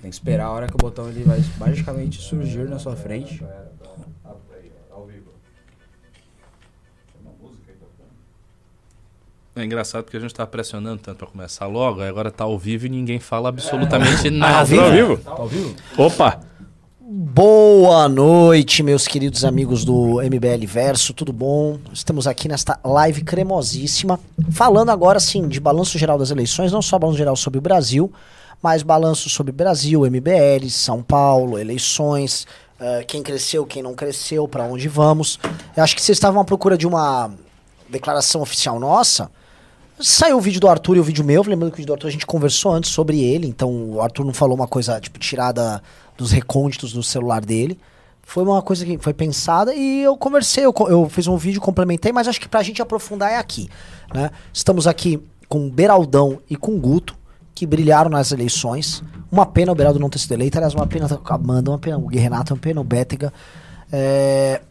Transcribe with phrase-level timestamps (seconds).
[0.00, 3.42] Tem que esperar a hora que o botão ele vai magicamente surgir na sua frente.
[9.54, 12.58] É engraçado porque a gente tá pressionando tanto pra começar logo, aí agora tá ao
[12.58, 14.58] vivo e ninguém fala absolutamente nada.
[14.60, 14.78] ao vivo?
[14.78, 15.16] Tá ao vivo?
[15.18, 15.76] Tá ao vivo?
[15.98, 16.40] Opa!
[17.00, 21.78] Boa noite, meus queridos amigos do MBL Verso, tudo bom?
[21.92, 24.18] Estamos aqui nesta live cremosíssima,
[24.52, 28.12] falando agora sim de balanço geral das eleições, não só balanço geral sobre o Brasil,
[28.62, 32.46] mas balanço sobre Brasil, MBL, São Paulo, eleições,
[32.78, 35.38] uh, quem cresceu, quem não cresceu, para onde vamos.
[35.76, 37.30] Eu acho que vocês estavam à procura de uma
[37.88, 39.30] declaração oficial nossa.
[39.98, 41.42] Saiu o vídeo do Arthur e o vídeo meu.
[41.42, 44.24] Lembrando que o vídeo do Arthur a gente conversou antes sobre ele, então o Arthur
[44.24, 45.82] não falou uma coisa tipo tirada
[46.16, 47.78] dos recônditos do celular dele.
[48.22, 52.12] Foi uma coisa que foi pensada e eu conversei, eu, eu fiz um vídeo, complementei,
[52.12, 53.68] mas acho que pra gente aprofundar é aqui.
[54.14, 54.30] Né?
[54.52, 57.16] Estamos aqui com Beraldão e com Guto,
[57.60, 59.02] que brilharam nas eleições.
[59.30, 61.98] Uma pena o Beraldo não ter sido eleito, aliás, uma pena a Amanda, uma pena
[61.98, 63.30] o Renato, uma pena o Bétega.
[63.92, 64.62] É,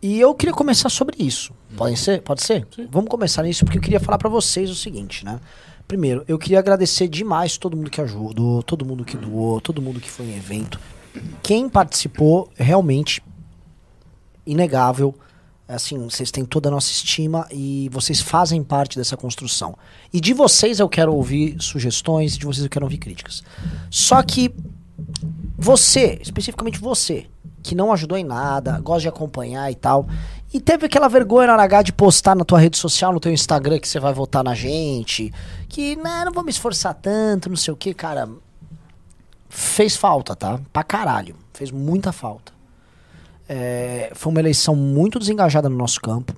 [0.00, 1.52] e eu queria começar sobre isso.
[1.76, 2.22] Pode ser?
[2.22, 2.64] Pode ser?
[2.72, 2.86] Sim.
[2.88, 5.40] Vamos começar nisso porque eu queria falar para vocês o seguinte, né?
[5.88, 9.98] Primeiro, eu queria agradecer demais todo mundo que ajudou, todo mundo que doou, todo mundo
[9.98, 10.78] que foi em evento.
[11.42, 13.20] Quem participou, realmente,
[14.46, 15.12] inegável.
[15.68, 19.76] Assim, vocês têm toda a nossa estima e vocês fazem parte dessa construção.
[20.12, 23.42] E de vocês eu quero ouvir sugestões, de vocês eu quero ouvir críticas.
[23.90, 24.54] Só que
[25.58, 27.26] você, especificamente você,
[27.62, 30.06] que não ajudou em nada, gosta de acompanhar e tal,
[30.54, 33.32] e teve aquela vergonha na hora H de postar na tua rede social, no teu
[33.32, 35.32] Instagram, que você vai votar na gente,
[35.68, 38.28] que, né, não vou me esforçar tanto, não sei o que, cara,
[39.48, 40.60] fez falta, tá?
[40.72, 41.34] Pra caralho.
[41.52, 42.55] Fez muita falta.
[43.48, 46.34] É, foi uma eleição muito desengajada no nosso campo.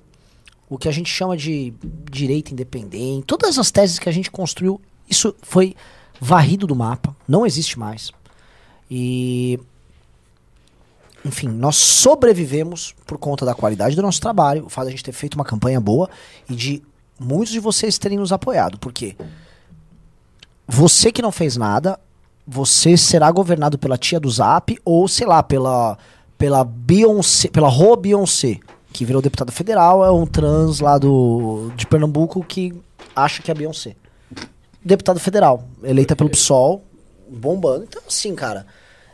[0.69, 1.73] O que a gente chama de
[2.11, 4.79] direito independente, todas as teses que a gente construiu,
[5.09, 5.75] isso foi
[6.21, 8.11] varrido do mapa, não existe mais.
[8.89, 9.59] E.
[11.25, 15.03] Enfim, nós sobrevivemos por conta da qualidade do nosso trabalho, o fato de a gente
[15.03, 16.09] ter feito uma campanha boa
[16.49, 16.81] e de
[17.19, 18.79] muitos de vocês terem nos apoiado.
[18.79, 19.17] Porque
[20.65, 21.99] você que não fez nada,
[22.47, 25.97] você será governado pela tia do Zap ou, sei lá, pela
[26.39, 28.59] pela Beyoncé, pela Ro Beyoncé,
[28.93, 32.73] que virou deputada federal, é um trans lá do de Pernambuco que
[33.13, 33.95] acha que é Beyoncé.
[34.83, 36.81] Deputado federal, eleita pelo PSOL,
[37.29, 37.83] bombando.
[37.83, 38.65] Então, assim, cara,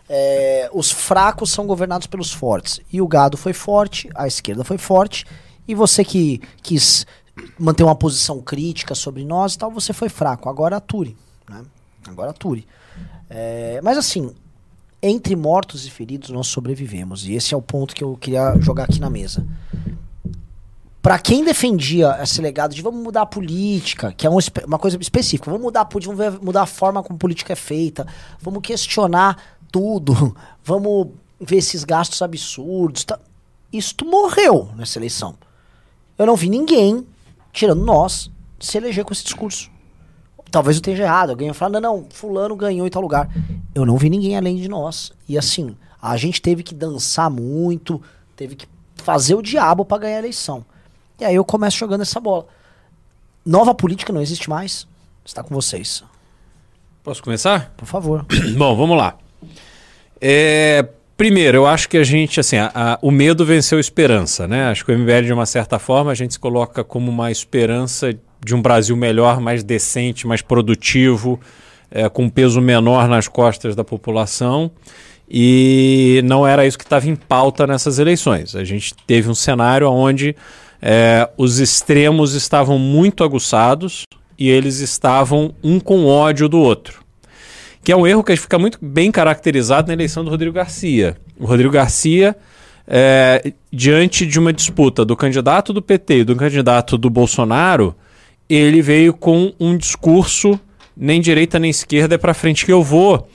[0.07, 2.79] é, os fracos são governados pelos fortes.
[2.93, 5.25] E o gado foi forte, a esquerda foi forte,
[5.67, 7.07] e você que quis
[7.57, 10.47] manter uma posição crítica sobre nós e tal, você foi fraco.
[10.47, 11.17] Agora ature,
[11.49, 11.63] né?
[12.07, 12.67] Agora ature.
[13.27, 14.31] É, mas assim,
[15.07, 17.27] entre mortos e feridos nós sobrevivemos.
[17.27, 19.45] E esse é o ponto que eu queria jogar aqui na mesa.
[20.99, 24.97] Para quem defendia esse legado de vamos mudar a política, que é um, uma coisa
[24.99, 28.07] específica, vamos mudar a política, vamos mudar a forma como a política é feita,
[28.41, 29.37] vamos questionar
[29.71, 33.03] tudo, vamos ver esses gastos absurdos.
[33.03, 33.19] Tá.
[33.71, 35.35] Isso morreu nessa eleição.
[36.17, 37.05] Eu não vi ninguém,
[37.53, 39.69] tirando nós, se eleger com esse discurso.
[40.49, 41.29] Talvez eu esteja errado.
[41.29, 43.29] Alguém vai falar, não, não, fulano ganhou em tal lugar.
[43.75, 45.11] Eu não vi ninguém além de nós.
[45.27, 48.01] E assim, a gente teve que dançar muito,
[48.35, 48.65] teve que
[48.95, 50.65] fazer o diabo para ganhar a eleição.
[51.19, 52.47] E aí eu começo jogando essa bola.
[53.45, 54.87] Nova política não existe mais.
[55.25, 56.03] Está com vocês.
[57.03, 57.73] Posso começar?
[57.75, 58.25] Por favor.
[58.57, 59.17] Bom, vamos lá.
[60.19, 60.87] É,
[61.17, 64.67] primeiro, eu acho que a gente, assim, a, a, o medo venceu a esperança, né?
[64.69, 68.17] Acho que o MBL, de uma certa forma, a gente se coloca como uma esperança
[68.43, 71.39] de um Brasil melhor, mais decente, mais produtivo,
[71.95, 74.69] é, com peso menor nas costas da população.
[75.29, 78.53] E não era isso que estava em pauta nessas eleições.
[78.53, 80.35] A gente teve um cenário onde
[80.81, 84.03] é, os extremos estavam muito aguçados
[84.37, 87.01] e eles estavam um com ódio do outro.
[87.81, 91.15] Que é um erro que fica muito bem caracterizado na eleição do Rodrigo Garcia.
[91.39, 92.35] O Rodrigo Garcia,
[92.85, 97.95] é, diante de uma disputa do candidato do PT e do candidato do Bolsonaro,
[98.49, 100.59] ele veio com um discurso
[100.95, 103.27] nem direita nem esquerda é para frente que eu vou.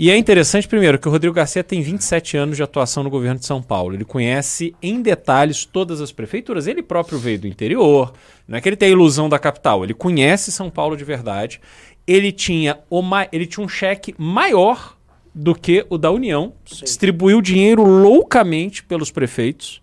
[0.00, 3.40] E é interessante, primeiro, que o Rodrigo Garcia tem 27 anos de atuação no governo
[3.40, 3.94] de São Paulo.
[3.94, 6.68] Ele conhece em detalhes todas as prefeituras.
[6.68, 8.12] Ele próprio veio do interior.
[8.46, 9.82] Não é que ele tem a ilusão da capital.
[9.82, 11.60] Ele conhece São Paulo de verdade.
[12.06, 12.78] Ele tinha,
[13.32, 14.96] ele tinha um cheque maior
[15.34, 16.52] do que o da União.
[16.64, 16.84] Sim.
[16.84, 19.82] Distribuiu dinheiro loucamente pelos prefeitos.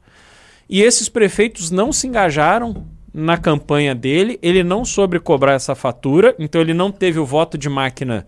[0.69, 6.35] E esses prefeitos não se engajaram na campanha dele, ele não soube cobrar essa fatura,
[6.37, 8.27] então ele não teve o voto de máquina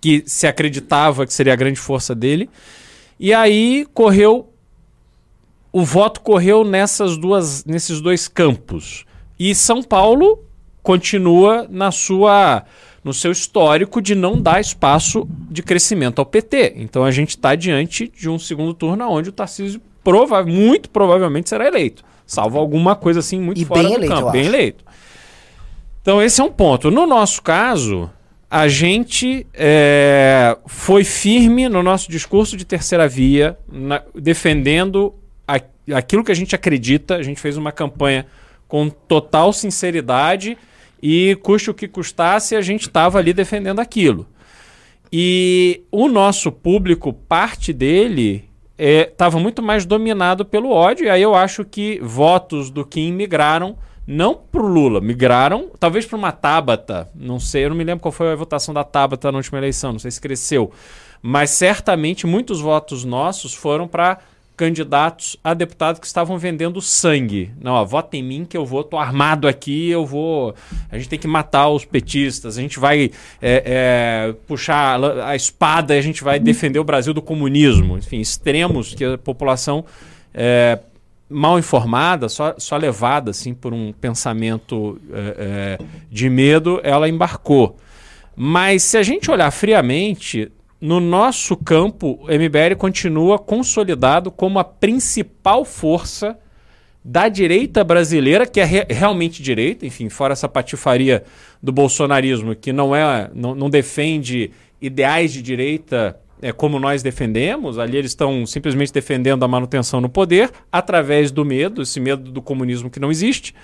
[0.00, 2.48] que se acreditava que seria a grande força dele.
[3.18, 4.52] E aí correu
[5.72, 9.04] o voto correu nessas duas nesses dois campos.
[9.36, 10.44] E São Paulo
[10.80, 12.64] continua na sua
[13.02, 16.74] no seu histórico de não dar espaço de crescimento ao PT.
[16.76, 21.48] Então a gente está diante de um segundo turno onde o Tarcísio prova muito provavelmente
[21.48, 22.04] será eleito.
[22.28, 24.30] Salvo alguma coisa assim muito E fora bem do eleito, campo.
[24.30, 24.84] Bem eleito.
[26.02, 26.90] Então esse é um ponto.
[26.90, 28.08] No nosso caso,
[28.50, 35.14] a gente é, foi firme no nosso discurso de terceira via, na- defendendo
[35.46, 35.60] a-
[35.94, 37.16] aquilo que a gente acredita.
[37.16, 38.26] A gente fez uma campanha
[38.68, 40.56] com total sinceridade
[41.02, 44.26] e custe o que custasse, a gente estava ali defendendo aquilo.
[45.10, 48.44] E o nosso público, parte dele,
[48.78, 51.06] estava muito mais dominado pelo ódio.
[51.06, 53.76] E aí eu acho que votos do Kim migraram
[54.06, 57.10] não para o Lula, migraram talvez para uma Tabata.
[57.14, 59.92] Não sei, eu não me lembro qual foi a votação da Tabata na última eleição,
[59.92, 60.72] não sei se cresceu.
[61.20, 64.18] Mas certamente muitos votos nossos foram para
[64.58, 67.52] candidatos a deputado que estavam vendendo sangue.
[67.60, 70.52] Não, ó, vota em mim que eu vou, tô armado aqui, eu vou.
[70.90, 75.94] A gente tem que matar os petistas, a gente vai é, é, puxar a espada
[75.94, 77.96] e a gente vai defender o Brasil do comunismo.
[77.96, 79.84] Enfim, extremos que a população
[80.34, 80.80] é,
[81.30, 87.76] mal informada, só, só levada assim por um pensamento é, é, de medo, ela embarcou.
[88.34, 94.64] Mas se a gente olhar friamente, no nosso campo, o MBL continua consolidado como a
[94.64, 96.38] principal força
[97.04, 101.24] da direita brasileira, que é re- realmente direita, enfim, fora essa patifaria
[101.62, 107.78] do bolsonarismo, que não é, não, não defende ideais de direita é, como nós defendemos,
[107.78, 112.40] ali eles estão simplesmente defendendo a manutenção no poder através do medo, esse medo do
[112.40, 113.54] comunismo que não existe.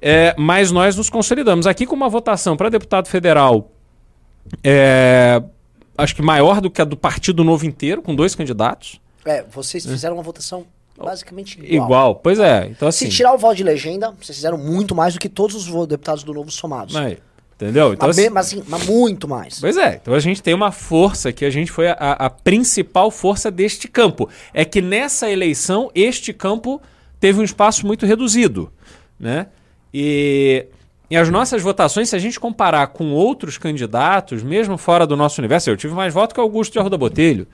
[0.00, 3.70] É, mas nós nos consolidamos aqui com uma votação para deputado federal
[4.62, 5.42] é,
[5.96, 9.00] acho que maior do que a do Partido Novo inteiro, com dois candidatos.
[9.24, 10.66] É, vocês fizeram uma votação
[10.96, 11.86] basicamente igual.
[11.86, 12.14] Igual.
[12.16, 12.66] Pois é.
[12.70, 13.06] Então, assim.
[13.06, 16.22] Se tirar o voto de legenda, vocês fizeram muito mais do que todos os deputados
[16.22, 16.96] do Novo somados.
[16.96, 17.18] aí,
[17.54, 17.92] entendeu?
[17.92, 19.60] Então, mas, assim, mas, assim, mas muito mais.
[19.60, 23.10] Pois é, então a gente tem uma força que a gente foi a, a principal
[23.10, 24.28] força deste campo.
[24.54, 26.80] É que nessa eleição, este campo
[27.20, 28.72] teve um espaço muito reduzido.
[29.18, 29.46] Né?
[29.92, 30.66] E,
[31.08, 35.40] e as nossas votações, se a gente comparar com outros candidatos, mesmo fora do nosso
[35.40, 37.46] universo, eu tive mais voto que Augusto de Arruda Botelho.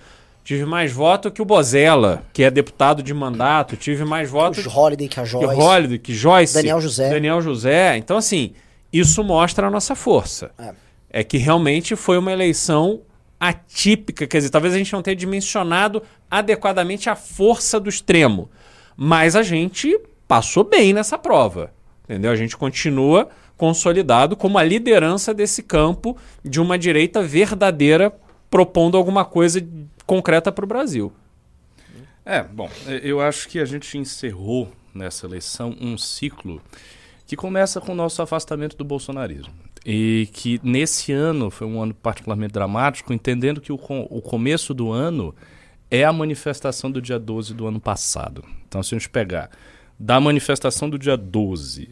[0.45, 3.77] Tive mais voto que o Bozella, que é deputado de mandato.
[3.77, 5.61] Tive mais voto O Holiday, que a que Joyce.
[5.61, 6.55] Holiday, que Joyce.
[6.55, 7.11] Daniel José.
[7.11, 7.97] Daniel José.
[7.97, 8.53] Então, assim,
[8.93, 10.51] isso mostra a nossa força.
[10.59, 10.75] É.
[11.11, 11.23] É.
[11.23, 13.03] que realmente foi uma eleição
[13.39, 14.27] atípica.
[14.27, 18.51] Quer dizer, talvez a gente não tenha dimensionado adequadamente a força do extremo.
[18.97, 19.97] Mas a gente
[20.27, 21.71] passou bem nessa prova.
[22.05, 22.33] Entendeu?
[22.33, 23.29] A gente continua
[23.63, 28.13] consolidado como a liderança desse campo de uma direita verdadeira
[28.51, 29.65] propondo alguma coisa
[30.05, 31.13] concreta para o Brasil.
[32.27, 32.69] É, bom,
[33.05, 36.61] eu acho que a gente encerrou nessa eleição um ciclo
[37.25, 39.55] que começa com o nosso afastamento do bolsonarismo.
[39.87, 44.75] E que nesse ano foi um ano particularmente dramático, entendendo que o, com- o começo
[44.75, 45.33] do ano
[45.89, 48.45] é a manifestação do dia 12 do ano passado.
[48.67, 49.51] Então, se a gente pegar
[49.97, 51.91] da manifestação do dia 12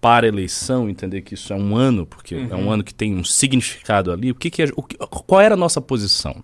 [0.00, 3.14] para a eleição, entender que isso é um ano, porque é um ano que tem
[3.14, 6.42] um significado ali, o que, que é, o qual era a nossa posição?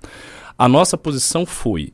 [0.59, 1.93] A nossa posição foi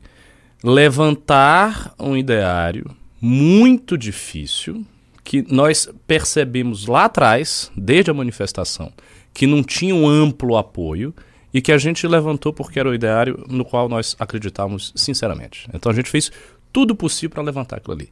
[0.62, 4.84] levantar um ideário muito difícil
[5.24, 8.92] que nós percebemos lá atrás, desde a manifestação,
[9.32, 11.14] que não tinha um amplo apoio
[11.54, 15.68] e que a gente levantou porque era o ideário no qual nós acreditávamos sinceramente.
[15.72, 16.31] Então a gente fez
[16.72, 18.10] tudo possível para levantar aquilo ali.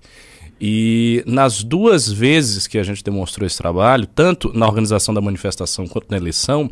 [0.60, 5.86] E nas duas vezes que a gente demonstrou esse trabalho, tanto na organização da manifestação
[5.86, 6.70] quanto na eleição,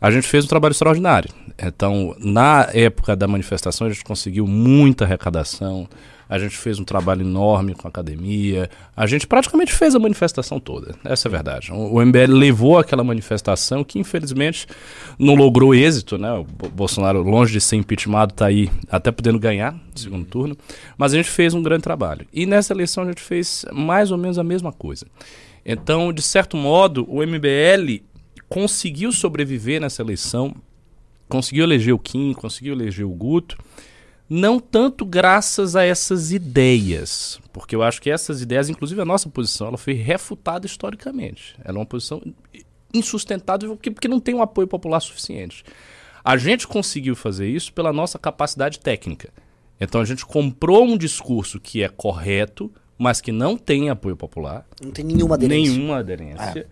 [0.00, 1.30] a gente fez um trabalho extraordinário.
[1.58, 5.88] Então, na época da manifestação, a gente conseguiu muita arrecadação,
[6.28, 10.58] a gente fez um trabalho enorme com a academia, a gente praticamente fez a manifestação
[10.58, 11.70] toda, essa é a verdade.
[11.72, 14.66] O MBL levou aquela manifestação que, infelizmente,
[15.18, 16.32] não logrou êxito, né?
[16.32, 20.56] O Bo- Bolsonaro, longe de ser impeachmentado, está aí até podendo ganhar no segundo turno,
[20.98, 22.26] mas a gente fez um grande trabalho.
[22.32, 25.06] E nessa eleição a gente fez mais ou menos a mesma coisa.
[25.64, 28.02] Então, de certo modo, o MBL
[28.48, 30.54] conseguiu sobreviver nessa eleição,
[31.28, 33.56] conseguiu eleger o Kim, conseguiu eleger o Guto,
[34.28, 39.28] não tanto graças a essas ideias, porque eu acho que essas ideias, inclusive a nossa
[39.28, 41.54] posição, ela foi refutada historicamente.
[41.64, 42.20] Ela é uma posição
[42.92, 45.64] insustentável porque, porque não tem um apoio popular suficiente.
[46.24, 49.30] A gente conseguiu fazer isso pela nossa capacidade técnica.
[49.80, 54.66] Então a gente comprou um discurso que é correto, mas que não tem apoio popular.
[54.82, 55.72] Não tem nenhuma aderência.
[55.72, 56.66] Nenhuma aderência.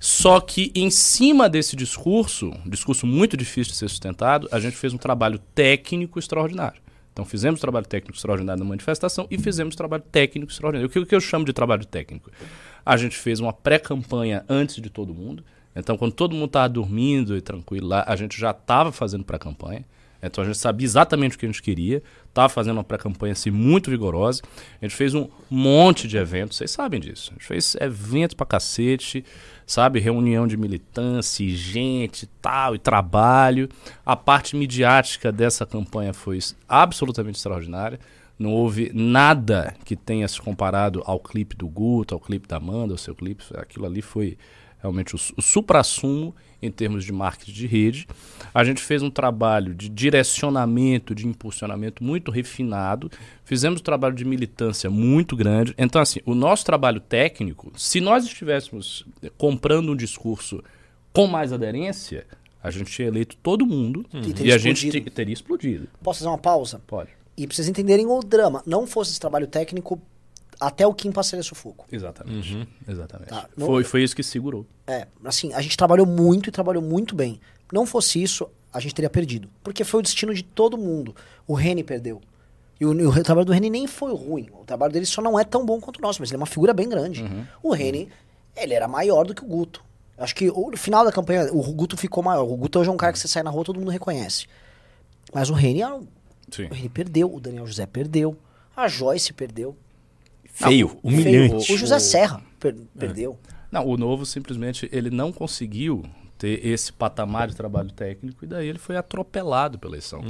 [0.00, 4.74] Só que em cima desse discurso, um discurso muito difícil de ser sustentado, a gente
[4.74, 6.80] fez um trabalho técnico extraordinário.
[7.12, 10.88] Então fizemos trabalho técnico extraordinário na manifestação e fizemos trabalho técnico extraordinário.
[10.88, 12.30] O que, o que eu chamo de trabalho técnico?
[12.84, 15.44] A gente fez uma pré-campanha antes de todo mundo.
[15.76, 19.84] Então, quando todo mundo estava dormindo e tranquilo lá, a gente já estava fazendo pré-campanha.
[20.22, 22.02] Então, a gente sabia exatamente o que a gente queria.
[22.28, 24.42] Estava fazendo uma pré-campanha assim, muito vigorosa.
[24.80, 27.30] A gente fez um monte de eventos, vocês sabem disso.
[27.30, 29.24] A gente fez eventos pra cacete,
[29.70, 30.00] sabe?
[30.00, 33.68] Reunião de militância, e gente tal, e trabalho.
[34.04, 38.00] A parte midiática dessa campanha foi absolutamente extraordinária.
[38.36, 42.94] Não houve nada que tenha se comparado ao clipe do Guto, ao clipe da Amanda,
[42.94, 43.44] ao seu clipe.
[43.54, 44.36] Aquilo ali foi
[44.80, 48.08] realmente o, o supra-sumo em termos de marketing de rede.
[48.52, 53.10] A gente fez um trabalho de direcionamento, de impulsionamento muito refinado.
[53.44, 55.74] Fizemos um trabalho de militância muito grande.
[55.78, 59.06] Então, assim, o nosso trabalho técnico, se nós estivéssemos
[59.38, 60.62] comprando um discurso
[61.12, 62.26] com mais aderência,
[62.62, 65.88] a gente tinha eleito todo mundo E e, teria a gente teria explodido.
[66.02, 66.80] Posso fazer uma pausa?
[66.86, 67.10] Pode.
[67.36, 68.62] E pra vocês entenderem o drama.
[68.66, 70.00] Não fosse esse trabalho técnico,
[70.60, 71.86] até o Kim passaria sufoco.
[71.90, 72.68] Exatamente.
[72.86, 73.28] Exatamente.
[73.30, 74.66] Tá, não- Foi, foi isso que segurou.
[74.86, 77.40] É, assim, a gente trabalhou muito e trabalhou muito bem.
[77.72, 79.48] Não fosse isso, a gente teria perdido.
[79.64, 81.14] Porque foi o destino de todo mundo.
[81.46, 82.20] O Reni perdeu.
[82.80, 84.48] E o, o trabalho do Reni nem foi ruim.
[84.52, 86.46] O trabalho dele só não é tão bom quanto o nosso, mas ele é uma
[86.46, 87.22] figura bem grande.
[87.62, 88.08] O Reni,
[88.56, 89.82] ele era maior do que o Guto.
[90.18, 92.42] Acho que o- no final da campanha, o Guto ficou maior.
[92.44, 94.46] O Guto hoje é um cara que você sai na rua, todo mundo reconhece.
[95.32, 95.82] Mas o Reni,
[96.64, 98.36] o Reni perdeu, o Daniel José perdeu,
[98.76, 99.76] a Joyce perdeu.
[100.52, 101.66] Feio, o- humilhante.
[101.66, 101.76] feio.
[101.76, 103.38] O José Serra per- perdeu.
[103.70, 106.04] Não, o Novo simplesmente ele não conseguiu
[106.36, 110.22] ter esse patamar de trabalho técnico e daí ele foi atropelado pela eleição.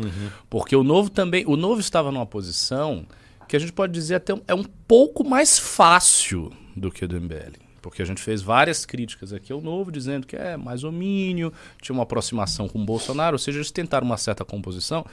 [0.49, 3.07] Porque o Novo também, o Novo estava numa posição
[3.49, 7.09] que a gente pode dizer até um- é um pouco mais fácil do que o
[7.09, 7.55] do MBL.
[7.83, 11.51] Porque a gente fez várias críticas aqui ao Novo, dizendo que é mais homínio,
[11.81, 15.05] tinha uma aproximação com o Bolsonaro, ou seja, eles tentaram uma certa composição.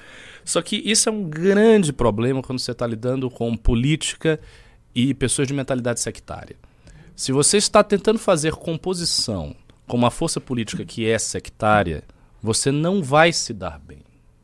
[0.44, 4.38] Só que isso é um grande problema quando você está lidando com política
[4.98, 6.56] e pessoas de mentalidade sectária.
[7.16, 9.56] Se você está tentando fazer composição
[9.88, 12.04] com uma força política que é sectária,
[12.42, 14.00] você não vai se dar bem.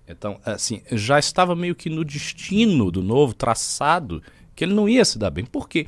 [0.07, 4.21] Então, assim, já estava meio que no destino do novo traçado
[4.55, 5.43] que ele não ia se dar bem.
[5.43, 5.87] Por quê?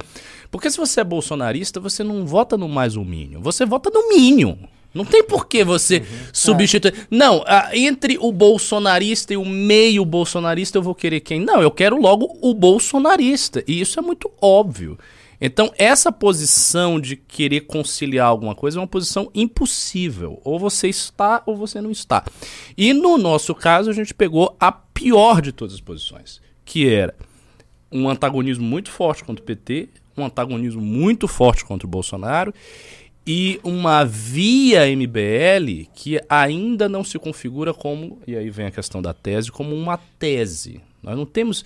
[0.49, 4.09] Porque se você é bolsonarista, você não vota no mais um Minion, você vota no
[4.09, 4.55] Minion.
[4.95, 7.07] Não tem por que você substituir.
[7.11, 11.41] Não, ah, entre o bolsonarista e o meio bolsonarista, eu vou querer quem?
[11.41, 13.61] Não, eu quero logo o bolsonarista.
[13.67, 14.97] E isso é muito óbvio.
[15.41, 20.39] Então, essa posição de querer conciliar alguma coisa é uma posição impossível.
[20.45, 22.23] Ou você está ou você não está.
[22.77, 27.13] E no nosso caso, a gente pegou a pior de todas as posições, que era
[27.91, 32.53] um antagonismo muito forte contra o PT, um antagonismo muito forte contra o Bolsonaro
[33.27, 39.01] e uma via MBL que ainda não se configura como, e aí vem a questão
[39.01, 40.79] da tese, como uma tese.
[41.01, 41.63] Nós não temos,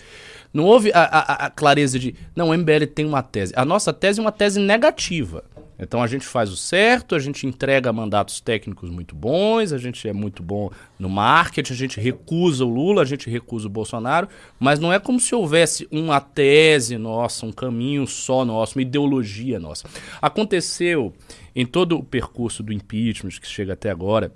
[0.53, 3.53] não houve a, a- a clareza de, não, o MBL tem uma tese.
[3.55, 5.43] A nossa tese é uma tese negativa.
[5.79, 10.07] Então a gente faz o certo, a gente entrega mandatos técnicos muito bons, a gente
[10.07, 14.27] é muito bom no marketing, a gente recusa o Lula, a gente recusa o Bolsonaro,
[14.59, 19.59] mas não é como se houvesse uma tese nossa, um caminho só nosso, uma ideologia
[19.59, 19.87] nossa.
[20.21, 21.13] Aconteceu
[21.55, 24.31] em todo o percurso do impeachment que chega até agora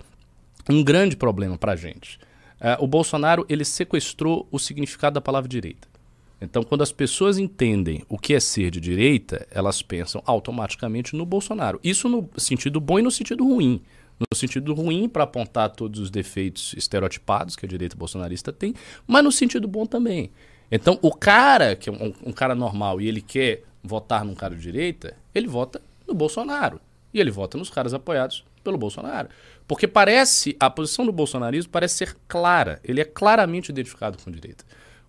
[0.68, 2.18] um grande problema para a gente.
[2.60, 5.93] Eh, o Bolsonaro ele sequestrou o significado da palavra direita.
[6.40, 11.24] Então, quando as pessoas entendem o que é ser de direita, elas pensam automaticamente no
[11.24, 11.80] Bolsonaro.
[11.82, 13.80] Isso no sentido bom e no sentido ruim.
[14.18, 18.74] No sentido ruim, para apontar todos os defeitos estereotipados que a direita bolsonarista tem,
[19.06, 20.30] mas no sentido bom também.
[20.70, 24.54] Então, o cara, que é um, um cara normal e ele quer votar num cara
[24.54, 26.80] de direita, ele vota no Bolsonaro.
[27.12, 29.28] E ele vota nos caras apoiados pelo Bolsonaro.
[29.68, 32.80] Porque parece, a posição do bolsonarismo parece ser clara.
[32.82, 34.64] Ele é claramente identificado com a direita.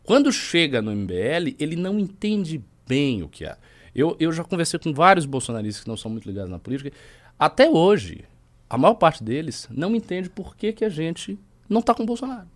[0.05, 3.57] Quando chega no MBL, ele não entende bem o que há.
[3.93, 6.91] Eu, eu já conversei com vários bolsonaristas que não são muito ligados na política.
[7.39, 8.23] Até hoje,
[8.69, 12.05] a maior parte deles não entende por que, que a gente não está com o
[12.05, 12.47] Bolsonaro.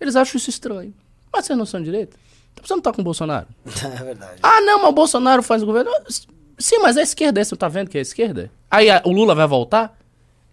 [0.00, 0.94] Eles acham isso estranho.
[1.32, 2.16] Mas vocês não são de direita?
[2.52, 3.46] Então você não está com o Bolsonaro?
[3.84, 4.38] É verdade.
[4.42, 5.90] Ah, não, mas o Bolsonaro faz o governo.
[6.58, 8.50] Sim, mas é a esquerda, você não tá vendo que é a esquerda?
[8.70, 9.98] Aí a- o Lula vai voltar?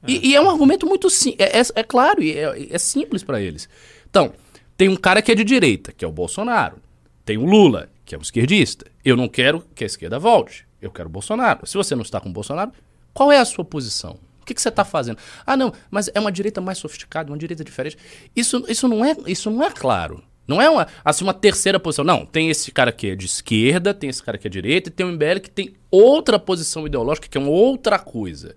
[0.06, 1.48] E, e é um argumento muito simples.
[1.48, 3.70] É, é- é claro, e é, é simples pra eles.
[4.10, 4.34] Então,
[4.76, 6.78] tem um cara que é de direita, que é o Bolsonaro.
[7.26, 8.86] Tem o Lula, que é um esquerdista.
[9.04, 10.66] Eu não quero que a esquerda volte.
[10.82, 11.66] Eu quero o Bolsonaro.
[11.66, 12.72] Se você não está com o Bolsonaro,
[13.14, 14.20] qual é a sua posição?
[14.42, 15.18] O que, que você está fazendo?
[15.46, 17.98] Ah, não, mas é uma direita mais sofisticada, uma direita diferente.
[18.36, 20.22] Isso, isso, não, é, isso não é claro.
[20.46, 22.04] Não é uma, assim, uma terceira posição.
[22.04, 24.90] Não, tem esse cara que é de esquerda, tem esse cara que é de direita,
[24.90, 28.56] e tem o MBL que tem outra posição ideológica, que é uma outra coisa.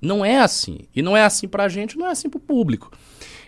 [0.00, 0.80] Não é assim.
[0.96, 2.90] E não é assim pra gente, não é assim pro público.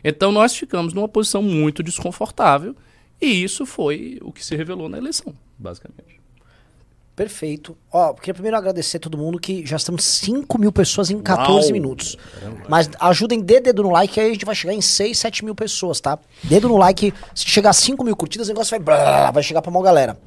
[0.05, 2.75] Então nós ficamos numa posição muito desconfortável,
[3.21, 6.21] e isso foi o que se revelou na eleição, basicamente.
[7.15, 7.77] Perfeito.
[7.93, 11.67] Ó, queria primeiro agradecer a todo mundo que já estamos 5 mil pessoas em 14
[11.67, 11.73] Uau!
[11.73, 12.17] minutos.
[12.69, 15.55] Mas ajudem, dê dedo no like, aí a gente vai chegar em 6, 7 mil
[15.55, 16.19] pessoas, tá?
[16.43, 19.61] Dedo no like, se chegar a 5 mil curtidas, o negócio vai, blá, vai chegar
[19.61, 20.19] pra maior galera.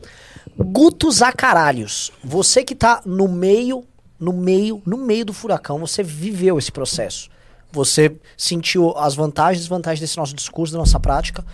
[0.57, 3.83] Guto Zacaralhos, você que tá no meio,
[4.19, 7.29] no meio, no meio do furacão, você viveu esse processo.
[7.75, 11.45] Você sentiu as vantagens e desvantagens desse nosso discurso, da nossa prática.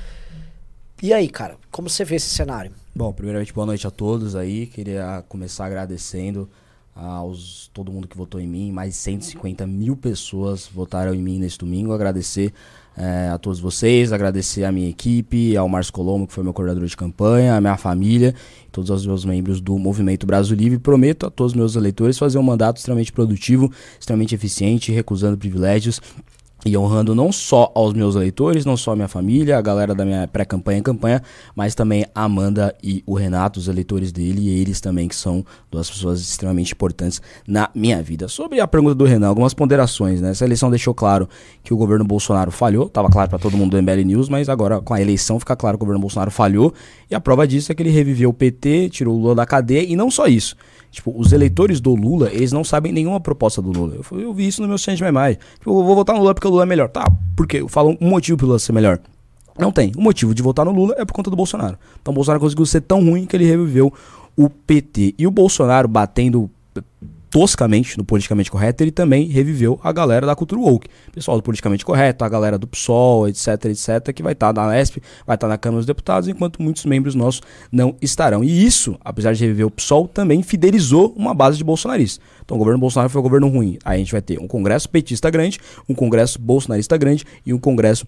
[1.02, 2.72] E aí, cara, como você vê esse cenário?
[2.96, 4.68] Bom, primeiramente, boa noite a todos aí.
[4.68, 6.48] Queria começar agradecendo
[6.96, 8.72] aos todo mundo que votou em mim.
[8.72, 11.92] Mais de 150 mil pessoas votaram em mim nesse domingo.
[11.92, 12.54] Agradecer
[12.98, 16.88] eh, a todos vocês, agradecer a minha equipe, ao Márcio Colombo, que foi meu coordenador
[16.88, 18.36] de campanha, a minha família,
[18.72, 20.78] todos os meus membros do Movimento Brasil Livre.
[20.78, 26.02] Prometo a todos os meus eleitores fazer um mandato extremamente produtivo, extremamente eficiente, recusando privilégios
[26.66, 30.06] e honrando não só aos meus eleitores, não só a minha família, a galera da
[30.06, 31.22] minha pré-campanha e campanha,
[31.56, 35.44] mas também a Amanda e o Renato, os eleitores dele, e eles também, que são
[35.72, 38.28] duas pessoas extremamente importantes na minha vida.
[38.28, 40.32] Sobre a pergunta do Renan, algumas ponderações, né?
[40.32, 41.28] Essa eleição deixou claro
[41.64, 44.80] que o governo Bolsonaro falhou, estava claro para todo mundo do MBL News, mas agora
[44.82, 46.74] com a eleição fica claro que o governo Bolsonaro falhou,
[47.10, 49.84] e a prova disso é que ele reviveu o PT, tirou o Lula da cadeia,
[49.84, 50.56] e não só isso.
[50.92, 53.96] Tipo, os eleitores do Lula, eles não sabem nenhuma proposta do Lula.
[53.96, 55.40] Eu, eu vi isso no meu centro de memória.
[55.58, 56.90] Tipo, eu vou votar no Lula porque o Lula é melhor.
[56.90, 59.00] Tá, porque eu falo um motivo pro Lula ser melhor.
[59.58, 59.92] Não tem.
[59.96, 61.78] O motivo de votar no Lula é por conta do Bolsonaro.
[62.02, 63.94] Então o Bolsonaro conseguiu ser tão ruim que ele reviveu
[64.36, 65.16] o PT.
[65.18, 66.50] E o Bolsonaro batendo
[67.32, 70.90] toscamente no politicamente correto, ele também reviveu a galera da cultura woke.
[71.14, 75.02] Pessoal do politicamente correto, a galera do PSOL, etc, etc, que vai estar na LESP,
[75.26, 78.44] vai estar na Câmara dos Deputados, enquanto muitos membros nossos não estarão.
[78.44, 82.24] E isso, apesar de reviver o PSOL, também fidelizou uma base de bolsonaristas.
[82.44, 83.78] Então o governo Bolsonaro foi um governo ruim.
[83.86, 85.58] Aí a gente vai ter um congresso petista grande,
[85.88, 88.06] um congresso bolsonarista grande e um congresso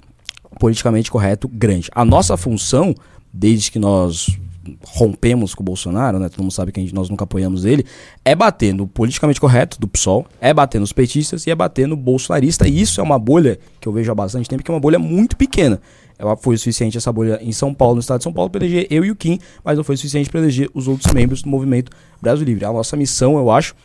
[0.59, 1.89] politicamente correto grande.
[1.95, 2.93] A nossa função,
[3.31, 4.37] desde que nós
[4.83, 6.29] rompemos com o Bolsonaro, né?
[6.29, 7.85] Todo mundo sabe que gente, nós nunca apoiamos ele,
[8.23, 11.95] é bater no politicamente correto do PSOL, é bater nos petistas e é bater no
[11.95, 12.67] bolsonarista.
[12.67, 14.99] E isso é uma bolha que eu vejo há bastante tempo, que é uma bolha
[14.99, 15.81] muito pequena.
[16.17, 18.63] Ela foi o suficiente essa bolha em São Paulo, no estado de São Paulo, para
[18.63, 21.41] eleger eu e o Kim, mas não foi o suficiente para eleger os outros membros
[21.41, 22.65] do movimento Brasil Livre.
[22.65, 23.75] A nossa missão, eu acho,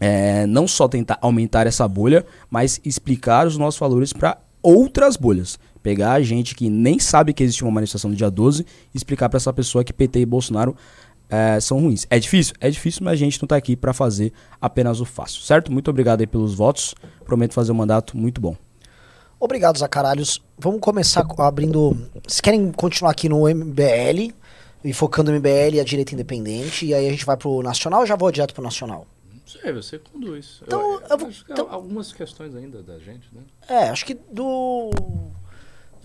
[0.00, 5.58] é não só tentar aumentar essa bolha, mas explicar os nossos valores para outras bolhas.
[5.84, 9.28] Pegar a gente que nem sabe que existe uma manifestação no dia 12 e explicar
[9.28, 10.74] para essa pessoa que PT e Bolsonaro
[11.28, 12.06] é, são ruins.
[12.08, 12.54] É difícil?
[12.58, 15.70] É difícil, mas a gente não tá aqui para fazer apenas o fácil, certo?
[15.70, 16.94] Muito obrigado aí pelos votos.
[17.26, 18.56] Prometo fazer um mandato muito bom.
[19.38, 20.42] Obrigado, Zacaralhos.
[20.58, 21.90] Vamos começar co- abrindo.
[22.26, 24.32] Vocês querem continuar aqui no MBL
[24.82, 26.86] e focando no MBL e a direita independente?
[26.86, 29.06] E aí a gente vai pro nacional ou já vou direto pro nacional?
[29.30, 30.62] Não sei, você conduz.
[30.66, 33.42] Então, eu vou- acho que há então- algumas questões ainda da gente, né?
[33.68, 34.90] É, acho que do.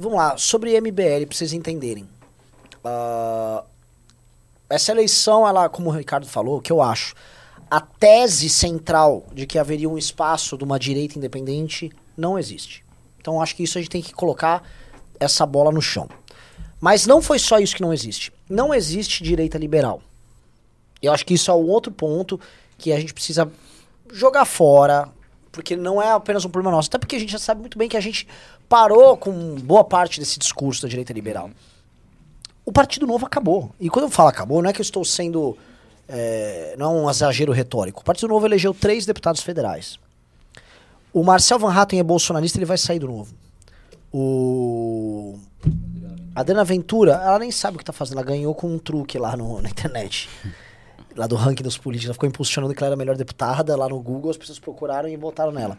[0.01, 2.07] Vamos lá, sobre MBL, pra vocês entenderem.
[2.85, 3.65] Ah,
[4.69, 7.13] essa eleição, ela, como o Ricardo falou, o que eu acho,
[7.69, 12.85] a tese central de que haveria um espaço de uma direita independente não existe.
[13.19, 14.63] Então acho que isso a gente tem que colocar
[15.19, 16.07] essa bola no chão.
[16.79, 18.31] Mas não foi só isso que não existe.
[18.49, 20.01] Não existe direita liberal.
[21.01, 22.39] Eu acho que isso é um outro ponto
[22.77, 23.51] que a gente precisa
[24.13, 25.09] jogar fora,
[25.51, 26.87] porque não é apenas um problema nosso.
[26.87, 28.25] Até porque a gente já sabe muito bem que a gente
[28.69, 31.49] parou com boa parte desse discurso da direita liberal.
[32.63, 33.71] O Partido Novo acabou.
[33.79, 35.57] E quando eu falo acabou, não é que eu estou sendo.
[36.07, 38.01] é, não é um exagero retórico.
[38.01, 39.97] O Partido Novo elegeu três deputados federais.
[41.11, 43.33] O Marcel Van Hatten é bolsonarista, ele vai sair do novo.
[44.13, 45.39] O.
[46.35, 48.17] A Adriana Ventura, ela nem sabe o que tá fazendo.
[48.19, 50.29] Ela ganhou com um truque lá no- na internet.
[51.15, 52.07] Lá do ranking dos políticos.
[52.09, 53.75] Ela ficou impulsionando que ela era a melhor deputada.
[53.75, 55.77] Lá no Google, as pessoas procuraram e votaram nela.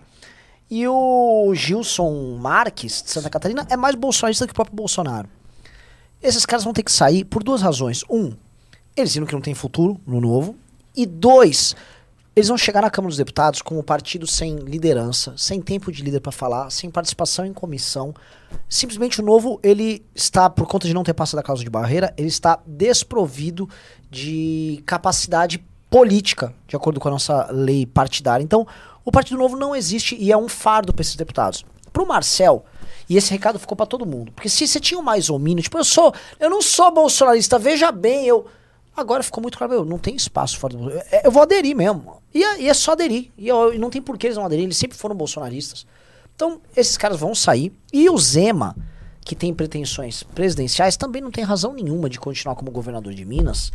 [0.70, 5.28] E o Gilson Marques, de Santa Catarina, é mais bolsonarista que o próprio Bolsonaro.
[6.22, 8.04] Esses caras vão ter que sair por duas razões.
[8.08, 8.32] Um,
[8.96, 10.54] eles viram que não tem futuro no novo.
[10.94, 11.74] E dois,
[12.36, 16.02] eles vão chegar na Câmara dos Deputados com o partido sem liderança, sem tempo de
[16.02, 18.14] líder para falar, sem participação em comissão.
[18.68, 22.14] Simplesmente o novo, ele está, por conta de não ter passado a causa de barreira,
[22.16, 23.68] ele está desprovido
[24.08, 28.44] de capacidade política, de acordo com a nossa lei partidária.
[28.44, 28.66] Então,
[29.10, 31.64] o Partido Novo não existe e é um fardo para esses deputados.
[31.92, 32.64] Pro Marcel,
[33.08, 34.30] e esse recado ficou para todo mundo.
[34.30, 37.90] Porque se você tinha um mais homínio, tipo, eu sou, eu não sou bolsonarista, veja
[37.90, 38.46] bem, eu
[38.96, 42.20] Agora ficou muito claro, meu, não tem espaço fora do eu, eu vou aderir mesmo.
[42.34, 43.30] E é, e é só aderir.
[43.38, 45.86] E, eu- e não tem por que eles não aderirem, eles sempre foram bolsonaristas.
[46.34, 47.72] Então, esses caras vão sair.
[47.92, 48.76] E o Zema,
[49.24, 53.72] que tem pretensões presidenciais, também não tem razão nenhuma de continuar como governador de Minas.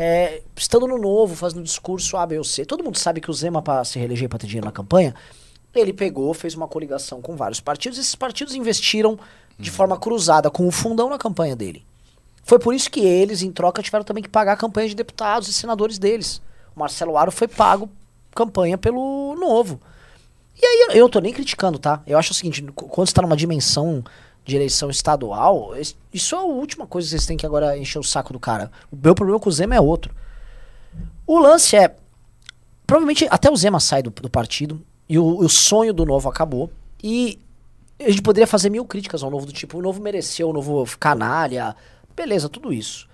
[0.00, 2.64] É, estando no novo, fazendo discurso A, B ou C.
[2.64, 5.12] Todo mundo sabe que o Zema, para se reeleger para ter dinheiro na campanha,
[5.74, 7.98] ele pegou, fez uma coligação com vários partidos.
[7.98, 9.18] Esses partidos investiram
[9.58, 11.84] de forma cruzada com o fundão na campanha dele.
[12.44, 15.48] Foi por isso que eles, em troca, tiveram também que pagar a campanha de deputados
[15.48, 16.40] e senadores deles.
[16.76, 17.90] O Marcelo Aro foi pago
[18.32, 19.80] campanha pelo Novo.
[20.56, 22.02] E aí eu não tô nem criticando, tá?
[22.06, 24.04] Eu acho o seguinte, quando você tá numa dimensão
[24.48, 25.74] de eleição estadual,
[26.10, 28.72] isso é a última coisa que vocês têm que agora encher o saco do cara.
[28.90, 30.14] O meu problema com o Zema é outro.
[31.26, 31.94] O lance é.
[32.86, 36.70] Provavelmente até o Zema sai do, do partido e o, o, sonho do novo acabou.
[37.04, 37.38] E
[38.00, 40.86] a gente poderia fazer mil críticas ao novo, do tipo, o novo mereceu, o novo
[40.98, 41.76] canalha.
[42.16, 43.06] Beleza, tudo isso.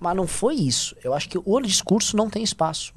[0.00, 0.96] Mas não foi isso.
[1.04, 2.94] Eu acho que o discurso não tem espaço.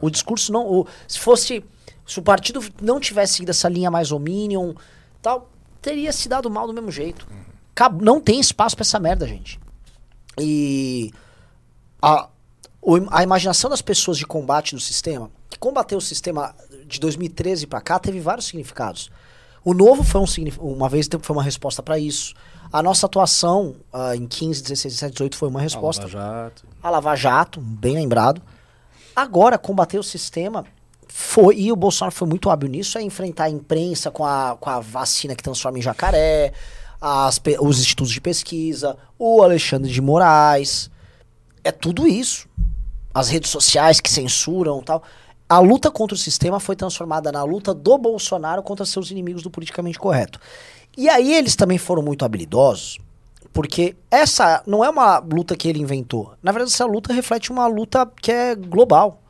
[0.00, 0.64] O discurso não.
[0.64, 1.64] O, se fosse.
[2.06, 4.74] Se o partido não tivesse seguido essa linha mais Ominion,
[5.20, 5.50] tal,
[5.86, 7.28] teria se dado mal do mesmo jeito.
[8.02, 9.60] Não tem espaço para essa merda, gente.
[10.36, 11.12] E.
[12.02, 12.28] A,
[13.10, 16.54] a imaginação das pessoas de combate do sistema, que combateu o sistema
[16.86, 19.10] de 2013 para cá, teve vários significados.
[19.64, 20.26] O novo foi um
[20.60, 22.34] uma vez foi uma resposta para isso.
[22.72, 26.02] A nossa atuação uh, em 15, 16, 17, 18 foi uma resposta.
[26.02, 26.64] A Lava Jato.
[26.82, 28.42] A Lava Jato, bem lembrado.
[29.14, 30.64] Agora, combater o sistema
[31.08, 34.68] foi, e o Bolsonaro foi muito hábil nisso, é enfrentar a imprensa com a, com
[34.70, 36.52] a vacina que transforma em jacaré,
[37.00, 40.90] as, os institutos de pesquisa, o Alexandre de Moraes.
[41.62, 42.48] É tudo isso
[43.16, 45.02] as redes sociais que censuram tal.
[45.48, 49.50] A luta contra o sistema foi transformada na luta do Bolsonaro contra seus inimigos do
[49.50, 50.38] politicamente correto.
[50.98, 52.98] E aí eles também foram muito habilidosos,
[53.54, 56.34] porque essa não é uma luta que ele inventou.
[56.42, 59.22] Na verdade, essa luta reflete uma luta que é global.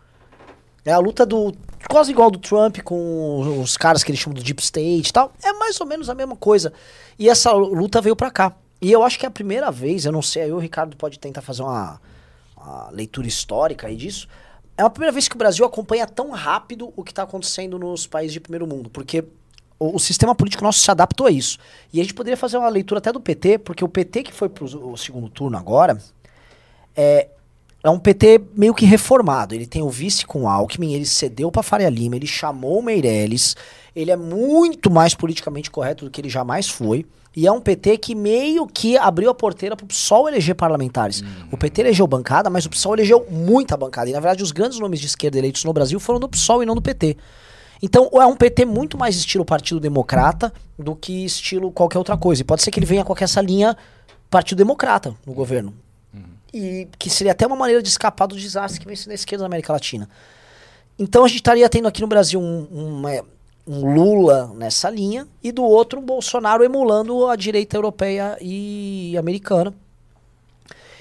[0.84, 1.52] É a luta do.
[1.88, 5.32] Quase igual do Trump com os caras que eles chamam do Deep State e tal.
[5.42, 6.72] É mais ou menos a mesma coisa.
[7.18, 8.54] E essa luta veio pra cá.
[8.80, 11.18] E eu acho que é a primeira vez, eu não sei, aí o Ricardo pode
[11.18, 12.00] tentar fazer uma
[12.56, 14.28] a leitura histórica aí disso,
[14.76, 18.06] é a primeira vez que o Brasil acompanha tão rápido o que está acontecendo nos
[18.06, 19.24] países de primeiro mundo, porque
[19.78, 21.58] o, o, sistema político nosso se adaptou a isso.
[21.92, 24.48] E a gente poderia fazer uma leitura até do PT, porque o PT que foi
[24.48, 25.96] para o segundo turno agora
[26.94, 27.28] é,
[27.86, 29.54] é um PT meio que reformado.
[29.54, 32.82] Ele tem o vice com o Alckmin, ele cedeu para Faria Lima, ele chamou o
[32.82, 33.54] Meirelles,
[33.94, 37.06] ele é muito mais politicamente correto do que ele jamais foi.
[37.36, 41.20] E é um PT que meio que abriu a porteira pro PSOL eleger parlamentares.
[41.20, 41.28] Uhum.
[41.52, 44.10] O PT elegeu bancada, mas o PSOL elegeu muita bancada.
[44.10, 46.66] E na verdade os grandes nomes de esquerda eleitos no Brasil foram do PSOL e
[46.66, 47.16] não do PT.
[47.80, 52.42] Então é um PT muito mais estilo Partido Democrata do que estilo qualquer outra coisa.
[52.42, 53.76] E pode ser que ele venha com essa linha
[54.28, 55.72] Partido Democrata no governo.
[56.52, 59.42] E que seria até uma maneira de escapar do desastre que vem sendo a esquerda
[59.42, 60.08] na América Latina.
[60.98, 63.02] Então a gente estaria tendo aqui no Brasil um,
[63.66, 69.74] um Lula nessa linha e do outro um Bolsonaro emulando a direita europeia e americana.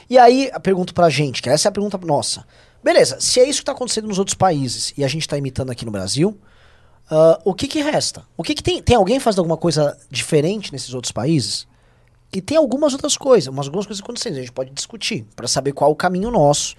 [0.09, 2.45] E aí, pergunto pra gente, que essa é a pergunta nossa.
[2.83, 5.71] Beleza, se é isso que está acontecendo nos outros países e a gente está imitando
[5.71, 6.37] aqui no Brasil,
[7.09, 8.23] uh, o que que resta?
[8.37, 8.81] O que que tem?
[8.81, 11.67] Tem alguém fazendo alguma coisa diferente nesses outros países?
[12.35, 15.71] E tem algumas outras coisas, umas algumas coisas acontecendo, a gente pode discutir para saber
[15.71, 16.75] qual o caminho nosso,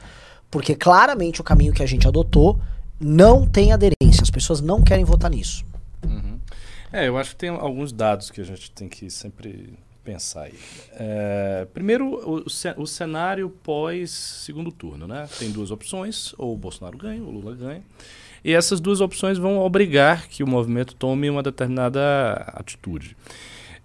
[0.50, 2.60] porque claramente o caminho que a gente adotou
[3.00, 5.64] não tem aderência, as pessoas não querem votar nisso.
[6.04, 6.38] Uhum.
[6.92, 10.54] É, eu acho que tem alguns dados que a gente tem que sempre pensar aí.
[10.92, 12.44] É, primeiro, o,
[12.76, 15.26] o, cenário pós segundo turno, né?
[15.38, 17.82] Tem duas opções, ou o Bolsonaro ganha, ou o Lula ganha.
[18.44, 23.16] E essas duas opções vão obrigar que o movimento tome uma determinada atitude.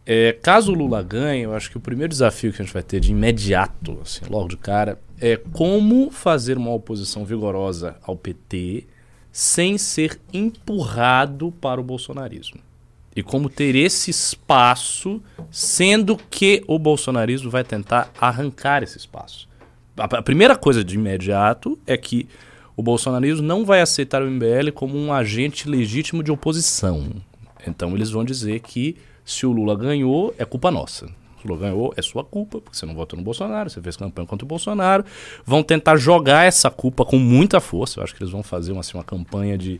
[0.06, 2.84] É, caso o Lula ganhe, eu acho que o primeiro desafio que a gente vai
[2.84, 8.88] ter de imediato, assim, logo de cara, é como fazer uma oposição vigorosa ao PT
[9.32, 12.60] sem ser empurrado para o bolsonarismo.
[13.16, 19.48] E como ter esse espaço, sendo que o bolsonarismo vai tentar arrancar esse espaço.
[19.98, 22.28] A, primeira coisa de imediato é que
[22.76, 27.12] o bolsonarismo não vai aceitar o MBL como um agente legítimo de oposição.
[27.68, 28.98] Então eles vão dizer que
[29.32, 31.08] se o Lula ganhou, é culpa nossa.
[31.44, 34.46] Lula ganhou, é sua culpa, porque você não votou no Bolsonaro, você fez campanha contra
[34.46, 35.04] o Bolsonaro.
[35.46, 38.00] Vão tentar jogar essa culpa com muita força.
[38.00, 39.80] Eu acho que eles vão fazer uma, assim, uma campanha de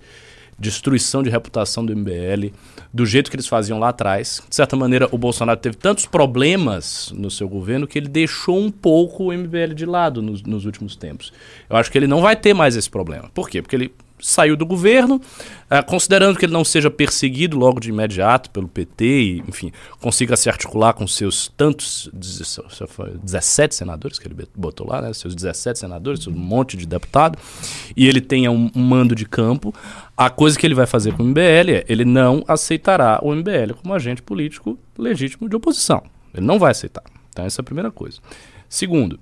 [0.62, 2.54] destruição de reputação do MBL,
[2.94, 4.42] do jeito que eles faziam lá atrás.
[4.48, 8.70] De certa maneira, o Bolsonaro teve tantos problemas no seu governo que ele deixou um
[8.70, 11.34] pouco o MBL de lado nos, nos últimos tempos.
[11.68, 13.30] Eu acho que ele não vai ter mais esse problema.
[13.34, 13.62] Por quê?
[13.62, 18.50] Porque ele saiu do governo, uh, considerando que ele não seja perseguido logo de imediato
[18.50, 24.88] pelo PT e, enfim, consiga se articular com seus tantos 17 senadores que ele botou
[24.88, 27.38] lá, né, seus 17 senadores, um monte de deputado,
[27.96, 29.74] e ele tenha um, um mando de campo,
[30.16, 33.74] a coisa que ele vai fazer com o MBL é ele não aceitará o MBL
[33.82, 36.04] como agente político legítimo de oposição.
[36.34, 37.04] Ele não vai aceitar.
[37.30, 38.20] Então, essa é a primeira coisa.
[38.70, 39.20] Segundo,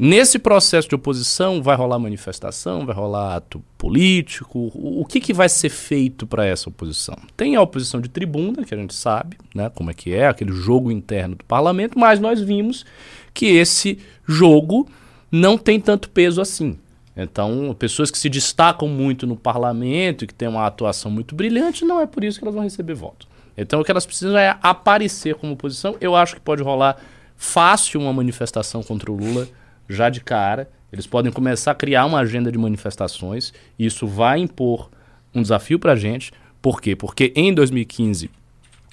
[0.00, 4.70] Nesse processo de oposição vai rolar manifestação, vai rolar ato político.
[4.72, 7.16] O, que, que vai ser feito para essa oposição?
[7.36, 10.52] Tem a oposição de tribuna, que a gente sabe, né, como é que é, aquele
[10.52, 12.86] jogo interno do parlamento, mas nós vimos
[13.34, 14.88] que esse jogo
[15.32, 16.78] não tem tanto peso assim.
[17.16, 21.84] Então, pessoas que se destacam muito no parlamento e que têm uma atuação muito brilhante,
[21.84, 23.26] não é por isso que elas vão receber voto.
[23.56, 25.96] Então, o que elas precisam é aparecer como oposição.
[26.00, 26.96] Eu acho que pode rolar
[27.36, 29.48] fácil uma manifestação contra o Lula
[29.88, 30.68] já de cara.
[30.92, 33.52] Eles podem começar a criar uma agenda de manifestações.
[33.78, 34.90] E isso vai impor
[35.34, 36.32] um desafio para a gente.
[36.60, 36.96] Por quê?
[36.96, 38.30] Porque em 2015,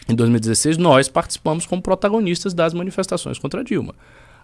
[0.07, 3.95] em 2016, nós participamos como protagonistas das manifestações contra Dilma.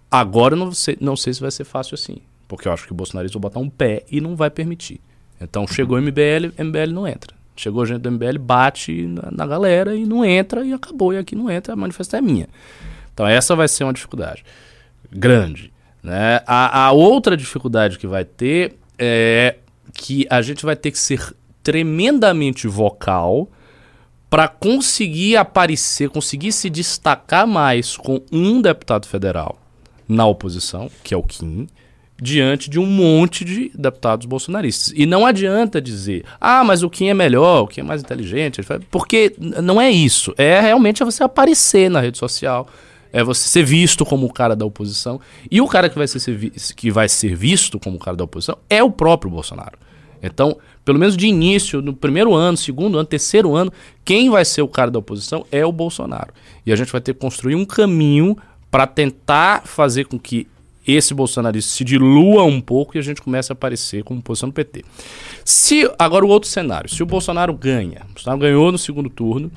[0.10, 2.18] Agora não sei, não sei se vai ser fácil assim.
[2.48, 5.00] Porque eu acho que o bolsonarismo vai botar um pé e não vai permitir.
[5.40, 7.34] Então chegou o MBL, MBL não entra.
[7.56, 11.14] Chegou gente do MBL, bate na, na, galera e não entra e acabou.
[11.14, 12.50] E aqui não entra, a manifestação é minha.
[13.14, 14.44] Então essa vai ser uma dificuldade
[15.12, 15.72] grande.
[16.04, 16.42] Né?
[16.48, 19.56] A, a outra dificuldade que vai ter é
[19.94, 23.50] que a gente vai ter que ser tremendamente vocal
[24.30, 29.60] para conseguir aparecer, conseguir se destacar mais com um deputado federal
[30.08, 31.68] na oposição, que é o Kim,
[32.22, 34.94] diante de um monte de deputados bolsonaristas.
[34.96, 38.62] E não adianta dizer, ah, mas o Kim é melhor, o Kim é mais inteligente,
[38.90, 40.34] porque não é isso.
[40.38, 42.68] É realmente você aparecer na rede social,
[43.13, 45.19] é você ser visto como o cara da oposição.
[45.50, 48.58] E o cara que vai ser, que vai ser visto como o cara da oposição
[48.69, 49.78] é o próprio Bolsonaro.
[50.21, 53.71] Então, pelo menos de início, no primeiro ano, segundo ano, terceiro ano,
[54.06, 56.34] quem vai ser o cara da oposição é o Bolsonaro.
[56.65, 58.38] E a gente vai ter que construir um caminho
[58.69, 60.47] para tentar fazer com que
[60.88, 64.54] esse bolsonarista se dilua um pouco e a gente começa a aparecer como posição do
[64.54, 64.84] PT.
[65.45, 69.52] Se agora o outro cenário, se o Bolsonaro ganha, o Bolsonaro ganhou no segundo turno,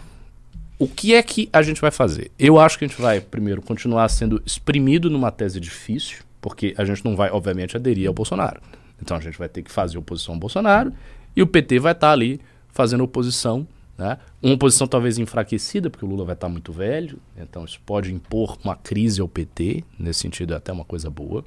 [0.84, 2.30] o que é que a gente vai fazer?
[2.38, 6.84] Eu acho que a gente vai primeiro continuar sendo exprimido numa tese difícil, porque a
[6.84, 8.60] gente não vai obviamente aderir ao Bolsonaro.
[9.00, 10.92] Então a gente vai ter que fazer oposição ao Bolsonaro
[11.34, 13.66] e o PT vai estar tá ali fazendo oposição
[13.96, 14.18] né?
[14.42, 18.58] Uma posição talvez enfraquecida, porque o Lula vai estar muito velho, então isso pode impor
[18.64, 21.44] uma crise ao PT, nesse sentido é até uma coisa boa.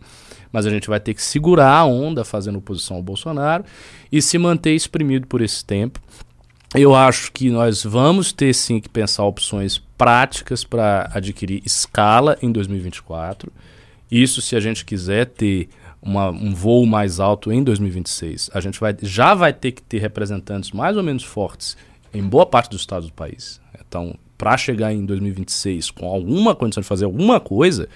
[0.52, 3.65] Mas a gente vai ter que segurar a onda fazendo oposição ao Bolsonaro
[4.12, 6.00] e se manter exprimido por esse tempo.
[6.80, 12.52] Eu acho que nós vamos ter sim que pensar opções práticas para adquirir escala em
[12.52, 13.52] 2024.
[14.12, 18.52] Isso se a gente quiser ter uma, um voo mais alto em 2026.
[18.54, 21.76] A gente vai, já vai ter que ter representantes mais ou menos fortes
[22.13, 23.60] em boa parte dos estados do país.
[23.88, 27.90] Então, para chegar em 2026 com alguma condição de fazer alguma coisa,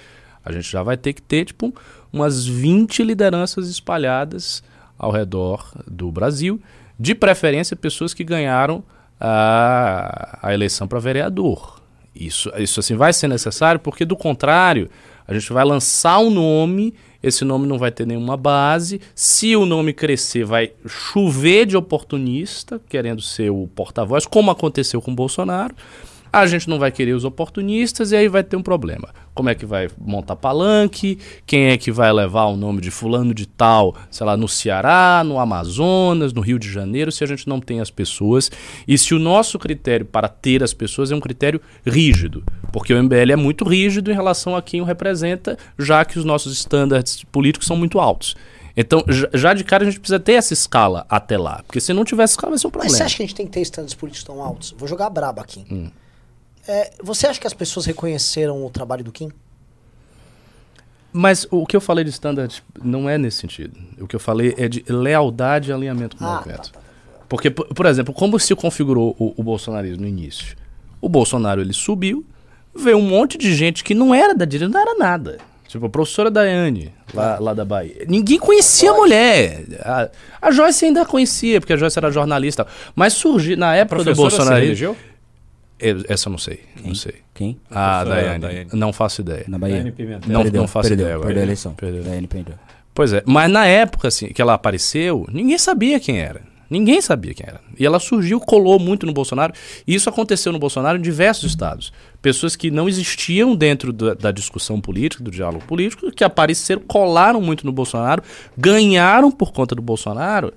[0.44, 1.72] a gente já vai ter que ter tipo
[2.12, 4.64] umas 20 lideranças espalhadas
[4.98, 6.60] ao redor do Brasil,
[7.02, 8.84] de preferência pessoas que ganharam
[9.20, 11.82] a, a eleição para vereador.
[12.16, 14.88] Isso, isso assim vai ser necessário, porque do contrário,
[15.28, 19.00] a gente vai lançar um nome esse nome não vai ter nenhuma base.
[19.14, 25.12] Se o nome crescer, vai chover de oportunista querendo ser o porta-voz, como aconteceu com
[25.12, 25.76] o Bolsonaro
[26.32, 29.10] a gente não vai querer os oportunistas e aí vai ter um problema.
[29.34, 31.18] Como é que vai montar palanque?
[31.46, 35.24] Quem é que vai levar o nome de fulano de tal, sei lá, no Ceará,
[35.26, 38.52] no Amazonas, no Rio de Janeiro, se a gente não tem as pessoas
[38.88, 43.04] e se o nosso critério para ter as pessoas é um critério rígido, porque o
[43.04, 47.24] MBL é muito rígido em relação a quem o representa, já que os nossos estándares
[47.26, 48.36] políticos são muito altos.
[48.76, 51.62] Então, já de cara a gente precisa ter essa escala até lá.
[51.66, 52.92] Porque se não tiver essa escala, vai ser um problema.
[52.92, 54.74] Mas você acha que a gente tem que ter estándares políticos tão altos?
[54.78, 55.66] Vou jogar braba aqui.
[55.70, 55.92] Hum.
[56.68, 59.32] É, você acha que as pessoas reconheceram o trabalho do Kim?
[61.14, 63.78] Mas o que eu falei de standard não é nesse sentido.
[64.00, 66.72] O que eu falei é de lealdade e alinhamento com o ah, movimento.
[66.72, 67.26] Tá, tá, tá.
[67.28, 70.56] Porque, por, por, exemplo, como se configurou o, o bolsonarismo no início?
[71.02, 72.26] O Bolsonaro ele subiu,
[72.74, 75.38] veio um monte de gente que não era da direita, não era nada.
[75.68, 78.04] Tipo, a professora Daiane, lá, lá da Bahia.
[78.06, 79.64] Ninguém conhecia a mulher.
[79.80, 80.10] A,
[80.42, 82.68] a Joyce ainda conhecia, porque a Joyce era jornalista.
[82.94, 84.66] Mas surgiu, na época do Bolsonaro.
[86.08, 86.60] Essa eu não sei.
[86.76, 86.88] Quem?
[86.88, 87.16] Não sei.
[87.34, 87.60] Quem?
[87.70, 88.40] A Daiane.
[88.40, 88.70] Daiane.
[88.74, 89.46] Não faço ideia.
[89.48, 89.84] Na Bahia.
[90.28, 91.28] Não, perdeu, não faço perdeu, ideia agora.
[91.28, 91.74] Perdeu a eleição.
[91.74, 92.04] Perdeu.
[92.04, 92.56] Daiane perdeu.
[92.94, 93.24] Pois é.
[93.26, 96.42] Mas na época assim, que ela apareceu, ninguém sabia quem era.
[96.72, 97.60] Ninguém sabia quem era.
[97.78, 99.54] E ela surgiu, colou muito no Bolsonaro.
[99.86, 101.92] E isso aconteceu no Bolsonaro em diversos estados.
[102.22, 107.42] Pessoas que não existiam dentro da, da, discussão política, do diálogo político, que apareceram, colaram
[107.42, 108.24] muito no Bolsonaro,
[108.58, 110.54] ganharam por conta do Bolsonaro,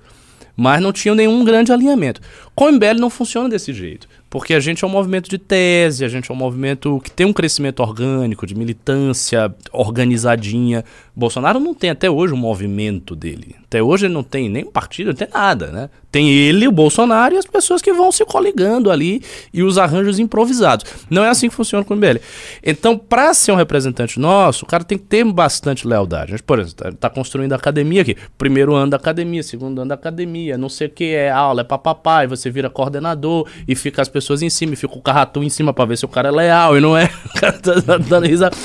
[0.55, 2.21] mas não tinham nenhum grande alinhamento.
[2.55, 4.07] Com o MBL não funciona desse jeito.
[4.29, 7.25] Porque a gente é um movimento de tese, a gente é um movimento que tem
[7.25, 10.83] um crescimento orgânico, de militância organizadinha.
[11.15, 13.55] Bolsonaro não tem até hoje um movimento dele.
[13.75, 15.89] Até hoje ele não tem nem partido, não tem nada, né?
[16.09, 19.21] Tem ele, o Bolsonaro e as pessoas que vão se coligando ali
[19.53, 20.85] e os arranjos improvisados.
[21.09, 22.21] Não é assim que funciona com o MBL.
[22.63, 26.31] Então, para ser um representante nosso, o cara tem que ter bastante lealdade.
[26.31, 28.15] A gente, por exemplo, está tá construindo a academia aqui.
[28.37, 31.65] Primeiro ano da academia, segundo ano da academia, não sei o que, é aula, é
[31.65, 35.43] papapá, e você vira coordenador e fica as pessoas em cima, e fica o carratu
[35.43, 37.09] em cima para ver se o cara é leal e não é.
[37.35, 38.55] O cara tá dando risada.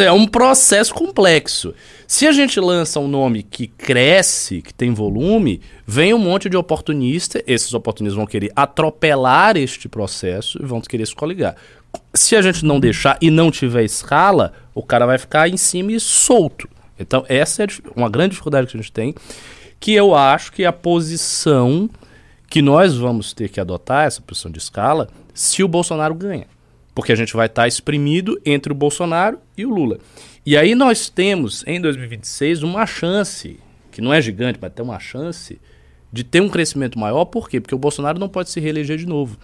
[0.00, 1.74] É um processo complexo.
[2.06, 6.56] Se a gente lança um nome que cresce, que tem volume, vem um monte de
[6.56, 11.56] oportunista, esses oportunistas vão querer atropelar este processo e vão querer se coligar.
[12.12, 15.92] Se a gente não deixar e não tiver escala, o cara vai ficar em cima
[15.92, 16.68] e solto.
[16.98, 19.14] Então, essa é uma grande dificuldade que a gente tem,
[19.80, 21.88] que eu acho que é a posição
[22.48, 26.46] que nós vamos ter que adotar, essa posição de escala, se o Bolsonaro ganha.
[26.94, 29.98] Porque a gente vai estar exprimido entre o Bolsonaro e o Lula.
[30.46, 33.58] E aí nós temos, em 2026, uma chance,
[33.90, 35.58] que não é gigante, mas tem uma chance,
[36.12, 37.24] de ter um crescimento maior.
[37.24, 37.60] Por quê?
[37.60, 39.36] Porque o Bolsonaro não pode se reeleger de novo.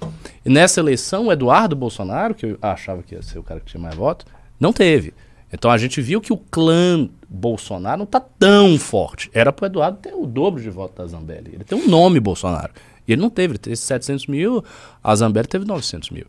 [0.44, 3.66] E nessa eleição, o Eduardo Bolsonaro, que eu achava que ia ser o cara que
[3.66, 4.24] tinha mais voto,
[4.58, 5.12] não teve.
[5.52, 9.28] Então a gente viu que o clã Bolsonaro não está tão forte.
[9.34, 11.54] Era para o Eduardo ter o dobro de voto da Zambelli.
[11.54, 12.72] Ele tem um nome Bolsonaro.
[13.08, 14.62] E ele não teve, ele teve 700 mil,
[15.02, 16.26] a Zambelli teve 900 mil.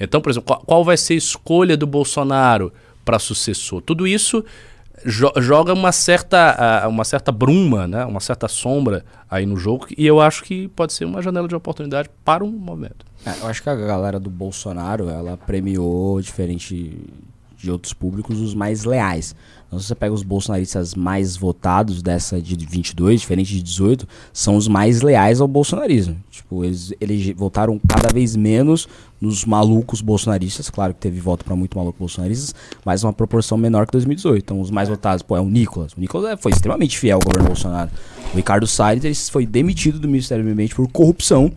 [0.00, 2.72] Então, por exemplo, qual, qual vai ser a escolha do Bolsonaro?
[3.06, 3.80] Para sucessor.
[3.80, 4.44] Tudo isso
[5.04, 8.04] jo joga uma certa, uh, uma certa bruma, né?
[8.04, 11.54] uma certa sombra aí no jogo, e eu acho que pode ser uma janela de
[11.54, 13.06] oportunidade para um momento.
[13.24, 17.00] É, eu acho que a galera do Bolsonaro, ela premiou, diferente
[17.56, 19.34] de outros públicos, os mais leais.
[19.66, 24.56] Então, se você pega os bolsonaristas mais votados dessa de 22, diferente de 18, são
[24.56, 26.16] os mais leais ao bolsonarismo.
[26.46, 28.88] Tipo, eles, eles votaram cada vez menos
[29.20, 30.70] nos malucos bolsonaristas.
[30.70, 32.54] Claro que teve voto para muito maluco bolsonaristas,
[32.84, 34.44] mas uma proporção menor que 2018.
[34.44, 35.92] Então, os mais votados, pô, é o Nicolas.
[35.94, 37.90] O Nicolas é, foi extremamente fiel ao governo Bolsonaro.
[38.32, 41.50] O Ricardo Salles ele foi demitido do Ministério do Meio Ambiente por corrupção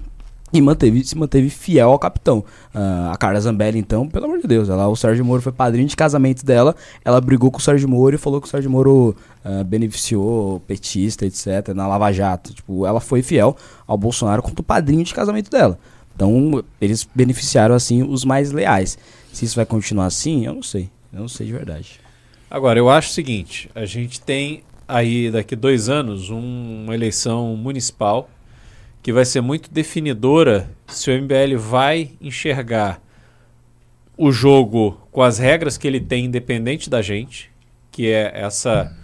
[0.52, 2.40] e manteve, se manteve fiel ao capitão.
[2.74, 5.88] Uh, a Carla Zambelli, então, pelo amor de Deus, ela, o Sérgio Moro foi padrinho
[5.88, 9.16] de casamento dela, ela brigou com o Sérgio Moro e falou que o Sérgio Moro
[9.46, 12.54] uh, beneficiou petista, etc., na Lava Jato.
[12.54, 15.78] Tipo, ela foi fiel ao Bolsonaro como padrinho de casamento dela.
[16.16, 18.98] Então, eles beneficiaram, assim, os mais leais.
[19.32, 20.90] Se isso vai continuar assim, eu não sei.
[21.14, 22.00] Eu não sei de verdade.
[22.52, 27.56] Agora, eu acho o seguinte, a gente tem aí, daqui dois anos, um, uma eleição
[27.56, 28.28] municipal
[29.02, 33.02] que vai ser muito definidora se o MBL vai enxergar
[34.18, 37.50] o jogo com as regras que ele tem independente da gente,
[37.92, 38.96] que é essa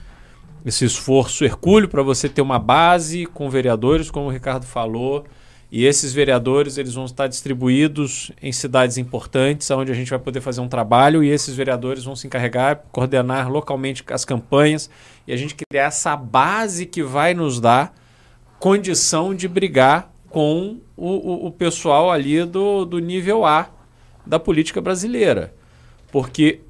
[0.65, 5.23] esse esforço hercúleo para você ter uma base com vereadores, como o Ricardo falou,
[5.71, 10.41] e esses vereadores eles vão estar distribuídos em cidades importantes, onde a gente vai poder
[10.41, 14.89] fazer um trabalho e esses vereadores vão se encarregar, coordenar localmente as campanhas
[15.27, 17.93] e a gente criar essa base que vai nos dar
[18.59, 23.69] condição de brigar com o, o, o pessoal ali do, do nível A
[24.25, 25.53] da política brasileira.
[26.11, 26.61] Porque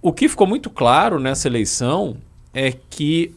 [0.00, 2.16] o que ficou muito claro nessa eleição
[2.52, 3.34] é que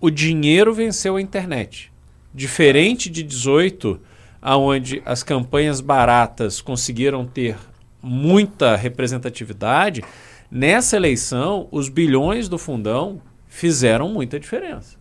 [0.00, 1.90] o dinheiro venceu a internet.
[2.32, 3.98] Diferente de 18,
[4.42, 7.56] aonde as campanhas baratas conseguiram ter
[8.02, 10.04] muita representatividade,
[10.50, 14.96] nessa eleição os bilhões do fundão fizeram muita diferença.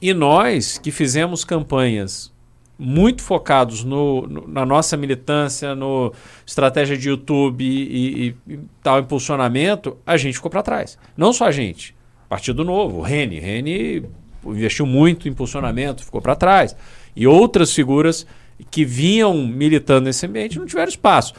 [0.00, 2.32] E nós que fizemos campanhas
[2.78, 6.12] muito focados no, no, na nossa militância, no
[6.46, 10.96] estratégia de YouTube e, e, e tal impulsionamento, a gente ficou para trás.
[11.16, 11.96] Não só a gente,
[12.28, 13.40] Partido Novo, Rene.
[13.40, 14.04] Rene
[14.46, 16.76] investiu muito em impulsionamento, ficou para trás.
[17.16, 18.24] E outras figuras
[18.70, 21.34] que vinham militando nesse ambiente não tiveram espaço.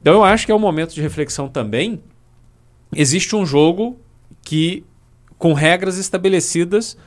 [0.00, 2.02] Então eu acho que é um momento de reflexão também.
[2.94, 3.98] Existe um jogo
[4.42, 4.84] que,
[5.38, 6.98] com regras estabelecidas,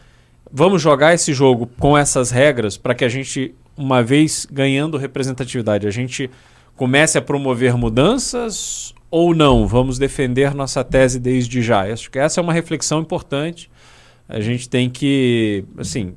[0.51, 5.87] vamos jogar esse jogo com essas regras para que a gente, uma vez ganhando representatividade,
[5.87, 6.29] a gente
[6.75, 9.67] comece a promover mudanças ou não?
[9.67, 11.91] Vamos defender nossa tese desde já?
[11.91, 13.69] Acho que essa é uma reflexão importante.
[14.27, 16.15] A gente tem que, assim,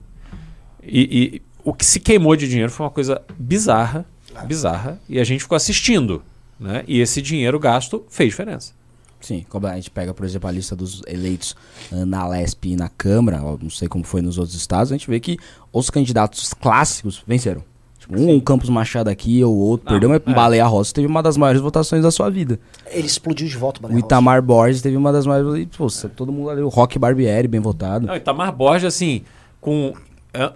[0.82, 4.06] e, e o que se queimou de dinheiro foi uma coisa bizarra,
[4.46, 6.22] bizarra, e a gente ficou assistindo,
[6.58, 6.82] né?
[6.88, 8.72] E esse dinheiro gasto fez diferença.
[9.20, 11.57] Sim, como a gente pega, por exemplo, a lista dos eleitos
[11.90, 15.11] uh, na LESP e na Câmara, não sei como foi nos outros estados, a gente
[15.11, 15.37] vê que
[15.72, 17.62] os candidatos clássicos venceram.
[17.98, 20.35] Tipo, um, um Campos Machado aqui ou outro, não, perdeu, mas é.
[20.37, 22.61] Baleia Rossi teve uma das maiores votações da sua vida.
[22.90, 24.46] Ele explodiu de voto, Baleia O Itamar Rossi.
[24.46, 25.66] Borges teve uma das maiores.
[25.76, 28.07] Pô, todo mundo ali, o Rock Barbieri, bem votado.
[28.07, 29.24] Não, Itamar Borges, assim,
[29.61, 29.92] com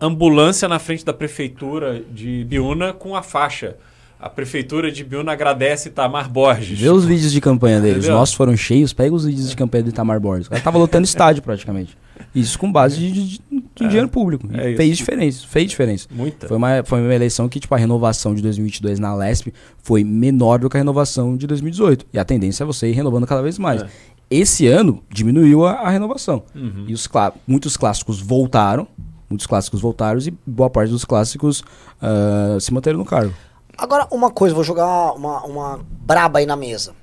[0.01, 3.77] ambulância na frente da prefeitura de Biúna com a faixa
[4.23, 6.79] a prefeitura de Biúna agradece Itamar Borges.
[6.79, 8.05] Vê os vídeos de campanha deles.
[8.05, 8.93] Os nossos foram cheios.
[8.93, 10.47] Pega os vídeos de campanha do Itamar Borges.
[10.47, 11.99] Cara tava lotando estádio praticamente.
[12.33, 14.49] Isso com base de, de, de é, dinheiro público.
[14.53, 15.45] É fez diferença.
[15.49, 16.07] Fez diferença.
[16.09, 16.47] Muita.
[16.47, 19.53] Foi uma, foi uma eleição que, tipo, a renovação de 2022 na LESP
[19.83, 22.07] foi menor do que a renovação de 2018.
[22.13, 23.83] E a tendência é você ir renovando cada vez mais.
[23.83, 23.89] É.
[24.31, 26.45] Esse ano diminuiu a, a renovação.
[26.55, 26.85] Uhum.
[26.87, 27.09] E os
[27.45, 28.87] muitos clássicos voltaram.
[29.29, 31.65] Muitos clássicos voltaram e boa parte dos clássicos
[32.01, 33.35] uh, se manteram no cargo.
[33.77, 36.95] Agora, uma coisa, vou jogar uma, uma braba aí na mesa.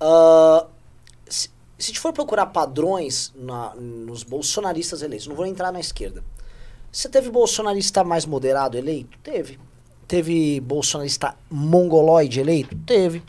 [0.00, 0.66] Uh,
[1.28, 6.22] se a gente for procurar padrões na- nos bolsonaristas eleitos, não vou entrar na esquerda.
[6.92, 9.16] Você teve bolsonarista mais moderado eleito?
[9.22, 9.58] Teve.
[10.08, 12.76] Teve bolsonarista mongoloide eleito?
[12.84, 13.22] Teve.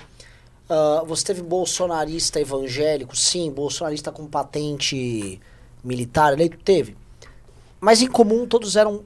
[0.68, 3.16] Ah, você teve bolsonarista evangélico?
[3.16, 3.52] Sim.
[3.52, 5.40] Bolsonarista com patente
[5.84, 6.58] militar eleito?
[6.58, 6.98] Teve.
[7.80, 9.04] Mas em comum todos eram.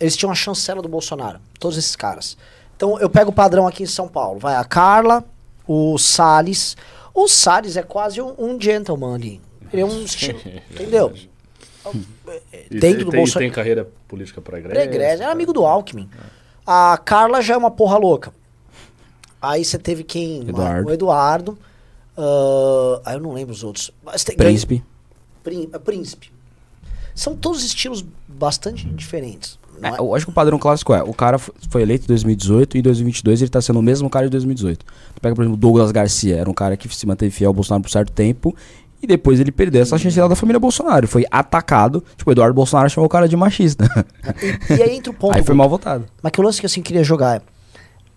[0.00, 1.40] Eles tinham a chancela do Bolsonaro.
[1.60, 2.36] Todos esses caras.
[2.76, 4.38] Então eu pego o padrão aqui em São Paulo.
[4.38, 5.24] Vai a Carla,
[5.66, 6.76] o Salles.
[7.14, 9.40] O Salles é quase um, um gentleman ali.
[9.72, 10.40] Ele é um estilo.
[10.70, 11.12] entendeu?
[12.70, 13.38] E Dentro tem, do tem, Bolsonaro.
[13.40, 14.74] tem carreira política progresso.
[14.74, 16.08] Pregressa, era amigo do Alckmin.
[16.66, 18.32] A Carla já é uma porra louca.
[19.40, 20.40] Aí você teve quem?
[20.40, 20.88] Eduardo.
[20.88, 21.58] O Eduardo.
[22.16, 23.90] ah, aí eu não lembro os outros.
[24.02, 24.82] Mas tem- Príncipe.
[25.72, 26.32] É, Príncipe.
[27.14, 29.58] São todos estilos bastante diferentes.
[29.82, 29.98] É, é?
[29.98, 32.82] eu acho que o padrão clássico é, o cara foi eleito em 2018 e em
[32.82, 34.84] 2022 ele tá sendo o mesmo cara de 2018.
[34.84, 37.54] Tu pega, por exemplo, o Douglas Garcia, era um cara que se manteve fiel ao
[37.54, 38.54] Bolsonaro por certo tempo
[39.04, 41.06] e depois ele perdeu essa chancela da família Bolsonaro.
[41.06, 43.84] Foi atacado, tipo, o Eduardo Bolsonaro chamou o cara de machista.
[44.42, 45.36] E, e aí entra o ponto.
[45.36, 46.06] Aí foi mal votado.
[46.22, 47.42] Mas que o lance que assim queria jogar é,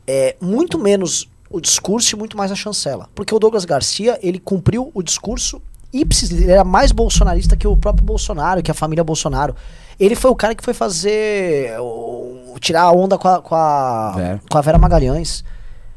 [0.07, 3.09] é muito menos o discurso e muito mais a chancela.
[3.13, 5.61] Porque o Douglas Garcia, ele cumpriu o discurso
[5.93, 9.55] ipsis, ele era mais bolsonarista que o próprio Bolsonaro, que a família Bolsonaro.
[9.99, 11.79] Ele foi o cara que foi fazer.
[11.79, 14.41] o- tirar a onda com a, com, a, Vera.
[14.49, 15.43] com a Vera Magalhães.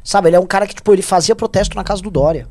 [0.05, 2.47] Sabe, ele é um cara que, tipo, ele fazia protesto na casa do Dória.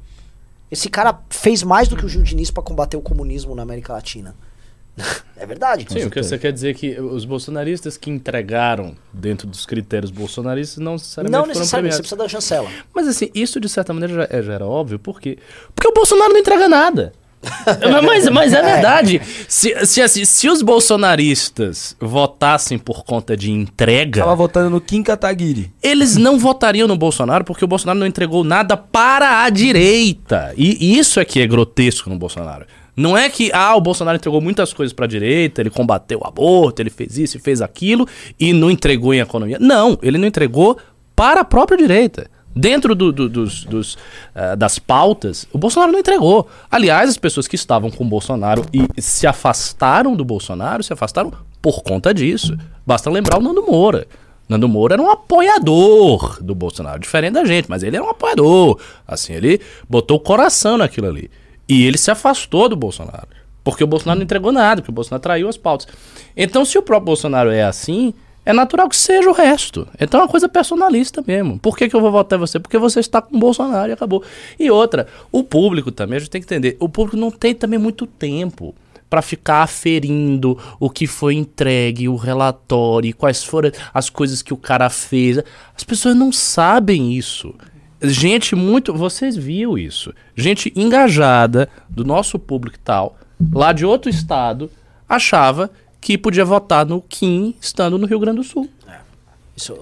[0.72, 3.93] Esse cara fez mais do que o Gil Diniz pra combater o comunismo na América
[3.93, 4.36] Latina.
[5.38, 5.86] é verdade.
[5.89, 10.12] Sim, o que você quer dizer é que os bolsonaristas que entregaram dentro dos critérios
[10.12, 12.70] bolsonaristas não necessariamente Não foram necessariamente, você precisa da chancela.
[12.93, 15.38] Mas assim, isso de certa maneira já, é- já era óbvio, por quê?
[15.76, 17.14] Porque o Bolsonaro não entrega nada.
[18.04, 19.22] Mas, mas é verdade.
[19.48, 25.02] Se, se, assim, se os bolsonaristas votassem por conta de entrega, Tava votando no Kim
[25.04, 25.72] Kataguiri.
[25.82, 30.54] eles não votariam no Bolsonaro porque o Bolsonaro não entregou nada para a direita.
[30.58, 32.66] E isso é que é grotesco no Bolsonaro.
[32.96, 36.28] Não é que, ah, o Bolsonaro entregou muitas coisas para a direita, ele combateu o
[36.28, 38.06] aborto, ele fez isso e fez aquilo
[38.38, 39.58] e não entregou em economia.
[39.58, 40.78] Não, ele não entregou
[41.16, 42.30] para a própria direita.
[42.56, 43.97] Dentro do- do- dos, dos,
[44.34, 46.47] ah, das pautas, o Bolsonaro não entregou.
[46.70, 51.32] Aliás, as pessoas que estavam com o Bolsonaro e se afastaram do Bolsonaro, se afastaram
[51.62, 52.58] por conta disso.
[52.86, 54.08] Basta lembrar o Nando Moura.
[54.47, 58.80] Nando Moura era um apoiador do Bolsonaro, diferente da gente, mas ele era um apoiador.
[59.08, 61.30] Assim, ele botou o coração naquilo ali.
[61.68, 63.28] E ele se afastou do Bolsonaro.
[63.64, 65.88] Porque o Bolsonaro não entregou nada, porque o Bolsonaro traiu as pautas.
[66.36, 68.14] Então, se o próprio Bolsonaro é assim,
[68.50, 69.88] é natural que seja o resto.
[70.00, 71.60] Então é uma coisa personalista mesmo.
[71.60, 72.60] Por que, que eu vou votar em você?
[72.60, 74.24] Porque você está com o Bolsonaro e acabou.
[74.60, 77.78] E outra, o público também, a gente tem que entender, o público não tem também
[77.78, 78.74] muito tempo
[79.08, 84.58] para ficar aferindo o que foi entregue, o relatório, quais foram as coisas que o
[84.58, 85.38] cara fez.
[85.76, 87.54] As pessoas não sabem isso.
[88.02, 88.95] Gente muito.
[88.95, 90.12] Vocês viram isso.
[90.36, 93.16] Gente engajada do nosso público e tal,
[93.54, 94.72] lá de outro estado,
[95.08, 95.70] achava
[96.02, 98.70] que podia votar no Kim estando no Rio Grande do Sul.
[99.60, 99.74] Isso,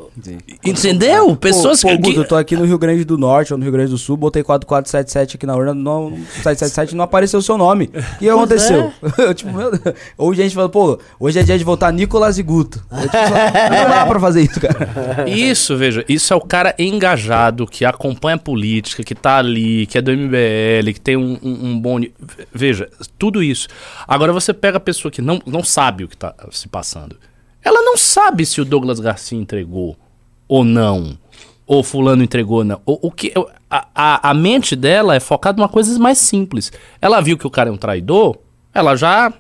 [0.64, 1.36] Entendeu?
[1.36, 2.02] Pessoas pô, pô, que.
[2.02, 4.18] Guto, eu tô aqui no Rio Grande do Norte ou no Rio Grande do Sul,
[4.18, 6.12] botei 4477 aqui na urna, não,
[6.44, 7.90] 777 não apareceu o seu nome.
[7.94, 8.92] O que aconteceu?
[9.18, 9.72] Eu, tipo, meu.
[10.18, 12.84] Hoje a gente fala, pô, hoje é dia de votar Nicolas e Guto.
[12.92, 15.28] Eu, tipo, não dá pra fazer isso, cara.
[15.28, 19.98] Isso, veja, isso é o cara engajado, que acompanha a política, que tá ali, que
[19.98, 22.00] é do MBL, que tem um, um, um bom.
[22.54, 23.68] Veja, tudo isso.
[24.08, 27.18] Agora você pega a pessoa que não, não sabe o que tá se passando.
[27.68, 29.98] Ela não sabe se o Douglas Garcia entregou
[30.48, 31.18] ou não.
[31.66, 32.82] Ou fulano entregou ou não.
[32.86, 33.34] O, o que,
[33.70, 36.72] a, a, a mente dela é focada em uma coisa mais simples.
[37.02, 38.38] Ela viu que o cara é um traidor,
[38.74, 39.34] ela já.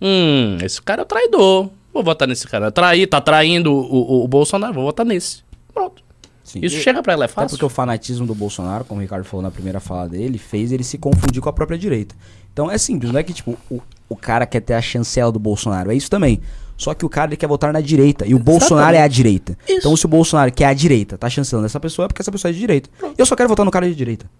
[0.00, 1.68] Hum, esse cara é um traidor.
[1.92, 2.70] Vou votar nesse cara.
[2.70, 5.42] Trair, tá traindo o, o, o Bolsonaro, vou votar nesse.
[5.74, 6.02] Pronto.
[6.44, 6.60] Sim.
[6.62, 7.50] Isso E- chega pra ela, é Até fácil.
[7.50, 10.84] porque o fanatismo do Bolsonaro, como o Ricardo falou na primeira fala dele, fez ele
[10.84, 12.14] se confundir com a própria direita.
[12.52, 15.38] Então é simples, não é que tipo, o, o cara quer ter a chancela do
[15.38, 16.40] Bolsonaro, é isso também.
[16.78, 18.24] Só que o cara ele quer votar na direita.
[18.24, 19.58] E o Bolsonaro é a direita.
[19.68, 19.78] Isso.
[19.78, 22.32] Então se o Bolsonaro que é a direita tá chancelando essa pessoa, é porque essa
[22.32, 22.88] pessoa é de direita.
[23.18, 24.30] Eu só quero votar no cara de direita.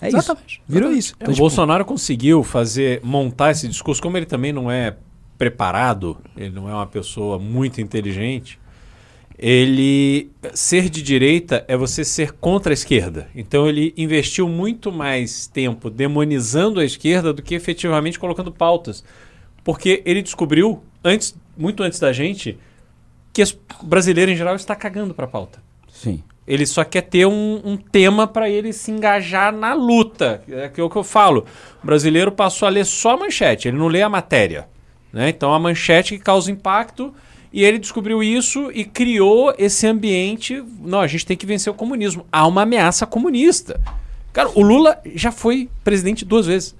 [0.00, 0.54] É Exatamente.
[0.54, 0.60] isso.
[0.66, 1.14] Virou isso.
[1.14, 4.96] É, Então, o tipo, Bolsonaro conseguiu fazer, montar esse discurso, como ele também não é
[5.36, 8.58] preparado, ele não é uma pessoa muito inteligente,
[9.38, 13.28] ele ser de direita é você ser contra a esquerda.
[13.34, 19.02] Então ele investiu muito mais tempo demonizando a esquerda do que efetivamente colocando pautas.
[19.64, 22.58] Porque ele descobriu, antes, muito antes da gente,
[23.32, 25.62] que o brasileiro em geral está cagando para a pauta.
[25.88, 26.22] Sim.
[26.46, 30.42] Ele só quer ter um, um tema para ele se engajar na luta.
[30.48, 31.46] É que é o que eu falo.
[31.82, 34.66] O brasileiro passou a ler só a manchete, ele não lê a matéria.
[35.12, 35.28] Né?
[35.28, 37.14] Então a manchete que causa impacto.
[37.52, 40.62] E ele descobriu isso e criou esse ambiente.
[40.80, 42.24] Não, a gente tem que vencer o comunismo.
[42.30, 43.80] Há uma ameaça comunista.
[44.32, 46.76] Cara, o Lula já foi presidente duas vezes.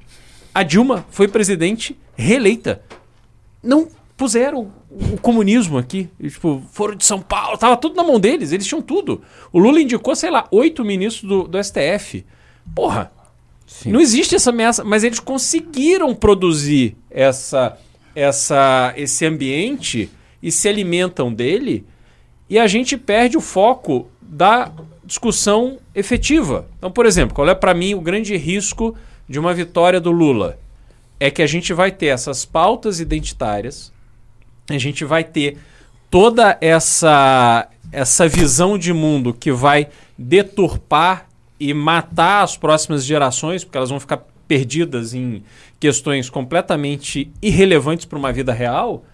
[0.55, 2.83] A A Dilma foi presidente reeleita.
[3.63, 3.89] Não
[4.21, 6.07] puseram o comunismo aqui.
[6.21, 9.23] E, tipo, foram de São Paulo, tava tudo na mão deles, eles tinham tudo.
[9.51, 12.27] O Lula indicou, sei lá, oito ministros do, do STF.
[12.75, 13.11] Porra,
[13.67, 13.91] Sim.
[13.91, 17.79] não existe essa ameaça, mas eles conseguiram produzir essa,
[18.15, 20.11] essa, esse ambiente
[20.43, 21.87] e se alimentam dele,
[22.47, 24.71] e a gente perde o foco da
[25.03, 26.69] discussão efetiva.
[26.77, 28.95] Então, por exemplo, qual é para mim o grande risco
[29.27, 30.59] de uma vitória do Lula?
[31.19, 33.91] É que a gente vai ter essas pautas identitárias,
[34.77, 35.59] a gente vai ter
[36.11, 41.27] toda essa essa visão de mundo que vai deturpar
[41.59, 45.43] e matar as próximas gerações, porque elas vão ficar perdidas em
[45.79, 49.05] questões completamente irrelevantes para uma vida real.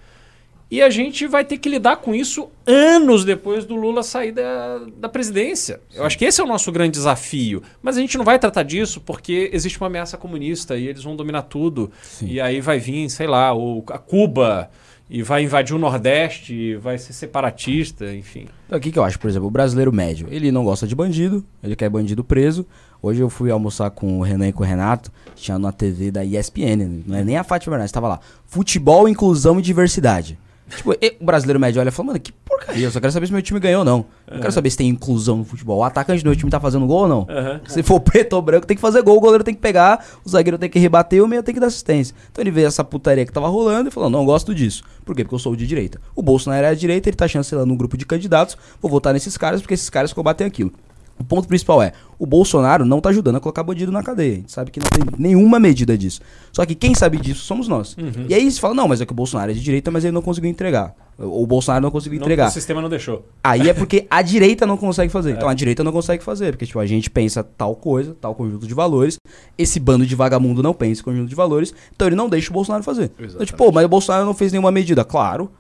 [0.69, 4.79] E a gente vai ter que lidar com isso anos depois do Lula sair da,
[4.97, 5.81] da presidência.
[5.95, 7.63] Eu acho que esse é o nosso grande desafio.
[7.81, 11.15] Mas a gente não vai tratar disso porque existe uma ameaça comunista e eles vão
[11.15, 11.93] dominar tudo.
[12.21, 14.69] E aí vai vir, sei lá, o, a Cuba
[15.09, 18.49] e vai invadir o Nordeste, vai ser separatista, enfim.
[18.67, 19.19] Então, o que, que eu acho?
[19.19, 22.67] Por exemplo, o brasileiro médio, ele não gosta de bandido, ele quer bandido preso.
[23.01, 26.25] Hoje eu fui almoçar com o Renan e com o Renato, tinha na TV da
[26.25, 28.21] ESPN, não é nem a Fátima Bernardes, estava lá.
[28.47, 30.39] Futebol, inclusão e diversidade.
[30.69, 33.33] Tipo, o brasileiro médio olha e fala, mano, que porcaria, eu só quero saber se
[33.33, 34.07] meu time ganhou ou não.
[34.31, 35.79] Não quero saber se tem inclusão no futebol.
[35.79, 37.27] O atacante do meu time tá fazendo gol ou não.
[37.29, 37.61] Aham.
[37.67, 40.29] Se for preto ou branco, tem que fazer gol, o goleiro tem que pegar, o
[40.29, 42.15] zagueiro tem que rebater, o meio tem que dar assistência.
[42.33, 44.83] Então ele vê essa putaria que tava rolando e falou: não gosto disso.
[45.05, 45.23] Por quê?
[45.23, 46.01] Porque eu sou de direita.
[46.15, 49.37] O Bolsonaro é de direita, ele tá chancelando um grupo de candidatos, vou votar nesses
[49.37, 50.73] caras porque esses caras combatem aquilo.
[51.19, 54.33] O ponto principal é, o Bolsonaro não tá ajudando a colocar bandido na cadeia.
[54.33, 56.21] A gente sabe que não tem nenhuma medida disso.
[56.53, 57.97] Só que quem sabe disso somos nós.
[58.29, 60.13] E aí você fala, não, mas é que o Bolsonaro é de direita, mas ele
[60.13, 60.95] não conseguiu entregar.
[61.19, 62.49] O Bolsonaro não conseguiu Não- entregar.
[62.49, 63.27] o sistema não deixou.
[63.43, 65.31] Aí é porque a direita não consegue fazer.
[65.33, 66.53] Então a direita não consegue fazer.
[66.53, 69.17] Porque, tipo, a gente pensa tal coisa, tal conjunto de valores.
[69.57, 71.73] Esse bando de vagabundo não pensa esse conjunto de valores.
[71.95, 73.11] Então ele não deixa o Bolsonaro fazer.
[73.19, 75.03] Então, tipo, mas o Bolsonaro não fez nenhuma medida.
[75.03, 75.51] Claro,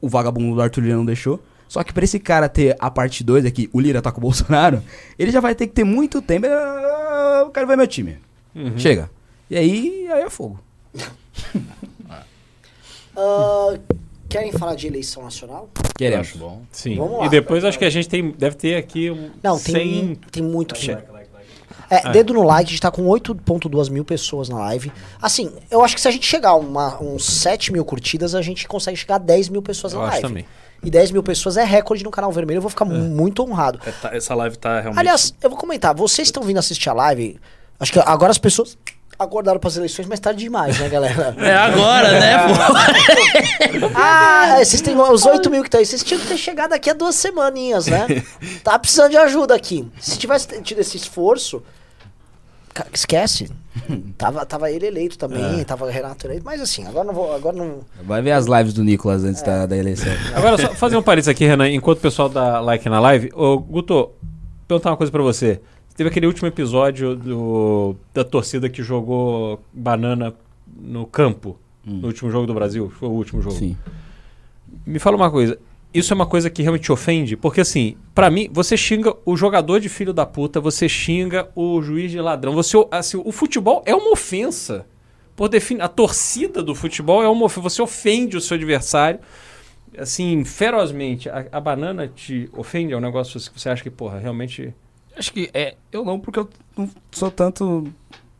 [0.00, 1.40] o vagabundo do Arthur Lira não deixou.
[1.68, 4.22] Só que pra esse cara ter a parte 2 aqui, o Lira tá com o
[4.22, 4.82] Bolsonaro,
[5.18, 6.46] ele já vai ter que ter muito tempo.
[6.48, 8.18] Ah, Eu quero ver meu time.
[8.76, 9.10] Chega.
[9.50, 10.58] E aí, aí é fogo.
[13.18, 13.78] Ah,
[14.28, 15.70] querem falar de eleição nacional?
[15.96, 16.28] Queremos.
[16.28, 16.62] acho bom.
[16.70, 16.96] Sim.
[16.96, 17.26] Vamos lá.
[17.26, 20.14] E depois acho que a gente tem, deve ter aqui um Não, tem, 100...
[20.30, 20.90] tem muito que
[21.88, 24.92] É, dedo no like, a gente tá com 8.2 mil pessoas na live.
[25.20, 28.42] Assim, eu acho que se a gente chegar a uma, uns 7 mil curtidas, a
[28.42, 30.28] gente consegue chegar a 10 mil pessoas Eu na acho live.
[30.28, 30.44] também.
[30.82, 33.80] E 10 mil pessoas é recorde no canal vermelho, eu vou ficar muito honrado.
[33.84, 35.00] É, tá- essa live tá realmente.
[35.00, 37.40] Aliás, eu vou comentar, vocês estão vindo assistir a live,
[37.80, 38.76] acho que agora as pessoas
[39.18, 41.34] acordaram para as eleições, mas tarde demais, né, galera?
[41.38, 42.36] É agora, né,
[43.80, 43.86] pô?
[43.94, 45.86] Ah, é, vocês têm os 8 mil que estão aí.
[45.86, 48.06] Vocês tinham que ter chegado aqui há duas semaninhas, né?
[48.62, 49.90] Tá precisando de ajuda aqui.
[49.98, 51.62] Se tivesse tido esse esforço.
[52.92, 53.50] Esquece.
[54.16, 57.34] Tava, tava ele eleito também, tava Renato eleito, mas assim, agora não vou.
[57.34, 57.80] Agora não.
[58.02, 60.12] Vai ver as lives do Nicolas antes da, da eleição.
[60.34, 63.30] Agora, só fazer um parênteses aqui, Renan, enquanto o pessoal dá like na live.
[63.34, 64.10] Ô, Guto,
[64.66, 65.60] perguntar uma coisa pra você.
[65.96, 70.34] Teve aquele último episódio do, da torcida que jogou banana
[70.78, 72.90] no campo, no último jogo do Brasil.
[72.98, 73.56] Foi o último jogo.
[73.56, 73.76] Sim.
[74.86, 75.58] Me fala uma coisa.
[75.94, 77.36] Isso é uma coisa que realmente te ofende?
[77.36, 81.82] Porque, assim, pra mim, você xinga o jogador de filho da puta, você xinga o
[81.82, 82.54] juiz de ladrão.
[82.54, 84.86] Você, assim, o futebol é uma ofensa.
[85.36, 87.60] Por defini a torcida do futebol é uma ofensa.
[87.60, 89.20] Você ofende o seu adversário,
[89.98, 91.28] assim, ferozmente.
[91.28, 92.94] A, a banana te ofende?
[92.94, 94.72] É um negócio que você acha que, porra, realmente.
[95.14, 95.74] Acho que é.
[95.92, 97.86] Eu não, porque eu não sou tanto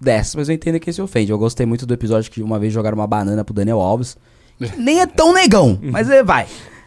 [0.01, 1.31] dessa, mas eu entendo que se ofende.
[1.31, 4.17] Eu gostei muito do episódio que uma vez jogaram uma banana pro Daniel Alves.
[4.57, 6.47] que Nem é tão negão, mas é, vai.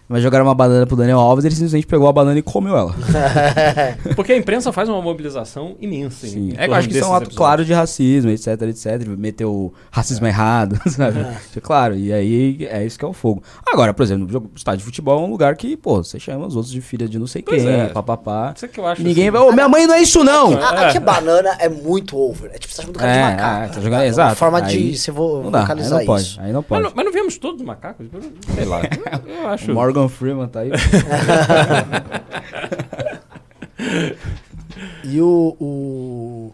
[0.10, 2.96] Mas jogaram uma banana pro Daniel Alves, ele simplesmente pegou a banana e comeu ela.
[4.16, 6.26] Porque a imprensa faz uma mobilização imensa.
[6.28, 6.50] Sim.
[6.50, 7.38] em É que eu torno acho que isso é um ato episódios.
[7.38, 9.08] claro de racismo, etc, etc.
[9.18, 11.26] Meteu racismo errado, sabe?
[11.62, 13.44] Claro, e aí é isso que é o fogo.
[13.72, 16.56] Agora, por exemplo, o estádio de futebol é um lugar que, pô, você chama os
[16.56, 17.86] outros de filha de não sei Pois quem, é.
[17.90, 18.54] papapá.
[18.56, 19.04] Isso é que eu acho.
[19.04, 19.38] Ninguém assim.
[19.38, 20.58] vai, ô, minha mãe não é isso não!
[20.58, 22.50] A, aqui banana é muito over.
[22.52, 23.74] É tipo, você tá chamando o cara de É, macaco.
[23.76, 24.36] tá jogando- É uma exato.
[24.38, 26.42] forma Aí de você vo Não dá, aí vocalizar não pode, isso.
[26.42, 26.84] aí não Mas pode.
[26.84, 28.08] não, mas não vemos todos macacos?
[28.56, 28.82] Sei lá.
[29.28, 29.72] Eu, acho.
[29.72, 30.72] O Morgan Freeman tá aí.
[35.04, 36.54] E o, o-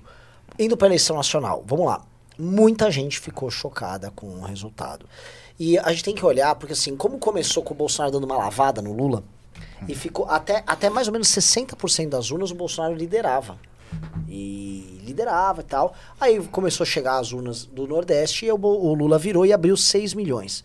[0.58, 2.02] Indo pra eleição nacional, vamos lá.
[2.40, 5.06] Muita gente ficou chocada com o resultado.
[5.60, 8.38] E a gente tem que olhar, porque assim, como começou com o Bolsonaro dando uma
[8.38, 9.24] lavada no Lula,
[9.88, 13.58] e ficou até, até mais ou menos 60% das urnas o Bolsonaro liderava.
[14.28, 15.94] E liderava e tal.
[16.20, 19.76] Aí começou a chegar as urnas do Nordeste e o, o Lula virou e abriu
[19.78, 20.64] 6 milhões.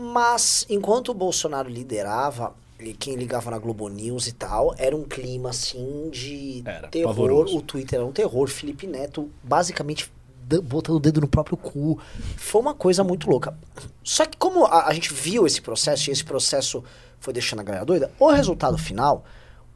[0.00, 5.02] Mas enquanto o Bolsonaro liderava, e quem ligava na Globo News e tal, era um
[5.02, 7.08] clima assim de Era, terror.
[7.08, 7.58] pavoroso.
[7.58, 8.46] O Twitter era um terror.
[8.46, 10.08] Felipe Neto basicamente
[10.62, 11.98] botando o dedo no próprio cu.
[12.36, 13.58] Foi uma coisa muito louca.
[14.04, 16.84] Só que como a, a gente viu esse processo e esse processo
[17.18, 19.24] foi deixando a galera doida, o resultado final,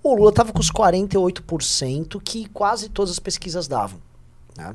[0.05, 4.01] o Lula tava com os 48% que quase todas as pesquisas davam.
[4.57, 4.73] né?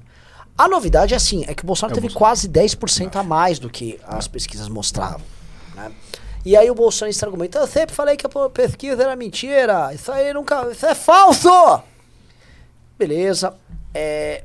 [0.57, 3.97] A novidade é assim, é que o Bolsonaro teve quase 10% a mais do que
[4.03, 5.21] as pesquisas mostravam.
[5.77, 5.91] Né?
[6.45, 10.33] E aí o Bolsonaro argumenta, eu sempre falei que a pesquisa era mentira, isso aí
[10.33, 11.49] nunca, isso é falso!
[12.97, 13.53] Beleza,
[13.93, 14.43] é,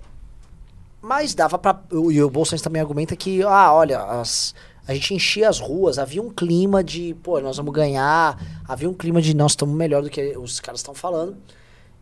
[1.01, 1.80] mas dava pra.
[2.11, 4.55] E o Bolsonaro também argumenta que, ah, olha, as-
[4.87, 8.37] a gente enchia as ruas, havia um clima de, pô, nós vamos ganhar,
[8.68, 11.37] havia um clima de nós estamos melhor do que os caras estão falando.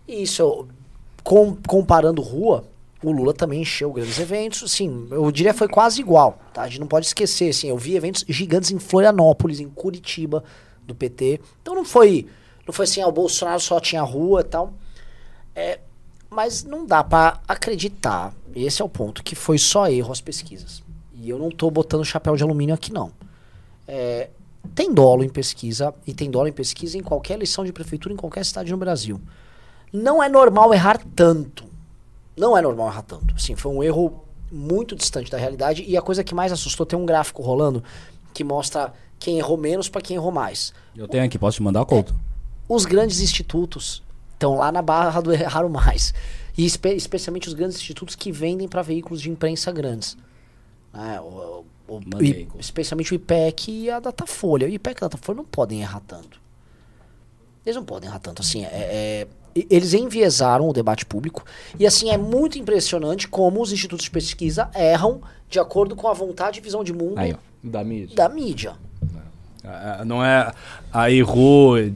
[0.09, 0.67] E isso,
[1.23, 2.65] com- comparando rua,
[3.03, 6.63] o Lula também encheu grandes eventos, sim, eu diria foi quase igual, tá?
[6.63, 10.45] A gente não pode esquecer, assim, eu vi eventos gigantes em Florianópolis, em Curitiba,
[10.87, 11.41] do PT.
[11.63, 12.27] Então não foi,
[12.67, 14.75] não foi assim, ah, o Bolsonaro só tinha rua e tal.
[15.55, 15.81] É,
[16.29, 20.83] mas não dá pra acreditar, esse é o ponto, que foi só erro as pesquisas.
[21.15, 23.13] E eu não tô botando chapéu de alumínio aqui, não.
[23.89, 24.31] É,
[24.75, 28.17] tem dolo em pesquisa, e tem dolo em pesquisa em qualquer eleição de prefeitura, em
[28.17, 29.21] qualquer cidade no Brasil.
[29.93, 31.70] Não é normal errar tanto.
[32.41, 33.35] Não é normal errar tanto.
[33.35, 35.85] Assim, foi um erro muito distante da realidade.
[35.87, 37.85] E a coisa que mais assustou, tem um gráfico rolando
[38.33, 40.73] que mostra quem errou menos pra quem errou mais.
[40.97, 42.15] Eu tenho aqui, posso te mandar, Couto?
[42.67, 46.15] Os grandes institutos estão lá na barra do erraram mais.
[46.57, 50.17] E espe- especialmente os grandes institutos que vendem para veículos de imprensa grandes.
[50.93, 54.67] Né, o- o- o- Mandei, especialmente o IPEC e a Datafolha.
[54.67, 56.41] O IPEC e a Datafolha não podem errar tanto.
[57.65, 58.41] Eles não podem errar tanto.
[58.43, 61.45] Assim, é- é- eles enviesaram o debate público.
[61.79, 66.13] E assim, é muito impressionante como os institutos de pesquisa erram de acordo com a
[66.13, 67.37] vontade e visão de mundo Aí.
[67.63, 68.17] Da mídia.
[68.17, 68.75] da mídia.
[69.65, 70.53] Ah, Não é.
[70.93, 71.79] A errou.
[71.79, 71.91] É,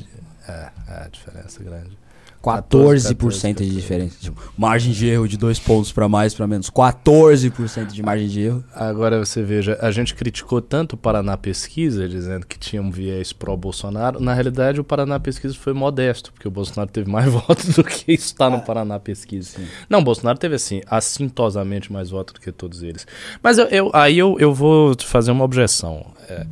[0.47, 1.97] é a diferença grande.
[2.45, 4.17] 14% de diferença.
[4.21, 6.71] Tipo, margem de erro de dois pontos pra mais, pra menos.
[6.71, 8.65] 14% de margem de erro.
[8.75, 13.33] Agora você veja, a gente criticou tanto o Paraná Pesquisa, dizendo que tinha um viés
[13.33, 14.21] pró-Bolsonaro.
[14.21, 18.13] Na realidade, o Paraná Pesquisa foi modesto, porque o Bolsonaro teve mais votos do que
[18.13, 19.59] está no Paraná Pesquisa.
[19.89, 23.07] Não, o Bolsonaro teve, assim, assintosamente mais votos do que todos eles.
[23.43, 26.07] Mas eu, eu- aí eu, eu vou fazer uma objeção.
[26.29, 26.47] É,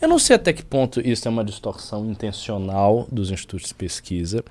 [0.00, 4.44] eu não sei até que ponto isso é uma distorção intencional dos institutos de pesquisa,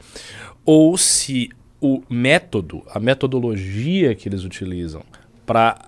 [0.66, 1.50] ou se
[1.80, 5.04] o método, a metodologia que eles utilizam
[5.46, 5.86] para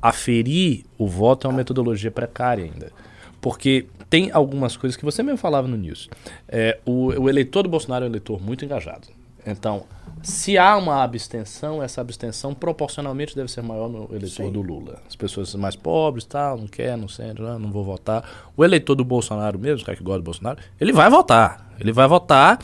[0.00, 2.92] aferir o voto é uma metodologia precária ainda.
[3.40, 6.08] Porque tem algumas coisas que você mesmo falava no News.
[6.46, 9.08] É, o, o eleitor do Bolsonaro é um eleitor muito engajado.
[9.44, 9.84] Então,
[10.22, 15.02] se há uma abstenção, essa abstenção proporcionalmente deve ser maior no eleitor do Lula.
[15.08, 17.08] As pessoas mais pobres, tal, não quer, não
[17.48, 18.52] ah, não vou votar.
[18.56, 21.72] O eleitor do Bolsonaro mesmo, o cara que gosta do Bolsonaro, ele vai votar.
[21.80, 22.60] Ele vai votar,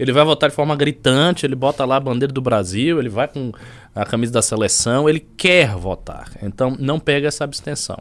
[0.00, 3.28] ele vai votar de forma gritante, ele bota lá a bandeira do Brasil, ele vai
[3.28, 3.52] com
[3.94, 6.30] a camisa da seleção, ele quer votar.
[6.42, 7.98] Então, não pega essa abstenção.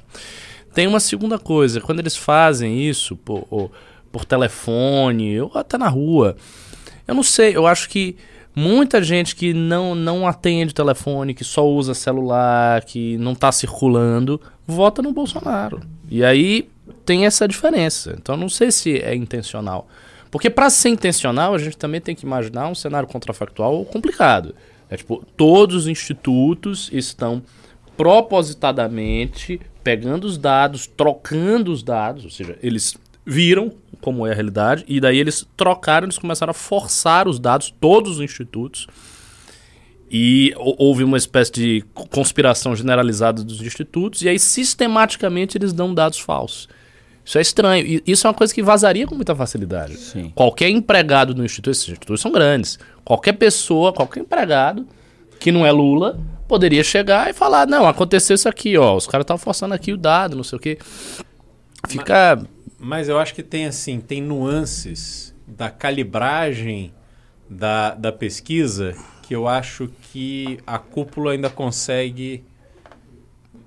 [0.74, 3.70] Tem uma segunda coisa, quando eles fazem isso por,
[4.14, 6.38] por telefone ou até na rua,
[7.06, 8.16] eu não sei, eu acho que
[8.56, 14.40] muita gente que não, não atende telefone, que só usa celular, que não está circulando,
[14.66, 15.82] vota no Bolsonaro.
[16.10, 16.70] E aí
[17.06, 18.16] tem essa diferença.
[18.18, 19.86] Então não sei se é intencional.
[20.32, 24.54] Porque para ser intencional, a gente também tem que imaginar um cenário contrafactual complicado.
[24.90, 27.42] É tipo, todos os institutos estão
[27.96, 33.72] propositadamente pegando os dados, trocando os dados, ou seja, eles viram
[34.02, 38.14] como é a realidade e daí eles trocaram, eles começaram a forçar os dados, todos
[38.18, 38.88] os institutos,
[40.10, 45.94] e hou- houve uma espécie de conspiração generalizada dos institutos, e aí sistematicamente eles dão
[45.94, 46.68] dados falsos.
[47.30, 47.86] Isso é estranho.
[47.86, 49.96] E isso é uma coisa que vazaria com muita facilidade.
[49.98, 50.32] Sim.
[50.34, 52.80] Qualquer empregado no instituto, esses institutos são grandes.
[53.06, 54.88] Qualquer pessoa, qualquer empregado
[55.40, 58.96] que não é Lula, poderia chegar e falar: não, aconteceu isso aqui, ó.
[58.96, 60.80] Os caras estavam forçando aqui o dado, não sei o quê.
[61.88, 62.42] Fica.
[62.80, 66.92] Mas eu acho que tem assim, tem nuances da calibragem
[67.48, 72.44] da, da pesquisa que eu acho que a cúpula ainda consegue.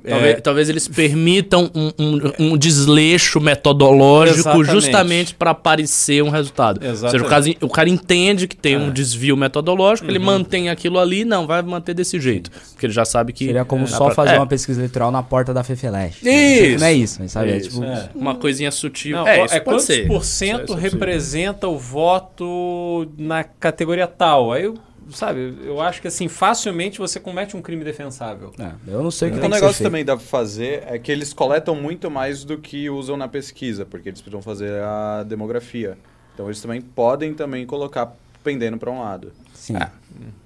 [0.08, 4.70] Talvez, é, talvez eles permitam um, um- um desleixo metodológico Exatamente.
[4.72, 6.76] justamente para aparecer um resultado.
[6.78, 7.54] Ou seja, o Exatamente.
[7.54, 8.90] cara, o cara entende que tem um É.
[8.90, 12.50] desvio metodológico, ele mantém aquilo ali, não, vai manter desse jeito.
[12.72, 13.46] Porque ele já sabe que.
[13.46, 16.18] Seria como é, só pra- fazer é, uma pesquisa eleitoral na porta da Fefeleche.
[16.28, 16.80] Isso.
[16.80, 17.50] Não é isso, mas sabe?
[17.52, 18.08] É, Isso, tipo, é.
[18.14, 19.16] Uma coisinha sutil.
[19.16, 20.06] Não, é, é, isso pode quantos ser.
[20.08, 24.52] por Isso cento é representa o voto na categoria tal?
[24.52, 24.74] Aí, eu,
[25.10, 28.52] sabe, eu acho que assim, facilmente você comete um crime defensável.
[28.58, 29.88] é, eu não sei o que tem que ser negócio feito.
[29.88, 33.84] também dá pra fazer é que eles coletam muito mais do que usam na pesquisa,
[33.84, 35.98] porque eles precisam fazer a demografia.
[36.34, 39.32] Então eles também podem também colocar pendendo para um lado.
[39.54, 39.74] Sim.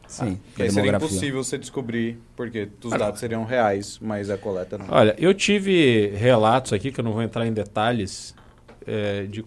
[0.06, 0.38] Sim.
[0.54, 4.86] Que aí seria impossível você descobrir, porque os dados seriam reais, mas a coleta não.
[4.88, 8.34] Olha, eu tive relatos aqui, que eu não vou entrar em detalhes,
[8.86, 9.44] é, de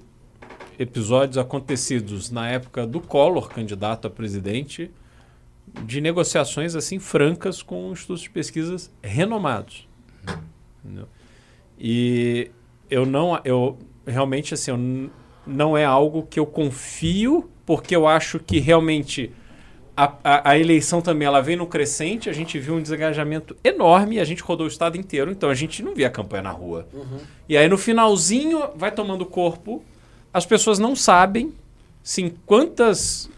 [0.80, 4.90] episódios acontecidos na época do Collor, candidato a presidente,
[5.84, 9.88] de negociações assim francas com institutos de pesquisas renomados.
[10.84, 11.08] Entendeu?
[11.78, 12.50] E
[12.90, 13.78] eu não, eu
[14.08, 15.12] realmente assim, eu
[15.46, 19.32] não é algo que eu confio, porque eu acho que realmente
[19.96, 24.20] a, a, a eleição também ela vem no crescente, a gente viu um desengajamento enorme,
[24.20, 26.88] a gente rodou o estado inteiro, então a gente não via a campanha na rua.
[27.50, 29.84] E aí no finalzinho vai tomando corpo,
[30.34, 31.54] as pessoas não sabem
[32.04, 33.30] sim, quantas.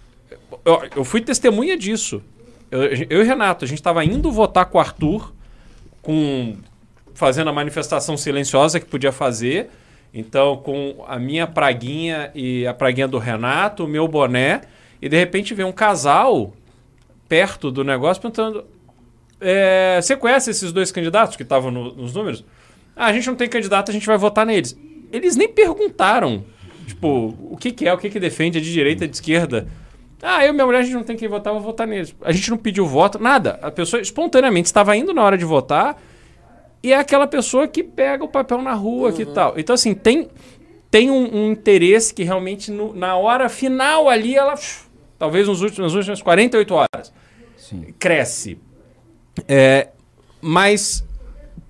[0.65, 2.21] Eu, eu fui testemunha disso.
[2.69, 5.33] Eu, eu e Renato, a gente estava indo votar com o Arthur,
[6.01, 6.55] com
[7.13, 9.69] fazendo a manifestação silenciosa que podia fazer.
[10.13, 14.61] Então, com a minha praguinha e a praguinha do Renato, o meu boné,
[15.01, 16.53] e de repente vem um casal
[17.29, 18.65] perto do negócio perguntando:
[19.39, 22.43] é, Você conhece esses dois candidatos que estavam no- nos números?
[22.95, 24.77] Ah, a gente não tem candidato, a gente vai votar neles.
[25.13, 26.43] Eles nem perguntaram,
[26.85, 29.67] tipo, o que, que é, o que, que defende, é de direita, é de esquerda.
[30.21, 32.15] Ah, eu e minha mulher, a gente não tem quem votar, vou votar neles.
[32.21, 33.57] A gente não pediu voto, nada.
[33.61, 35.99] A pessoa espontaneamente estava indo na hora de votar
[36.83, 39.53] e é aquela pessoa que pega o papel na rua que tal.
[39.57, 40.29] Então, assim, tem,
[40.91, 44.53] tem um, um interesse que realmente no- na hora final ali, ela,
[45.17, 47.11] talvez nos últimos, nas últimas 48 horas,
[47.97, 48.59] cresce.
[49.47, 49.87] É,
[50.39, 51.03] mas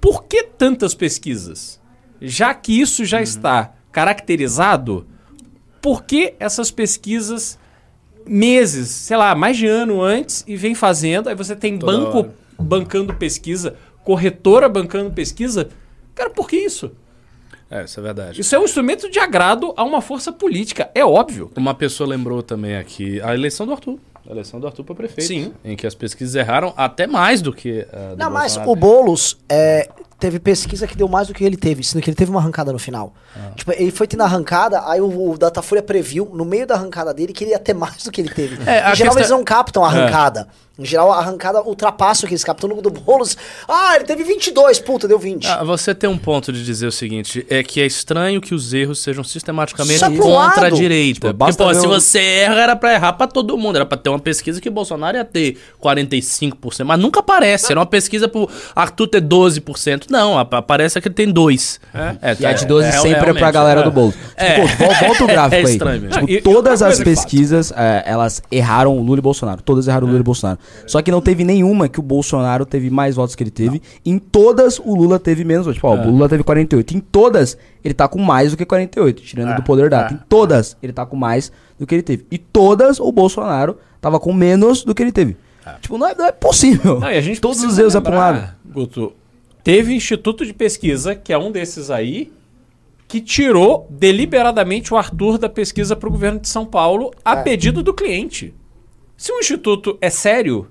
[0.01, 1.79] por que tantas pesquisas?
[2.19, 5.05] Já que isso já está caracterizado,
[5.81, 7.57] por que essas pesquisas
[8.25, 11.27] meses, sei lá, mais de ano antes e vem fazendo?
[11.29, 12.35] Aí você tem Toda banco hora.
[12.59, 15.69] bancando pesquisa, corretora bancando pesquisa.
[16.13, 16.91] Cara, por que isso?
[17.69, 18.41] É, isso é verdade.
[18.41, 21.49] Isso é um instrumento de agrado a uma força política, é óbvio.
[21.55, 23.97] Uma pessoa lembrou também aqui a eleição do Arthur.
[24.27, 25.25] A eleição do Arthur para prefeito.
[25.27, 25.53] Sim.
[25.63, 28.71] Em que as pesquisas erraram até mais do que a do Não, mas Bolsonaro.
[28.71, 29.89] o Boulos é,
[30.21, 32.71] teve pesquisa que deu mais do que ele teve, sendo que ele teve uma arrancada
[32.71, 33.11] no final.
[33.35, 33.51] Ah.
[33.55, 37.11] Tipo, ele foi tendo a arrancada, aí o, o Datafolha previu, no meio da arrancada
[37.11, 38.51] dele, que ele ia ter mais do que ele teve.
[38.71, 40.47] É, em geral, questão- eles não captam a arrancada.
[40.79, 43.37] Em geral, a arrancada ultrapassa o que eles captam no do Boulos.
[43.67, 45.45] Ah, ele teve 22, puta, deu 20.
[45.45, 48.73] Ah, você tem um ponto de dizer o seguinte: é que é estranho que os
[48.73, 51.27] erros sejam sistematicamente Só pro contra a direita.
[51.27, 53.75] Tipo, Porque, pô, se você erra, era pra errar pra todo mundo.
[53.75, 56.83] Era pra ter uma pesquisa que o Bolsonaro ia ter 45%.
[56.85, 57.71] Mas nunca aparece.
[57.71, 60.05] Era uma pesquisa pro Arthur ter 12%.
[60.11, 61.79] Não, ap- aparece que ele tem 2%.
[62.21, 63.83] É, E a de 12 é, sempre é, pra realmente, galera é.
[63.83, 64.13] do bolo.
[64.35, 64.61] É.
[64.61, 65.63] Tipo, pô, vol- volta o gráfico É aí.
[65.71, 66.01] estranho.
[66.09, 69.61] Tipo, Ah, e- todas as pesquisas, é, elas erraram o Lula e Bolsonaro.
[69.61, 70.59] Todas erraram o Lula e Bolsonaro.
[70.85, 73.81] Só que não teve nenhuma que o Bolsonaro teve mais votos que ele teve.
[74.05, 75.75] Em todas, o Lula teve menos votos.
[75.77, 76.95] Tipo, ó, o Lula teve 48.
[76.95, 79.21] Em todas, ele tá com mais do que 48.
[79.23, 80.13] Tirando É, do poder data.
[80.13, 80.17] é.
[80.17, 82.25] Em todas, ele tá com mais do que ele teve.
[82.29, 85.37] E todas, o Bolsonaro tava com menos do que ele teve.
[85.79, 86.99] Tipo, não é, não é possível.
[86.99, 88.49] Não, e a gente Todos precisa os erros é pra um lado.
[88.73, 89.13] Guto,
[89.63, 92.31] teve instituto de pesquisa, que é um desses aí,
[93.07, 97.43] que tirou deliberadamente o Arthur da pesquisa para o governo de São Paulo a É.
[97.43, 98.53] pedido do cliente.
[99.17, 100.67] Se um instituto é sério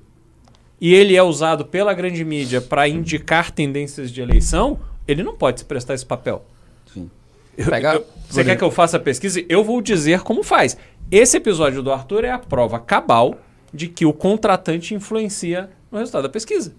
[0.80, 5.60] e ele é usado pela grande mídia para indicar tendências de eleição, ele não pode
[5.60, 6.44] se prestar esse papel.
[6.92, 7.10] Sim.
[7.56, 9.44] Eu- eu- você quer que eu faça a pesquisa?
[9.48, 10.76] Eu vou dizer como faz.
[11.10, 13.36] Esse episódio do Arthur é a prova cabal
[13.72, 16.74] de que o contratante influencia no resultado da pesquisa.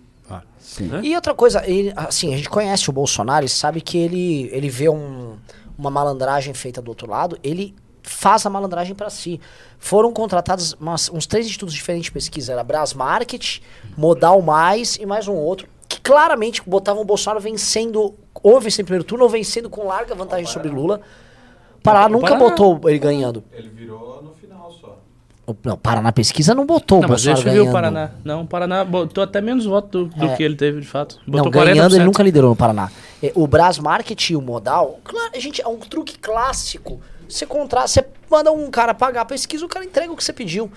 [0.72, 0.86] Sim.
[0.86, 1.01] Né?
[1.03, 4.69] E outra coisa, ele- assim, a gente conhece o Bolsonaro e sabe que ele, ele
[4.69, 5.36] vê um-
[5.78, 9.38] uma malandragem feita do outro lado, ele faz a malandragem pra si.
[9.78, 13.59] Foram contratados umas- uns três institutos diferentes de pesquisa, era Brás Market,
[13.97, 18.86] Modal Mais e mais um outro, que claramente botavam o Bolsonaro vencendo, ou vencendo em
[18.86, 21.01] primeiro turno, ou vencendo com larga vantagem sobre Lula.
[21.84, 23.43] Paraná O nunca botou ele ganhando.
[23.51, 24.34] Ele virou no
[25.65, 27.69] Não, Paraná Pesquisa não botou Não, o mas Bolsonaro deixa eu ver ganhando.
[27.69, 28.11] o Paraná.
[28.23, 30.35] Não, o Paraná botou até menos voto do, do É.
[30.35, 31.19] que ele teve, de fato.
[31.27, 32.05] Não, Botou ganhando ele 40%.
[32.05, 32.89] nunca liderou no Paraná.
[33.21, 37.01] É, O Brás Market e o Modal, claro, gente, é um truque clássico.
[37.27, 40.31] Você contra, você manda um cara pagar a pesquisa, o cara entrega o que você
[40.33, 40.71] pediu.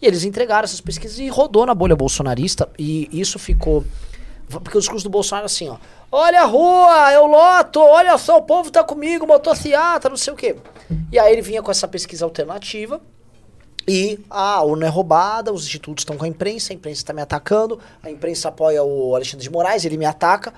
[0.00, 2.68] E eles entregaram essas pesquisas e rodou na bolha bolsonarista.
[2.78, 3.84] E isso ficou.
[4.48, 5.76] Porque o discurso do Bolsonaro é assim, ó.
[6.10, 10.36] Olha a rua, eu loto, olha só, o povo tá comigo, motociata, não sei o
[10.36, 10.56] quê.
[11.12, 13.00] E aí ele vinha com essa pesquisa alternativa.
[13.88, 17.14] E ah, a urna é roubada, os institutos estão com a imprensa, a imprensa está
[17.14, 20.52] me atacando, a imprensa apoia o Alexandre de Moraes, ele me ataca.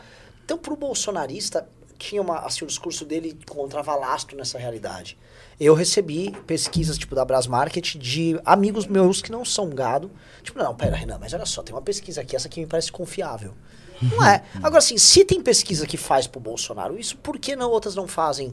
[0.44, 1.64] Então, pro bolsonarista,
[1.96, 5.16] tinha uma, assim, o discurso dele encontrava lastro nessa realidade.
[5.60, 10.10] Eu recebi pesquisas, tipo, da Brás Market, de amigos meus que não são gado.
[10.42, 12.90] Tipo, não, pera, Renan, mas olha só, tem uma pesquisa aqui, essa aqui me parece
[12.90, 13.54] confiável.
[14.02, 14.42] Não é.
[14.56, 18.08] Agora, assim, se tem pesquisa que faz pro Bolsonaro isso, por que não outras não
[18.08, 18.52] fazem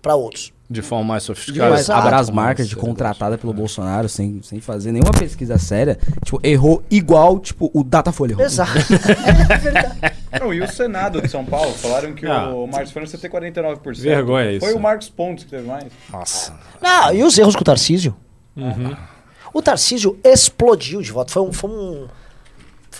[0.00, 0.53] pra outros.
[0.68, 1.70] De forma mais sofisticada.
[1.72, 2.00] Mas Exato.
[2.00, 7.38] a Brasmarket Como contratada pelo Bolsonaro sem, sem fazer nenhuma pesquisa séria, tipo, errou igual,
[7.38, 8.44] tipo, o Datafolha errou.
[8.44, 8.72] Exato.
[10.40, 11.72] Não, e o Senado de São Paulo?
[11.74, 12.48] Falaram que Ah.
[12.48, 14.00] o Marcos Fernandes ia ter 49%.
[14.02, 14.64] Vergonha isso.
[14.66, 15.84] Foi o Marcos Pontes que teve mais.
[16.10, 16.54] Nossa.
[16.82, 18.14] Não, e os erros com o Tarcísio?
[18.56, 18.96] Uhum.
[19.52, 21.30] O Tarcísio explodiu de voto.
[21.30, 21.52] Foi um.
[21.52, 22.08] Foi, um-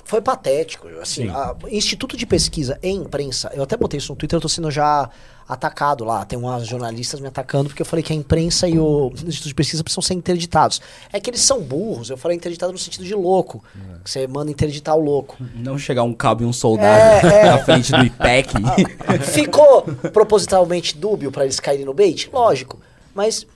[0.05, 0.89] foi patético.
[1.01, 1.29] Assim, Sim.
[1.31, 4.71] a- Instituto de Pesquisa e Imprensa, eu até botei isso no Twitter, eu tô sendo
[4.71, 5.09] já
[5.47, 6.25] atacado lá.
[6.25, 9.55] Tem umas jornalistas me atacando porque eu falei que a imprensa e o Instituto de
[9.55, 10.81] Pesquisa precisam ser interditados.
[11.13, 12.09] É que eles são burros.
[12.09, 13.63] Eu falei interditado no sentido de louco.
[14.03, 15.37] Que você manda interditar o louco.
[15.55, 17.45] Não chegar um cabo e um soldado É, é.
[17.51, 18.55] na frente do IPEC.
[19.33, 19.83] Ficou
[20.13, 22.31] propositalmente dúbio pra eles caírem no bait?
[22.33, 22.81] Lógico.
[23.15, 23.47] Mas,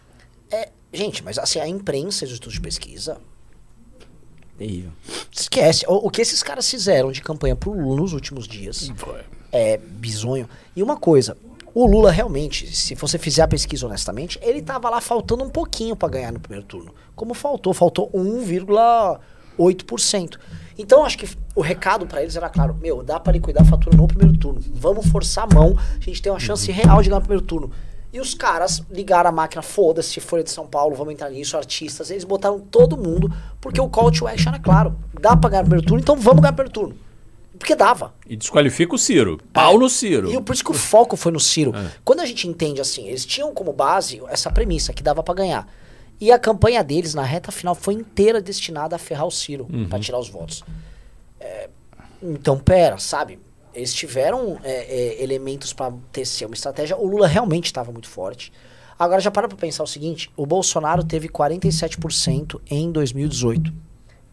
[0.51, 3.19] é, gente, mas assim, a imprensa e os estudos de pesquisa,
[4.59, 4.91] Terrível.
[5.33, 5.87] esquece.
[5.89, 8.91] O, o que esses caras fizeram de campanha pro Lula nos últimos dias
[9.53, 10.49] é bizonho.
[10.75, 11.37] E uma coisa,
[11.73, 15.95] o Lula realmente, se você fizer a pesquisa honestamente, ele tava lá faltando um pouquinho
[15.95, 16.93] pra ganhar no primeiro turno.
[17.15, 17.73] Como faltou?
[17.73, 20.39] Faltou 1,8%.
[20.77, 23.97] Então acho que o recado pra eles era claro, meu, dá pra liquidar a fatura
[23.97, 24.61] no primeiro turno.
[24.73, 27.71] Vamos forçar a mão, a gente tem uma chance real de ganhar no primeiro turno.
[28.13, 32.11] E os caras ligaram a máquina, foda-se, Folha de São Paulo, vamos entrar nisso, artistas,
[32.11, 33.31] eles botaram todo mundo,
[33.61, 34.97] porque o call to action era claro.
[35.21, 36.97] Dá pra ganhar no primeiro turno, então vamos ganhar no primeiro turno.
[37.59, 38.15] Porque dava.
[38.27, 39.39] E desqualifica o Ciro.
[39.53, 40.33] Pau no Ciro.
[40.33, 41.73] E por isso que o foco foi no Ciro.
[42.05, 45.69] Quando a gente entende assim, eles tinham como base essa premissa que dava pra ganhar.
[46.21, 49.99] E a campanha deles na reta final foi inteira destinada a ferrar o Ciro, pra
[49.99, 50.65] tirar os votos.
[51.41, 51.69] É,
[52.23, 53.41] então, pera, sabe?
[53.79, 56.97] Eles tiveram é, é, elementos pra tecer uma estratégia.
[56.97, 58.53] O Lula realmente estava muito forte.
[58.99, 63.73] Agora, já para pra pensar o seguinte: o Bolsonaro teve 47% em 2018.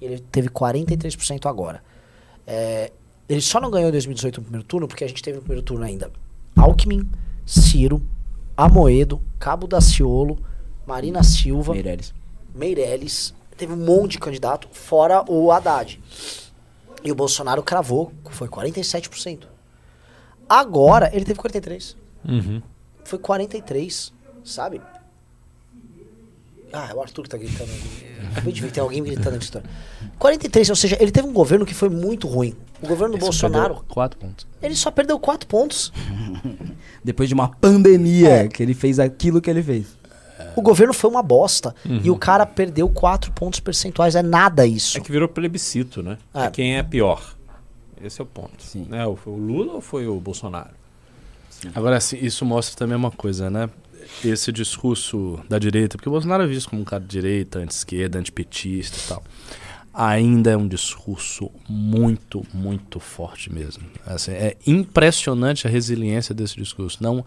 [0.01, 1.83] Ele teve 43% agora.
[2.47, 2.91] É,
[3.29, 5.63] ele só não ganhou em 2018 no primeiro turno porque a gente teve no primeiro
[5.63, 6.11] turno ainda
[6.55, 7.09] Alckmin,
[7.45, 8.01] Ciro,
[8.57, 10.39] Amoedo, Cabo Daciolo,
[10.85, 12.13] Marina Silva, Meirelles.
[12.53, 13.33] Meirelles.
[13.57, 15.99] Teve um monte de candidato, fora o Haddad.
[17.05, 19.43] E o Bolsonaro cravou, foi 47%.
[20.49, 21.95] Agora ele teve 43%.
[22.27, 22.61] Uhum.
[23.03, 24.11] Foi 43%,
[24.43, 24.81] sabe?
[26.73, 28.15] Ah, é o Arthur que tá gritando ali.
[28.31, 29.49] Acabei de ver, tem alguém gritando aqui.
[30.19, 32.53] 43, ou seja, ele teve um governo que foi muito ruim.
[32.81, 34.45] O governo do Bolsonaro, Quatro pontos.
[34.61, 35.93] ele só perdeu 4 pontos.
[37.03, 38.47] Depois de uma pandemia É.
[38.47, 39.97] que ele fez aquilo que ele fez.
[40.55, 41.73] O governo foi uma bosta.
[41.85, 42.01] Uhum.
[42.03, 44.15] E o cara perdeu 4 pontos percentuais.
[44.15, 44.97] É nada isso.
[44.97, 46.17] É que virou plebiscito, né?
[46.33, 46.45] É.
[46.45, 47.35] É quem é pior.
[48.03, 48.61] Esse é o ponto.
[48.61, 48.85] Sim.
[48.89, 49.05] Né?
[49.05, 50.71] O- Foi o Lula ou foi o Bolsonaro?
[51.73, 53.69] Agora, assim, isso mostra também uma coisa, né?
[54.23, 58.19] Esse discurso da direita, porque o Bolsonaro é visto como um cara de direita, anti-esquerda,
[58.19, 59.23] antipetista e tal.
[59.97, 63.83] Ainda é um discurso muito, muito forte mesmo.
[64.05, 67.01] Assim, é impressionante a resiliência desse discurso.
[67.01, 67.25] Não,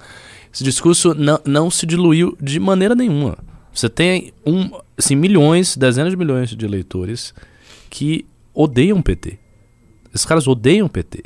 [0.52, 3.38] esse discurso não, não se diluiu de maneira nenhuma.
[3.72, 7.32] Você tem um, assim, milhões, dezenas de milhões de eleitores
[7.88, 9.38] que odeiam o PT.
[10.12, 11.24] Esses caras odeiam o PT.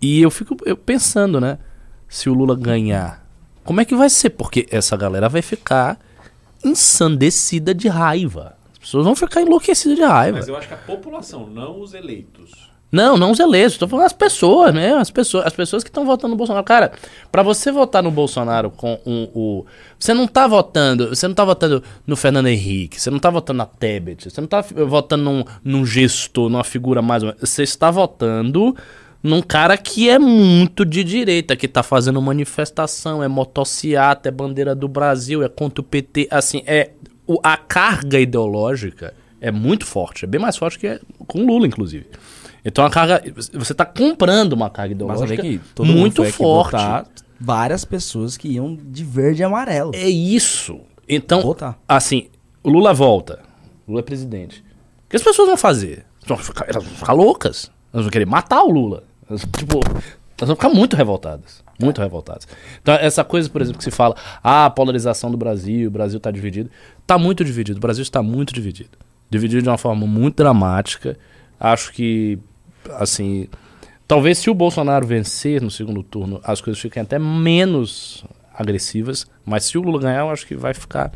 [0.00, 1.58] E eu fico eu pensando, né?
[2.08, 3.24] Se o Lula ganhar,
[3.62, 4.30] como é que vai ser?
[4.30, 6.00] Porque essa galera vai ficar
[6.64, 8.56] ensandecida de raiva.
[8.82, 10.38] As pessoas vão ficar enlouquecidas de raiva.
[10.38, 12.72] Mas eu acho que a população, não os eleitos.
[12.90, 13.78] Não, não os eleitos.
[13.78, 14.98] Tô falando as pessoas mesmo.
[14.98, 16.64] As pessoas, as pessoas que estão votando no Bolsonaro.
[16.64, 16.92] Cara,
[17.30, 19.64] pra você votar no Bolsonaro com um, o.
[19.98, 21.08] Você não tá votando.
[21.08, 23.00] Você não tá votando no Fernando Henrique.
[23.00, 24.28] Você não tá votando na Tebet.
[24.28, 27.22] Você não tá votando num, num gestor, numa figura mais.
[27.22, 27.48] ou menos.
[27.48, 28.76] Você está votando
[29.22, 34.74] num cara que é muito de direita, que tá fazendo manifestação, é motociata, é bandeira
[34.74, 36.28] do Brasil, é contra o PT.
[36.30, 36.90] Assim, é.
[37.26, 40.24] O- a carga ideológica é muito forte.
[40.24, 42.06] É bem mais forte que é com Lula, inclusive.
[42.64, 43.22] Então a carga.
[43.34, 46.76] Você está comprando uma carga ideológica que todo mundo muito aqui forte.
[47.40, 49.90] várias pessoas que iam de verde e amarelo.
[49.94, 50.80] É isso.
[51.08, 51.76] Então, Votar.
[51.88, 52.28] assim,
[52.62, 53.40] o Lula volta.
[53.86, 54.60] O Lula é presidente.
[55.06, 56.06] O que as pessoas vão fazer?
[56.24, 57.70] Elas vão ficar, elas vão ficar loucas.
[57.92, 59.02] Elas vão querer matar o Lula.
[59.28, 61.62] Elas, tipo, elas vão ficar muito revoltadas.
[61.84, 62.46] Muito revoltadas.
[62.80, 66.18] Então, essa coisa, por exemplo, que se fala, ah, a polarização do Brasil, o Brasil
[66.18, 66.70] está dividido.
[67.00, 67.78] Está muito dividido.
[67.78, 68.90] O Brasil está muito dividido.
[69.30, 71.16] Dividido de uma forma muito dramática.
[71.58, 72.38] Acho que,
[72.98, 73.48] assim,
[74.06, 78.24] talvez se o Bolsonaro vencer no segundo turno, as coisas fiquem até menos
[78.54, 79.26] agressivas.
[79.44, 81.12] Mas se o Lula ganhar, eu acho que vai ficar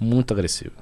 [0.00, 0.72] muito agressivo.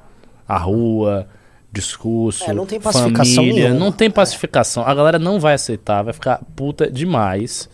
[0.46, 1.26] A rua,
[1.72, 3.80] discurso, É, não tem pacificação família, nenhuma.
[3.84, 4.86] não tem pacificação.
[4.86, 7.68] A galera não vai aceitar, vai ficar puta demais.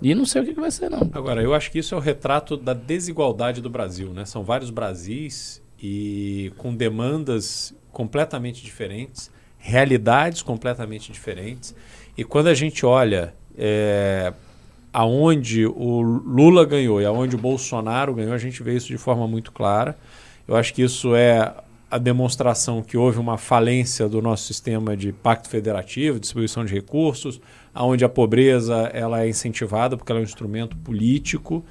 [0.00, 1.08] E não sei o que, vai ser, não.
[1.12, 4.24] Agora, eu acho que isso é o retrato da desigualdade do Brasil, né?
[4.24, 11.74] São vários Brasis e com demandas completamente diferentes, realidades completamente diferentes.
[12.16, 14.32] E quando a gente olha é,
[14.92, 19.26] aonde o Lula ganhou e aonde o Bolsonaro ganhou, a gente vê isso de forma
[19.26, 19.96] muito clara.
[20.46, 21.54] Eu acho que isso é
[21.90, 27.40] a demonstração que houve uma falência do nosso sistema de pacto federativo, distribuição de recursos,
[27.76, 31.62] aonde a pobreza ela é incentivada porque ela é um instrumento político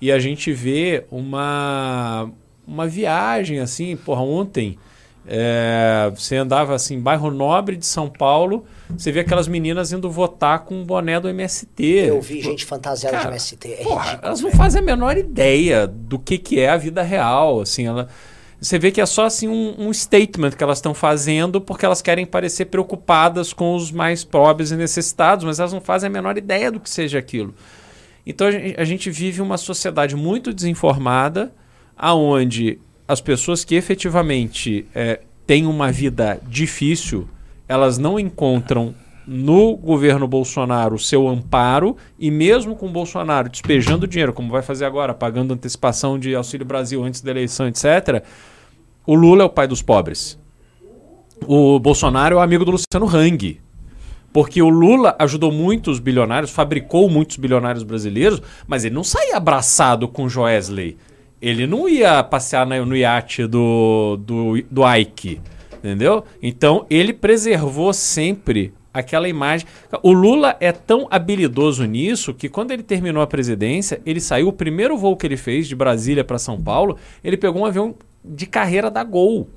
[0.00, 2.30] e a gente vê uma
[2.66, 4.78] uma viagem assim, porra, ontem
[5.26, 10.60] é, você andava assim, bairro nobre de São Paulo, você vê aquelas meninas indo votar
[10.60, 11.82] com o boné do MST.
[11.84, 13.72] Eu vi Tipo, gente fantasiada cara, de MST.
[13.72, 14.58] É Porra, ridículo, elas não velho.
[14.58, 17.60] fazem a menor ideia do que, que é a vida real.
[17.60, 18.08] Assim, ela,
[18.60, 22.02] você vê que é só assim um, um statement que elas estão fazendo porque elas
[22.02, 26.36] querem parecer preocupadas com os mais pobres e necessitados, mas elas não fazem a menor
[26.36, 27.54] ideia do que seja aquilo.
[28.26, 28.46] Então
[28.76, 31.52] a gente, vive uma sociedade muito desinformada,
[31.96, 37.26] aonde as pessoas que efetivamente é, têm uma vida difícil,
[37.66, 38.94] elas não encontram
[39.26, 45.14] no governo Bolsonaro seu amparo e mesmo com Bolsonaro despejando dinheiro, como vai fazer agora,
[45.14, 48.24] pagando antecipação de Auxílio Brasil antes da eleição, etc.,
[49.06, 50.38] o Lula é o pai dos pobres.
[51.46, 53.60] O Bolsonaro é o amigo do Luciano Hang.
[54.32, 60.06] Porque o Lula ajudou muitos bilionários, fabricou muitos bilionários brasileiros, mas ele não saía abraçado
[60.06, 60.96] com Joesley.
[61.42, 65.40] Ele não ia passear no iate do, do, do Ike.
[65.78, 66.22] Entendeu?
[66.42, 69.66] Então ele preservou sempre aquela imagem.
[70.02, 74.52] O Lula é tão habilidoso nisso que quando ele terminou a presidência, ele saiu, o
[74.52, 78.46] primeiro voo que ele fez de Brasília para São Paulo, ele pegou um avião de
[78.46, 79.48] carreira da Gol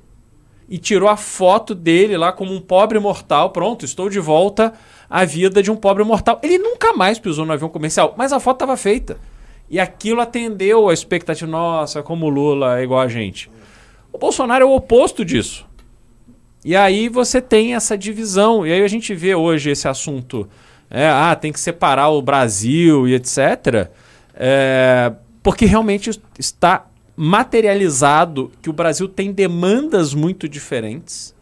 [0.69, 3.49] e tirou a foto dele lá como um pobre mortal.
[3.49, 4.73] Pronto, estou de volta
[5.09, 6.39] à vida de um pobre mortal.
[6.41, 9.17] Ele nunca mais pisou no avião comercial, mas a foto estava feita.
[9.69, 11.49] E aquilo atendeu a expectativa.
[11.49, 13.49] Nossa, como o Lula é igual a gente.
[14.11, 15.65] O Bolsonaro é o oposto disso.
[16.63, 18.65] E aí você tem essa divisão.
[18.65, 20.47] E aí a gente vê hoje esse assunto.
[20.89, 23.89] é, ah, tem que separar o Brasil e etc.
[24.35, 25.11] é,
[25.41, 26.85] porque realmente está
[27.15, 31.35] materializado que o Brasil tem demandas muito diferentes,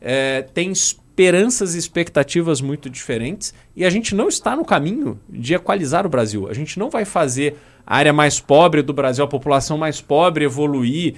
[0.00, 0.72] é, tem
[1.16, 6.10] esperanças e expectativas muito diferentes, e a gente não está no caminho de equalizar o
[6.10, 6.46] Brasil.
[6.46, 7.56] A gente não vai fazer
[7.86, 11.14] a área mais pobre do Brasil, a população mais pobre evoluir.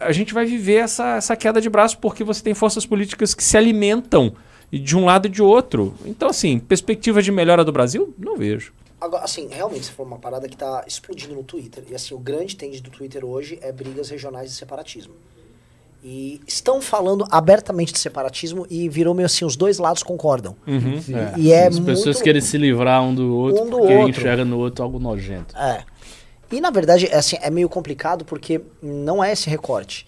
[0.00, 3.44] A gente vai viver essa, essa queda de braço porque você tem forças políticas que
[3.44, 4.32] se alimentam
[4.72, 5.94] de um lado e de outro.
[6.06, 8.14] Então, assim, perspectiva de melhora do Brasil?
[8.16, 8.72] Não vejo.
[8.98, 11.84] Agora, assim, realmente, se for uma parada que tá explodindo no Twitter.
[11.90, 15.12] E assim, o grande tende do Twitter hoje é brigas regionais de separatismo.
[16.02, 20.54] E estão falando abertamente de separatismo e virou meio assim, os dois lados concordam.
[21.36, 24.08] E é As pessoas muito- querem se livrar um do outro Um do porque outro.
[24.10, 25.56] enxerga no outro algo nojento.
[25.56, 25.82] É.
[26.52, 30.06] E na verdade, é assim, é meio complicado porque não é esse recorte.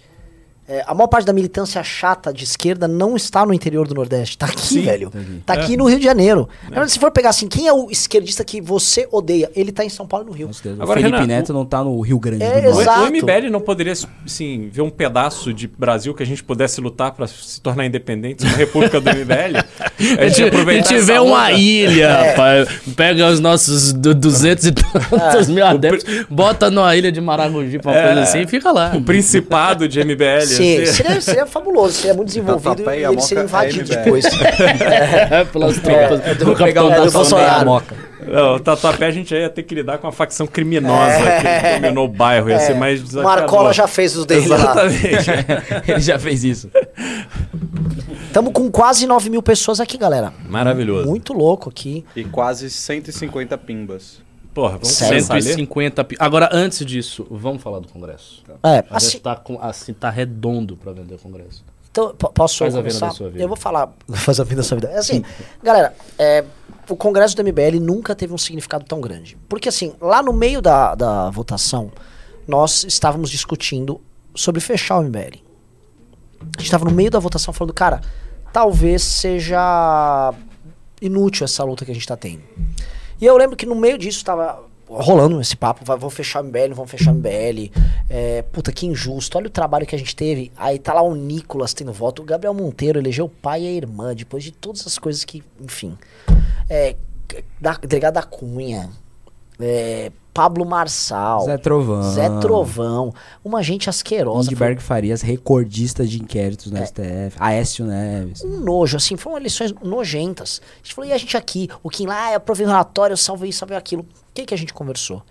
[0.72, 4.38] É, a maior parte da militância chata de esquerda não está no interior do Nordeste.
[4.38, 5.10] Tá aqui, velho.
[5.44, 6.48] Tá aqui no Rio de Janeiro.
[6.62, 9.50] Verdade, se for pegar assim, quem é o esquerdista que você odeia?
[9.56, 10.46] Ele tá em São Paulo e no Rio.
[10.46, 10.76] Com certeza.
[10.78, 12.76] O Agora, Felipe Renan, Neto não tá no Rio Grande É, do Norte.
[12.78, 13.00] O- Exato.
[13.00, 13.92] O MBL não poderia,
[14.24, 18.44] assim, ver um pedaço de Brasil que a gente pudesse lutar para se tornar independente,
[18.46, 19.58] uma república do MBL?
[20.18, 22.30] A gente, a gente vê uma ilha, É.
[22.30, 27.78] rapaz, pega os nossos du- 200 e tantos mil adeptos, bota numa ilha de Maragogi,
[27.84, 28.06] uma É.
[28.06, 28.92] coisa assim, e fica lá.
[28.96, 30.40] O principado de MBL.
[30.60, 30.86] Assim.
[30.86, 33.96] seria, seria fabuloso, seria muito desenvolvido Tatuapé e e ele seria é invadido MBL.
[34.04, 34.24] depois.
[35.30, 37.82] É, pelas tropas do Vou pegar capitão o É, do Bolsonaro.
[38.26, 42.04] Não, o Tatuapé a gente ia ter que lidar com a facção criminosa que dominou
[42.04, 42.50] o bairro.
[42.50, 43.40] Ia ser mais desafiador.
[43.40, 44.56] Marcola já fez os dele lá.
[44.56, 45.30] Exatamente.
[45.90, 46.70] Ele já fez isso.
[48.26, 50.32] Estamos com quase 9 mil pessoas aqui, galera.
[50.48, 51.08] Maravilhoso.
[51.08, 52.04] Muito louco aqui.
[52.14, 54.22] E quase 150 pimbas.
[54.54, 55.14] Porra, vamos Sério?
[55.14, 55.42] começar a ler?
[55.42, 58.42] 150 pi- Agora, antes disso, vamos falar do Congresso.
[58.62, 61.64] É, A assim, gente tá, com, assim, tá redondo pra vender o Congresso.
[61.90, 63.06] Então, po- posso Faz a venda começar?
[63.08, 63.42] da sua vida.
[63.42, 63.92] Eu vou falar.
[64.12, 64.88] Faz a venda da sua vida.
[64.90, 65.24] É assim,
[65.62, 66.44] galera, é,
[66.88, 69.36] o Congresso do MBL nunca teve um significado tão grande.
[69.48, 71.90] Porque, assim, lá no meio da, da votação,
[72.46, 74.00] nós estávamos discutindo
[74.34, 75.38] sobre fechar o MBL.
[76.40, 78.00] A gente estava no meio da votação falando, cara,
[78.52, 80.32] talvez seja
[81.00, 82.42] inútil essa luta que a gente está tendo.
[83.20, 86.44] E eu lembro que no meio disso estava rolando esse papo, vai, vamos fechar o
[86.46, 87.70] MBL, vamos fechar o MBL.
[88.08, 90.50] É, puta, que injusto, olha o trabalho que a gente teve.
[90.56, 93.72] Aí tá lá o Nicolas tendo voto, o Gabriel Monteiro elegeu o pai e a
[93.72, 95.96] irmã, depois de todas as coisas que, enfim.
[96.68, 96.96] É,
[97.60, 98.90] da, delegado da Cunha,
[99.60, 102.02] é, Pablo Marçal, Zé Trovão.
[102.12, 103.12] Zé Trovão,
[103.44, 104.44] uma gente asquerosa.
[104.44, 106.86] foi Lindbergh Farias, recordista de inquéritos no É.
[106.86, 107.36] STF.
[107.38, 108.42] Aécio Neves.
[108.44, 110.60] um nojo, assim, foram eleições nojentas.
[110.74, 111.68] A gente falou, e a gente aqui?
[111.82, 114.02] O Kim lá, ah, eu aprovei o relatório, eu salvei isso, salvei aquilo.
[114.02, 115.22] O que que a gente conversou?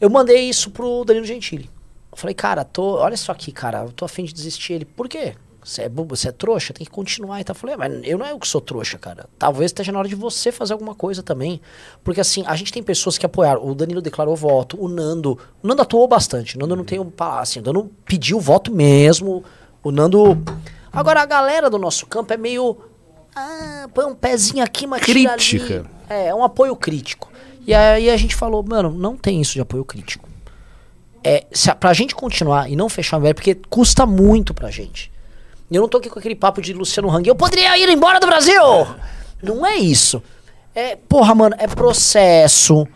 [0.00, 1.70] Eu mandei isso pro Danilo Gentili.
[2.12, 4.74] Eu falei, cara, tô, olha isso aqui, cara, eu tô afim de desistir.
[4.74, 5.34] Ele, por quê?
[5.66, 7.40] Você é, bobo, você é trouxa, tem que continuar.
[7.40, 9.28] E tá falei, mas eu não é eu que sou trouxa, cara.
[9.36, 11.60] Talvez esteja na hora de você fazer alguma coisa também.
[12.04, 13.66] Porque assim, a gente tem pessoas que apoiaram.
[13.66, 15.36] O Danilo declarou voto, o Nando.
[15.60, 16.56] O Nando atuou bastante.
[16.56, 17.12] O Nando não tem um.
[17.18, 19.42] Assim, o Nando pediu voto mesmo.
[19.82, 20.40] O Nando.
[20.92, 22.76] Agora, a galera do nosso campo é meio.
[23.34, 25.00] Ah, põe um pezinho aqui, ali.
[25.00, 25.84] Crítica.
[26.08, 27.28] É, é um apoio crítico.
[27.66, 30.28] E aí a gente falou, mano, não tem isso de apoio crítico.
[31.24, 34.70] É, se a, pra gente continuar e não fechar o MBL, porque custa muito pra
[34.70, 35.10] gente.
[35.70, 37.28] Eu não tô aqui com aquele papo de Luciano Hang.
[37.28, 38.62] Eu poderia ir embora do Brasil!
[39.42, 40.22] Não é isso.
[40.74, 42.86] É, porra, mano, é processo,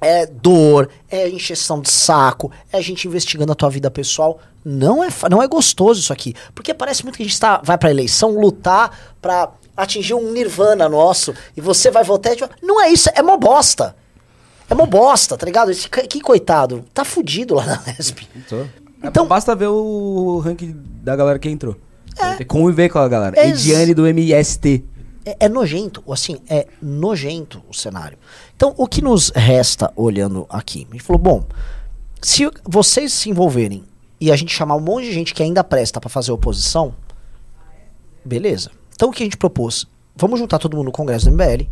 [0.00, 4.40] é dor, é encheção de saco, é a gente investigando a tua vida pessoal.
[4.64, 6.34] Não é, não é gostoso isso aqui.
[6.54, 10.88] Porque parece muito que a gente tá, vai pra eleição lutar pra atingir um nirvana
[10.88, 12.34] nosso e você vai votar.
[12.34, 13.96] e Não é isso, é mó bosta.
[14.70, 15.70] É mó bosta, tá ligado?
[15.70, 16.84] Esse, que coitado.
[16.94, 18.26] Tá fudido lá na Lesp.
[18.34, 18.68] Então,
[19.02, 21.76] Então- basta ver o ranking da galera que entrou.
[22.18, 22.44] É.
[22.44, 23.46] Conviver com a galera.
[23.46, 24.84] Ediane do MST.
[25.24, 28.18] É, é nojento, assim, é nojento o cenário.
[28.56, 30.86] Então, o que nos resta olhando aqui?
[30.90, 31.44] A gente falou, bom,
[32.20, 33.84] se vocês se envolverem
[34.20, 36.94] e a gente chamar um monte de gente que ainda presta pra fazer oposição,
[38.24, 38.70] beleza.
[38.94, 39.86] Então, o que a gente propôs?
[40.14, 41.66] Vamos juntar todo mundo no Congresso do MBL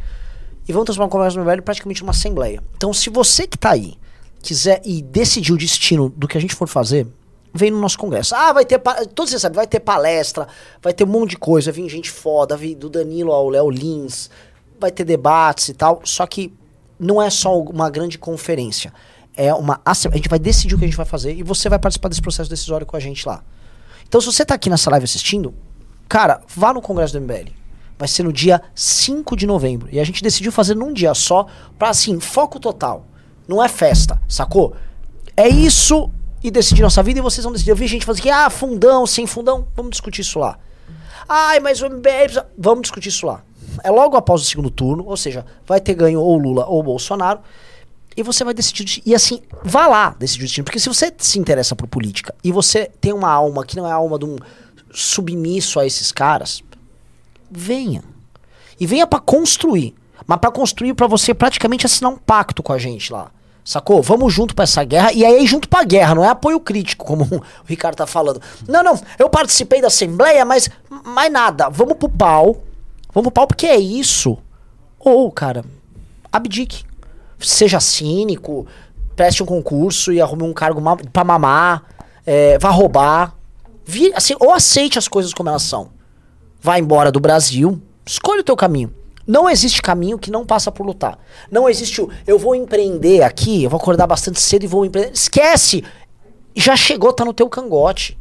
[0.67, 2.63] e vamos transformar o Congresso do MBL praticamente numa assembleia.
[2.77, 3.95] Então, se você que tá aí
[4.43, 7.07] quiser e decidir o destino do que a gente for fazer,
[7.53, 8.35] vem no nosso congresso.
[8.35, 8.79] Ah, vai ter,
[9.15, 10.47] todos vocês sabem, vai ter palestra,
[10.83, 14.31] vai ter um monte de coisa, vir gente foda, vir do Danilo ao Léo Lins,
[14.79, 16.53] vai ter debates e tal, só que
[16.99, 18.93] não é só uma grande conferência.
[19.37, 21.79] É uma a gente vai decidir o que a gente vai fazer e você vai
[21.79, 23.43] participar desse processo decisório com a gente lá.
[24.07, 25.55] Então, se você tá aqui nessa live assistindo,
[26.09, 27.53] cara, vá no congresso do MBL.
[27.97, 29.89] Vai ser no dia 5 de novembro.
[29.93, 31.47] E a gente decidiu fazer num dia só,
[31.79, 33.07] pra assim, foco total.
[33.47, 34.75] Não é festa, sacou?
[35.37, 36.11] É isso
[36.43, 37.71] e decidir nossa vida e vocês vão decidir.
[37.71, 40.59] Eu vi gente fazer que, ah, fundão, sem fundão, vamos discutir isso lá.
[41.29, 42.41] Ai, mas o MBL.
[42.59, 43.43] Vamos discutir isso lá.
[43.85, 47.41] É logo após o segundo turno, ou seja, vai ter ganho ou Lula ou Bolsonaro.
[48.17, 49.03] E você vai decidir.
[49.07, 50.65] E assim, vá lá decidir o destino.
[50.65, 53.93] Porque se você se interessa por política e você tem uma alma que não é
[53.93, 54.37] a alma de um
[54.93, 56.63] submisso a esses caras,
[57.51, 58.03] venha.
[58.79, 59.95] E venha pra construir.
[60.27, 63.31] Mas pra construir, pra você praticamente assinar um pacto com a gente lá.
[63.65, 64.03] Sacou?
[64.03, 65.13] Vamos junto pra essa guerra.
[65.13, 68.41] E aí, junto pra guerra, não é apoio crítico, como o Ricardo tá falando.
[68.67, 70.69] Não, não, eu participei da Assembleia, mas
[71.05, 71.69] mais nada.
[71.69, 72.63] Vamos pro pau.
[73.13, 74.39] Vamos pro pau porque é isso.
[74.99, 75.65] Ou, cara,
[76.33, 76.85] abdique.
[77.39, 78.67] Seja cínico,
[79.17, 80.81] preste um concurso e arrume um cargo
[81.13, 81.85] pra mamar.
[82.27, 83.35] é, vá roubar.
[83.85, 85.89] Vi- assim, ou aceite as coisas como elas são.
[86.61, 87.81] Vá embora do Brasil.
[88.05, 88.93] Escolha o teu caminho.
[89.31, 91.17] Não existe caminho que não passa por lutar.
[91.53, 95.13] Não existe o eu vou empreender aqui, eu vou acordar bastante cedo e vou empreender.
[95.13, 95.85] Esquece!
[96.57, 98.19] Já chegou, tá no teu cangote.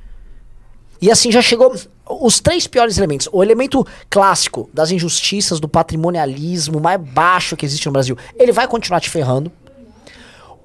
[1.01, 1.76] E assim já chegou
[2.07, 3.28] os três piores elementos.
[3.32, 8.16] O elemento clássico das injustiças, do patrimonialismo mais baixo que existe no Brasil.
[8.36, 9.51] Ele vai continuar te ferrando.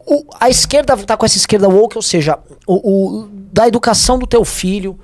[0.06, 2.74] O- a esquerda tá com essa esquerda woke, ou seja, o,
[3.22, 4.98] o- da educação do teu filho,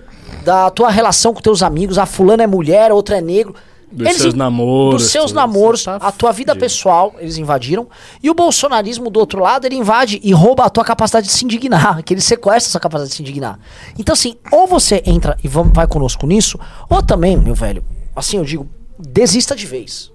[0.44, 3.54] da tua relação com teus amigos, a fulana é mulher, a outra é negro.
[3.92, 7.88] Dos seus namoros, Dos seus namoros, tá a tua vida pessoal, eles invadiram.
[8.22, 11.44] E o bolsonarismo, do outro lado, ele invade e rouba a tua capacidade de se
[11.44, 13.58] indignar, que ele sequestra essa capacidade de se indignar.
[13.98, 17.84] Então, assim, ou você entra e vai conosco nisso, ou também, meu velho,
[18.14, 18.68] assim eu digo,
[18.98, 20.12] desista de vez.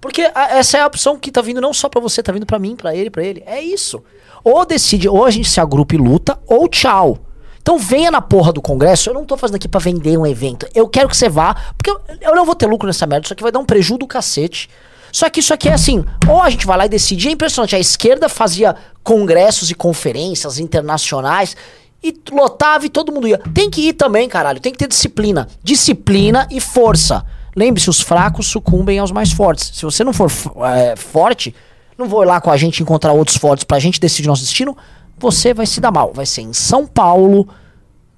[0.00, 2.46] Porque a- essa é a opção que tá vindo não só pra você, tá vindo
[2.46, 3.42] pra mim, pra ele, pra ele.
[3.46, 4.02] É isso.
[4.42, 7.18] Ou decide, ou a gente se agrupa e luta, ou tchau.
[7.62, 9.08] Então venha na porra do congresso.
[9.08, 10.66] Eu não tô fazendo aqui pra vender um evento.
[10.74, 13.24] Eu quero que você vá, porque eu, eu não vou ter lucro nessa merda.
[13.24, 14.68] Isso aqui vai dar um prejuízo do cacete.
[15.12, 17.28] Só que isso aqui é assim, ou a gente vai lá e decide.
[17.28, 17.76] É impressionante.
[17.76, 21.54] A esquerda fazia congressos e conferências internacionais
[22.02, 23.38] e lotava e todo mundo ia.
[23.38, 24.58] Tem que ir também, caralho.
[24.58, 25.46] Tem que ter disciplina.
[25.62, 27.24] Disciplina e força.
[27.54, 29.70] Lembre-se, os fracos sucumbem aos mais fortes.
[29.74, 30.32] Se você não for
[30.66, 31.54] é, forte,
[31.98, 34.76] não vou ir lá com a gente encontrar outros fortes pra gente decidir nosso destino,
[35.18, 36.12] você vai se dar mal.
[36.14, 37.46] Vai ser em São Paulo,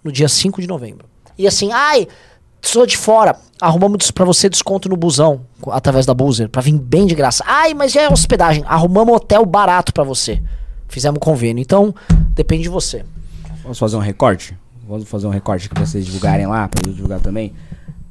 [0.05, 1.07] no dia 5 de novembro.
[1.37, 2.07] E assim, ai,
[2.61, 7.07] sou de fora, arrumamos pra você desconto no busão, através da Boozer, pra vir bem
[7.07, 7.43] de graça.
[7.47, 10.41] Ai, mas é hospedagem, arrumamos hotel barato pra você.
[10.89, 11.61] Fizemos convênio.
[11.61, 11.95] Então,
[12.35, 13.05] depende de você.
[13.63, 14.57] Vamos fazer um recorte?
[14.87, 17.55] Vamos fazer um recorte aqui pra vocês divulgarem lá, pra eu divulgar também.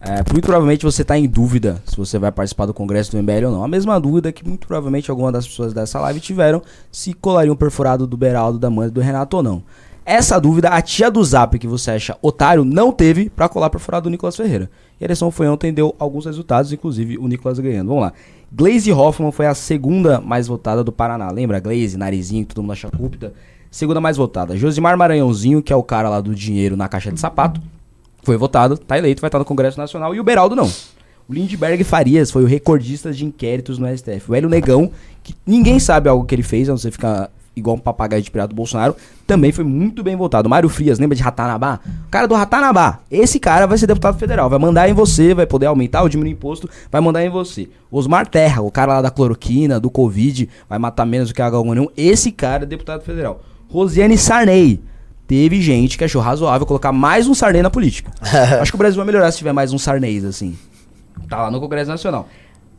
[0.05, 3.45] É, muito provavelmente você tá em dúvida se você vai participar do congresso do MBL
[3.45, 3.63] ou não.
[3.63, 6.61] A mesma dúvida que muito provavelmente algumas das pessoas dessa live tiveram
[6.91, 9.63] se colariam perfurado do Beraldo, da Manda e do Renato ou não.
[10.05, 14.03] Essa dúvida, a tia do Zap que você acha otário, não teve pra colar perfurado
[14.03, 14.69] do Nicolas Ferreira.
[14.99, 17.87] E a eleição foi ontem, deu alguns resultados, inclusive o Nicolas ganhando.
[17.87, 18.13] Vamos lá.
[18.51, 21.31] Glaze Hoffman foi a segunda mais votada do Paraná.
[21.31, 21.59] Lembra?
[21.59, 23.33] Glaze, narizinho, todo mundo acha cúpida.
[23.71, 24.57] Segunda mais votada.
[24.57, 27.61] Josimar Maranhãozinho, que é o cara lá do dinheiro na caixa de sapato.
[28.23, 30.69] foi votado, tá eleito, vai estar no Congresso Nacional, e o Beraldo não.
[31.27, 34.29] O Lindbergh Farias foi o recordista de inquéritos no STF.
[34.29, 34.91] O Hélio Negão,
[35.23, 38.31] que ninguém sabe algo que ele fez, a não ser ficar igual um papagaio de
[38.31, 40.49] pirata do Bolsonaro, também foi muito bem votado.
[40.49, 41.79] Mário Frias, lembra de Ratanabá?
[42.07, 42.99] O cara do Ratanabá.
[43.09, 46.33] Esse cara vai ser deputado federal, vai mandar em você, vai poder aumentar ou diminuir
[46.33, 47.69] o imposto, vai mandar em você.
[47.91, 51.51] Osmar Terra, o cara lá da cloroquina, do Covid, vai matar menos do que a
[51.51, 51.91] H1N1.
[51.95, 53.41] Esse cara é deputado federal.
[53.69, 54.81] Rosiane Sarney.
[55.25, 58.11] Teve gente que achou razoável colocar mais um Sarney na política.
[58.61, 60.57] Acho que o Brasil vai melhorar se tiver mais um Sarney, assim.
[61.29, 62.27] Tá lá no Congresso Nacional.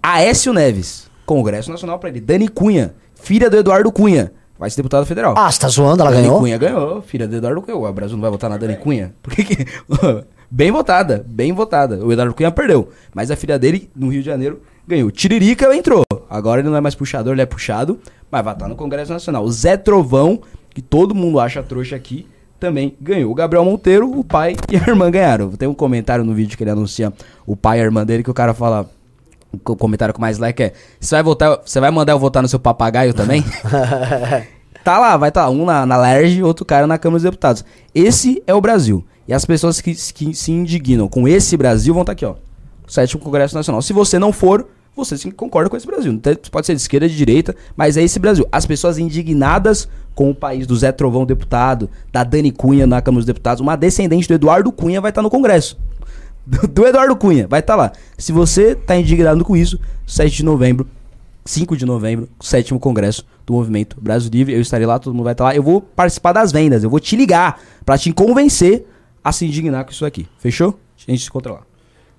[0.03, 2.21] Aécio Neves, Congresso Nacional pra ele.
[2.21, 5.35] Dani Cunha, filha do Eduardo Cunha, vai ser deputado federal.
[5.37, 6.03] Ah, você tá zoando?
[6.03, 6.41] Ela Dani ganhou?
[6.41, 7.77] Cunha ganhou, filha do Eduardo Cunha.
[7.77, 9.15] O Brasil não vai votar na Dani Cunha?
[9.23, 9.67] Por que que...
[10.51, 12.05] bem votada, bem votada.
[12.05, 15.11] O Eduardo Cunha perdeu, mas a filha dele, no Rio de Janeiro, ganhou.
[15.11, 16.05] Tiririca entrou.
[16.29, 17.99] Agora ele não é mais puxador, ele é puxado,
[18.31, 19.45] mas vai estar no Congresso Nacional.
[19.45, 20.41] O Zé Trovão,
[20.71, 22.27] que todo mundo acha trouxa aqui,
[22.59, 23.31] também ganhou.
[23.31, 25.51] O Gabriel Monteiro, o pai e a irmã ganharam.
[25.51, 27.13] Tem um comentário no vídeo que ele anuncia
[27.47, 28.89] o pai e a irmã dele que o cara fala...
[29.55, 32.49] O comentário com mais like é: Você vai votar, você vai mandar eu votar no
[32.49, 33.45] seu papagaio também?
[34.85, 37.65] Tá lá, vai estar tá, um na, na LERJ, outro cara na Câmara dos Deputados.
[37.95, 39.03] Esse é o Brasil.
[39.27, 42.35] E as pessoas que, que se indignam com esse Brasil vão estar aqui, ó.
[42.87, 43.81] Sétimo Congresso Nacional.
[43.81, 46.21] Se você não for, você sim concorda com esse Brasil.
[46.51, 48.47] Pode ser de esquerda, de direita, mas é esse Brasil.
[48.53, 53.21] As pessoas indignadas com o país do Zé Trovão deputado, da Dani Cunha na Câmara
[53.21, 55.79] dos Deputados, uma descendente do Eduardo Cunha vai estar no Congresso.
[56.47, 57.93] Do, do Eduardo Cunha, vai estar lá.
[58.19, 60.87] Se você tá indignado com isso, 7 de novembro,
[61.45, 64.55] 5 de novembro, sétimo congresso do Movimento Brasil Livre.
[64.55, 65.55] Eu estarei lá, todo mundo vai estar lá.
[65.55, 68.87] Eu vou participar das vendas, eu vou te ligar pra te convencer
[69.23, 70.27] a se indignar com isso aqui.
[70.39, 70.79] Fechou?
[71.07, 71.63] A gente se encontra lá.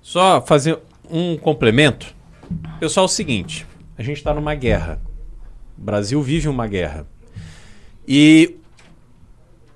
[0.00, 0.78] Só fazer
[1.10, 2.14] um complemento.
[2.78, 3.66] Pessoal, é o seguinte:
[3.98, 5.00] a gente está numa guerra.
[5.76, 7.06] O Brasil vive uma guerra.
[8.06, 8.56] E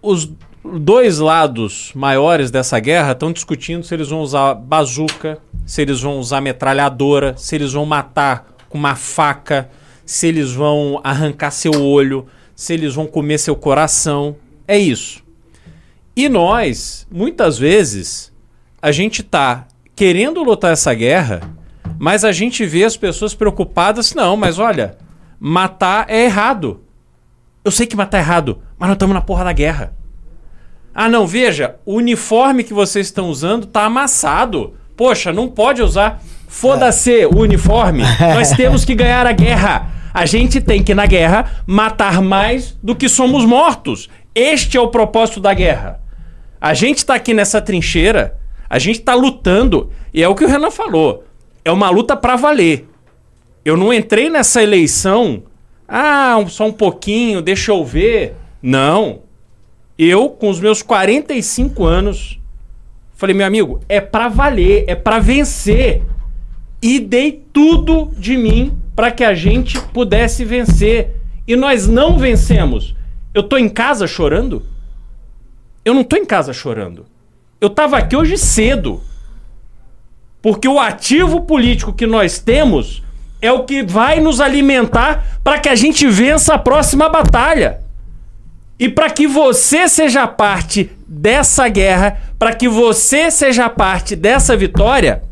[0.01, 0.31] os
[0.65, 6.19] dois lados maiores dessa guerra estão discutindo se eles vão usar bazuca, se eles vão
[6.19, 9.71] usar metralhadora, se eles vão matar com uma faca,
[10.05, 14.37] se eles vão arrancar seu olho, se eles vão comer seu coração.
[14.67, 15.23] É isso.
[16.15, 18.33] E nós, muitas vezes,
[18.83, 19.67] a gente tá
[19.97, 21.41] querendo lutar essa guerra,
[21.99, 24.99] mas a gente vê as pessoas preocupadas, não, mas olha,
[25.39, 26.81] matar é errado.
[27.65, 29.95] Eu sei que matar é errado, mas nós estamos na porra da guerra.
[30.95, 34.75] Ah, não, veja, o uniforme que vocês estão usando tá amassado.
[34.97, 36.23] Poxa, não pode usar.
[36.49, 38.03] Foda-se o uniforme.
[38.35, 39.91] Nós temos que ganhar a guerra.
[40.13, 44.09] A gente tem que, na guerra, matar mais do que somos mortos.
[44.35, 46.01] Este é o propósito da guerra.
[46.61, 48.37] A gente tá aqui nessa trincheira,
[48.69, 51.25] a gente tá lutando, e é o que o Renan falou.
[51.65, 52.89] É uma luta pra valer.
[53.65, 55.45] Eu não entrei nessa eleição,
[55.89, 58.37] ah, só um pouquinho, deixa eu ver.
[58.63, 59.23] Não.
[60.03, 62.41] Eu, com os meus 45 anos,
[63.17, 66.03] falei, meu amigo, é pra valer, é pra vencer.
[66.81, 71.21] E dei tudo de mim para que a gente pudesse vencer.
[71.47, 72.97] E nós não vencemos.
[73.35, 74.63] Eu tô em casa chorando?
[75.85, 77.05] Eu não tô em casa chorando.
[77.61, 79.03] Eu tava aqui hoje cedo.
[80.41, 83.03] Porque o ativo político que nós temos
[83.43, 87.90] é o que vai nos alimentar para que a gente vença a próxima batalha.
[88.81, 95.23] E para que você seja parte dessa guerra, para que você seja parte dessa vitória,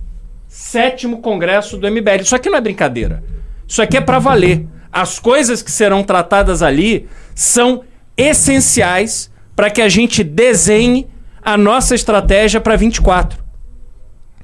[0.46, 2.20] sétimo congresso do MBL.
[2.20, 3.24] Isso aqui não é brincadeira.
[3.66, 4.66] Isso aqui é para valer.
[4.92, 7.84] As coisas que serão tratadas ali são
[8.18, 11.06] essenciais para que a gente desenhe
[11.42, 13.42] a nossa estratégia para 24.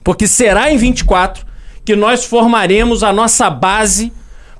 [0.03, 1.45] Porque será em 24
[1.85, 4.11] que nós formaremos a nossa base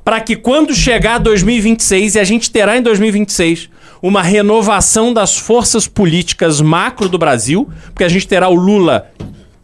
[0.05, 3.71] para que quando chegar 2026, e a gente terá em 2026
[4.07, 9.11] uma renovação das forças políticas macro do Brasil, porque a gente terá o Lula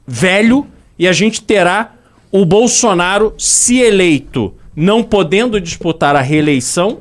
[0.07, 0.67] velho
[0.99, 1.93] e a gente terá
[2.33, 7.01] o Bolsonaro se eleito, não podendo disputar a reeleição,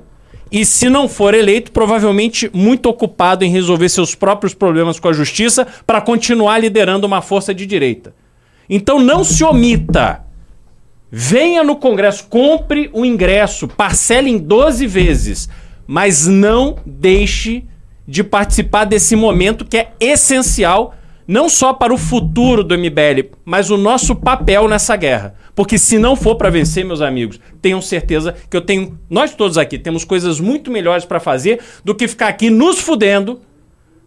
[0.51, 5.13] e se não for eleito, provavelmente muito ocupado em resolver seus próprios problemas com a
[5.13, 8.13] justiça para continuar liderando uma força de direita.
[8.69, 10.25] Então não se omita.
[11.09, 15.49] Venha no Congresso, compre o ingresso, parcele em 12 vezes,
[15.91, 17.65] mas não deixe
[18.07, 20.93] de participar desse momento que é essencial
[21.27, 25.33] não só para o futuro do MBL, mas o nosso papel nessa guerra.
[25.55, 29.57] Porque se não for para vencer, meus amigos, tenham certeza que eu tenho, nós todos
[29.57, 33.41] aqui temos coisas muito melhores para fazer do que ficar aqui nos fudendo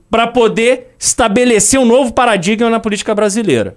[0.09, 3.76] para poder estabelecer um novo paradigma na política brasileira.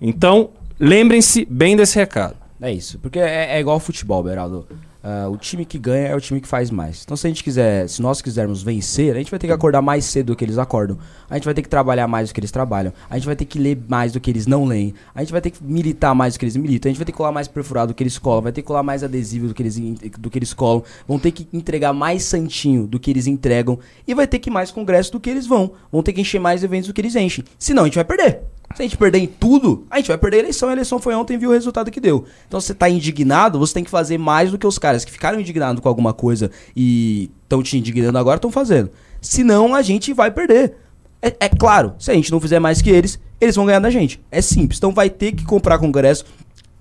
[0.00, 2.36] Então, lembrem-se bem desse recado.
[2.62, 2.96] É isso.
[3.00, 4.68] Porque é, é igual ao futebol, Beraldo.
[5.02, 7.02] Ah, o time que ganha é o time que faz mais.
[7.04, 9.80] Então, se a gente quiser, se nós quisermos vencer, a gente vai ter que acordar
[9.80, 10.98] mais cedo do que eles acordam.
[11.28, 12.92] A gente vai ter que trabalhar mais do que eles trabalham.
[13.08, 14.94] A gente vai ter que ler mais do que eles não leem.
[15.14, 16.88] A gente vai ter que militar mais do que eles militam.
[16.88, 18.42] A gente vai ter que colar mais perfurado do que eles colam.
[18.42, 19.78] Vai ter que colar mais adesivo do que eles,
[20.18, 20.82] do que eles colam.
[21.08, 23.78] Vão ter que entregar mais santinho do que eles entregam.
[24.06, 25.72] E vai ter que ir mais congresso do que eles vão.
[25.90, 27.44] Vão ter que encher mais eventos do que eles enchem.
[27.58, 28.42] Senão, a gente vai perder.
[28.76, 30.68] Se a gente perder em tudo, a gente vai perder a eleição.
[30.68, 32.24] A eleição foi ontem viu o resultado que deu.
[32.46, 35.10] Então, se você tá indignado, você tem que fazer mais do que os caras que
[35.10, 38.90] ficaram indignados com alguma coisa e estão te indignando agora, estão fazendo.
[39.20, 40.76] Senão, a gente vai perder.
[41.20, 43.90] É, é claro, se a gente não fizer mais que eles, eles vão ganhar da
[43.90, 44.20] gente.
[44.30, 44.78] É simples.
[44.78, 46.24] Então, vai ter que comprar congresso.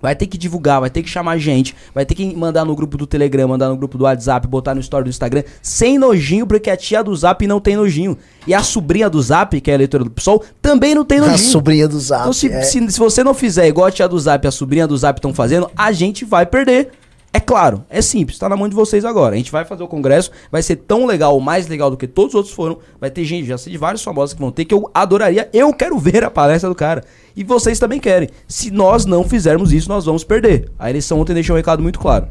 [0.02, 2.98] Vai ter que divulgar, vai ter que chamar gente, vai ter que mandar no grupo
[2.98, 6.70] do Telegram, mandar no grupo do WhatsApp, botar no story do Instagram, sem nojinho, porque
[6.70, 8.18] a tia do Zap não tem nojinho.
[8.48, 11.28] E a sobrinha do Zap, que é a eleitora do PSOL, também não tem A
[11.28, 11.50] nojinho.
[11.52, 12.22] sobrinha do Zap.
[12.22, 12.62] Então, se, é.
[12.62, 15.18] se, se você não fizer igual a tia do Zap e a sobrinha do Zap
[15.18, 16.92] estão fazendo, a gente vai perder.
[17.32, 19.36] É claro, é simples, tá na mão de vocês agora.
[19.36, 22.08] A gente vai fazer o congresso, vai ser tão legal, ou mais legal do que
[22.08, 22.80] todos os outros foram.
[23.00, 25.48] Vai ter gente, já sei de vários famosos que vão ter, que eu adoraria.
[25.54, 27.04] Eu quero ver a palestra do cara.
[27.36, 28.30] E vocês também querem.
[28.48, 30.72] Se nós não fizermos isso, nós vamos perder.
[30.80, 32.28] A eleição ontem deixou um recado muito claro.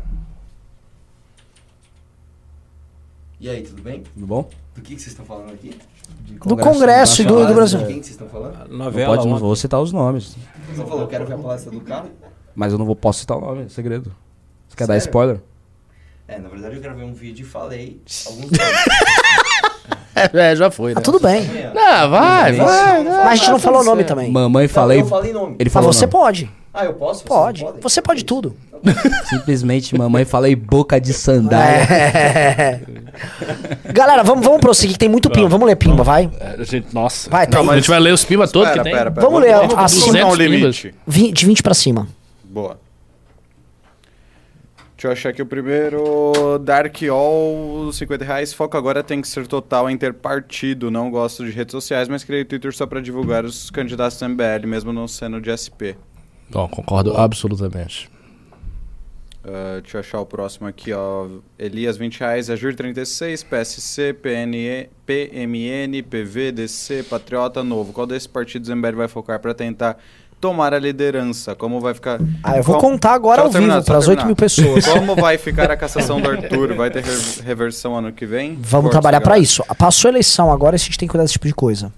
[3.41, 4.03] E aí, tudo bem?
[4.15, 4.49] Tudo bom?
[4.75, 5.79] Do que, que vocês estão falando aqui?
[6.45, 7.79] Do Congresso e do, do Palestra, Brasil.
[7.87, 8.69] Quem que vocês estão falando?
[8.69, 9.17] Não Novela.
[9.17, 10.37] pode, não vou citar os nomes.
[10.75, 12.07] Você falou, quero ver a palestra do cara.
[12.55, 14.13] Mas eu não vou, posso citar o nome, é segredo.
[14.79, 15.09] Você quer dar Sério?
[15.09, 15.41] spoiler?
[16.29, 18.51] É, na verdade eu gravei um vídeo e falei alguns
[20.35, 20.99] É, já foi, né?
[20.99, 21.43] Ah, tudo bem.
[21.73, 23.05] Não, vai, vai.
[23.05, 24.31] Mas a gente não falou o nome também.
[24.33, 25.01] Mamãe falei.
[25.01, 25.55] Eu falei nome.
[25.61, 26.13] Ele Mas falou você nome.
[26.13, 26.51] pode.
[26.75, 27.25] Ah, eu posso?
[27.25, 27.61] Pode.
[27.63, 27.83] não podem?
[27.83, 28.57] Você pode tudo.
[29.31, 31.83] Simplesmente mamãe falei boca de sandália.
[31.85, 32.81] É.
[33.93, 35.49] Galera, vamos, vamos prosseguir, que tem muito pimba.
[35.49, 36.29] Vamos ler pimba, vai.
[36.41, 37.31] É, a gente, nossa.
[37.31, 37.61] Vai, tá.
[37.61, 38.93] A gente vai ler os pimba todos que tem.
[38.93, 39.25] pera, pera.
[39.25, 40.95] Vamos ler vamos, a- vamos um 200 limite.
[41.07, 42.09] De 20 pra cima.
[42.45, 42.77] Boa.
[44.99, 46.59] Deixa eu achar aqui o primeiro.
[46.61, 48.53] Dark All, 50 reais.
[48.53, 50.91] Foco agora tem que ser total em ter partido.
[50.91, 54.67] Não gosto de redes sociais, mas criei Twitter só pra divulgar os candidatos do MBL,
[54.67, 55.95] mesmo não sendo de SP.
[56.51, 58.11] Bom, concordo absolutamente.
[59.45, 61.29] Ah, deixa eu achar o próximo aqui, ó.
[61.57, 62.51] Elias, 20 reais.
[62.51, 63.45] Ajur, 36.
[63.45, 67.93] PSC, PNE, PMN, PV, DC, Patriota, Novo.
[67.93, 69.97] Qual desses partidos o MBL vai focar pra tentar
[70.41, 71.55] tomar a liderança?
[71.55, 72.21] Como vai ficar.
[72.43, 74.27] Ah, eu vou contar agora Só ao terminar, vivo, só pras 8 terminar.
[74.27, 74.87] mil pessoas.
[74.87, 76.75] Como vai ficar a cassação do Arthur?
[76.75, 78.55] Vai ter re- reversão ano que vem?
[78.55, 79.43] Vamos Força, trabalhar pra galera.
[79.45, 79.63] isso.
[79.77, 81.93] Passou a eleição agora, a gente tem que cuidar desse tipo de coisa.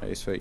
[0.00, 0.40] É isso aí.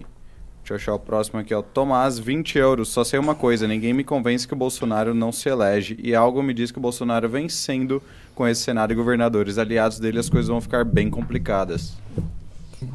[0.64, 1.62] Deixa eu achar o próximo aqui, ó.
[1.62, 2.90] Tomás, 20 euros.
[2.90, 5.98] Só sei uma coisa: ninguém me convence que o Bolsonaro não se elege.
[6.02, 8.02] E algo me diz que o Bolsonaro vencendo
[8.36, 11.94] com esse Senado e governadores aliados dele, as coisas vão ficar bem complicadas.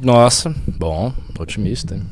[0.01, 1.95] Nossa, bom, otimista.
[1.95, 2.03] hein?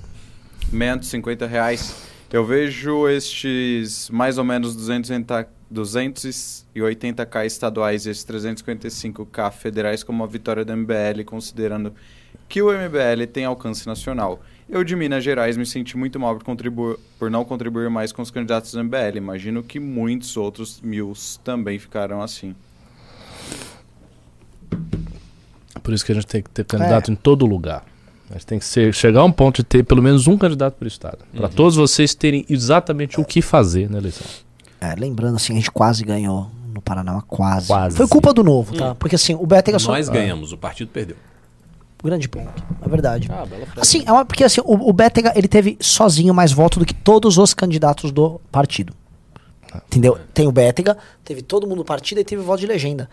[0.76, 1.96] Mento, 50 reais.
[2.32, 10.28] Eu vejo estes mais ou menos 280, 280k estaduais e esses 355k federais como uma
[10.28, 11.94] vitória do MBL, considerando
[12.50, 14.42] que o MBL tem alcance nacional.
[14.68, 18.32] Eu de Minas Gerais me senti muito mal por, por não contribuir mais com os
[18.32, 19.18] candidatos do MBL.
[19.18, 22.56] Imagino que muitos outros mil também ficaram assim.
[25.82, 27.86] Por isso que a gente tem que ter candidato em todo lugar.
[28.30, 30.76] A gente tem que ser, chegar a um ponto de ter pelo menos um candidato
[30.76, 31.20] por estado.
[31.36, 34.26] Para todos vocês terem exatamente o que fazer na eleição.
[34.82, 37.68] É, lembrando assim, a gente quase ganhou no Paraná, quase.
[37.68, 37.96] Quase.
[37.96, 38.96] Foi culpa do novo, tá?
[38.96, 39.92] Porque assim, o Betega só.
[39.92, 41.16] Nós ganhamos, o partido perdeu.
[42.04, 42.64] Grande ponto.
[42.84, 43.28] É verdade.
[43.32, 43.80] Ah, bela frase.
[43.82, 46.94] Assim, é uma, porque assim, o, o Bétega, ele teve sozinho mais voto do que
[46.94, 48.94] todos os candidatos do partido.
[49.88, 50.18] Entendeu?
[50.34, 53.10] Tem o Bétega, teve todo mundo do partido e teve voto de legenda.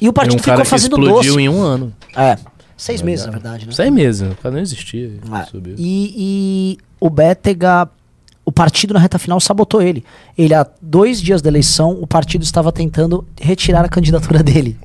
[0.00, 1.42] E o partido um cara ficou que fazendo explodiu doce.
[1.42, 1.92] em um ano.
[2.14, 2.38] É.
[2.76, 3.72] Seis meses, na verdade, né?
[3.72, 5.12] Seis meses, o cara não existia.
[5.32, 5.44] É.
[5.46, 5.74] Subiu.
[5.78, 7.88] E, e o Bétega,
[8.44, 10.04] o partido na reta final sabotou ele.
[10.36, 14.78] Ele, há dois dias da eleição, o partido estava tentando retirar a candidatura dele.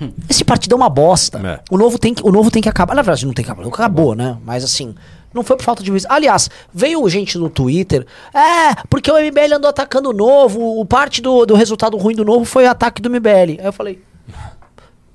[0.28, 1.38] Esse partido é uma bosta.
[1.38, 1.60] É.
[1.70, 2.94] O, novo tem que, o novo tem que acabar.
[2.94, 4.36] Na verdade, não tem que acabar, acabou, né?
[4.44, 4.94] Mas assim,
[5.32, 6.06] não foi por falta de juízo.
[6.08, 8.06] Aliás, veio gente no Twitter.
[8.34, 10.80] É, porque o MBL andou atacando o novo.
[10.80, 13.58] O parte do, do resultado ruim do novo foi o ataque do MBL.
[13.58, 14.02] Aí eu falei.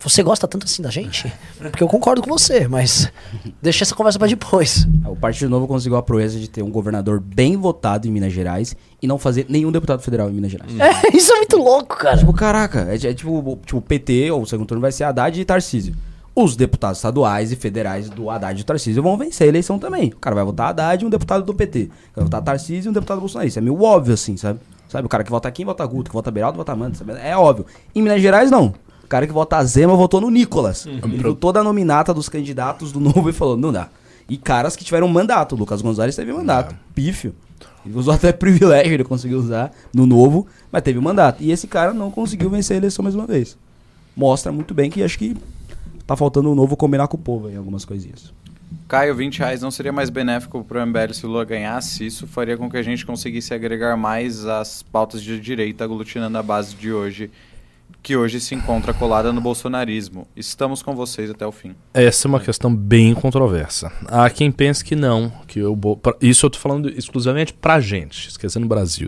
[0.03, 1.31] Você gosta tanto assim da gente?
[1.59, 3.11] Porque eu concordo com você, mas
[3.61, 4.87] deixa essa conversa pra depois.
[5.05, 8.75] O Partido Novo conseguiu a proeza de ter um governador bem votado em Minas Gerais
[9.01, 10.71] e não fazer nenhum deputado federal em Minas Gerais.
[10.79, 12.17] É, isso é muito louco, cara.
[12.17, 15.39] Tipo, caraca, é, é tipo, o- tipo, PT, ou o segundo turno vai ser Haddad
[15.39, 15.93] e Tarcísio.
[16.33, 20.09] Os deputados estaduais e federais do Haddad e Tarcísio vão vencer a eleição também.
[20.09, 21.89] O cara vai votar Haddad e um deputado do PT.
[22.15, 23.47] Vai votar Tarcísio e um deputado bolsonaro.
[23.47, 24.59] Isso é meio óbvio, assim, sabe?
[24.87, 27.13] Sabe, o cara que vota Kim vota Guto, que vota Beraldo vota Manda, sabe?
[27.21, 27.65] É óbvio.
[27.93, 28.73] Em Minas Gerais, não.
[29.11, 30.85] O cara que vota Zema votou no Nicolas.
[30.85, 33.89] Ele viu toda a nominata dos candidatos do Novo e falou, não dá.
[34.29, 35.53] E caras que tiveram mandato.
[35.53, 36.73] O Lucas Gonzalez teve mandato.
[36.95, 37.35] Pífio.
[37.85, 41.43] Ele usou até privilégio, ele conseguiu usar no novo, mas teve mandato.
[41.43, 43.57] E esse cara não conseguiu vencer a eleição mais uma vez.
[44.15, 45.35] Mostra muito bem que acho que
[46.07, 48.31] tá faltando o novo combinar com o povo em algumas coisinhas.
[48.87, 52.05] Caio, 20 reais não seria mais benéfico para o MBL se o Lula ganhasse?
[52.05, 56.43] Isso faria com que a gente conseguisse agregar mais as pautas de direita aglutinando a
[56.43, 57.29] base de hoje,
[58.03, 60.27] que hoje se encontra colada no bolsonarismo.
[60.35, 61.75] Estamos com vocês até o fim.
[61.93, 63.91] Essa é uma questão bem controversa.
[64.07, 65.59] Há quem pense que não, que
[66.01, 69.07] pra- isso eu tô falando exclusivamente pra gente, esquecendo o Brasil.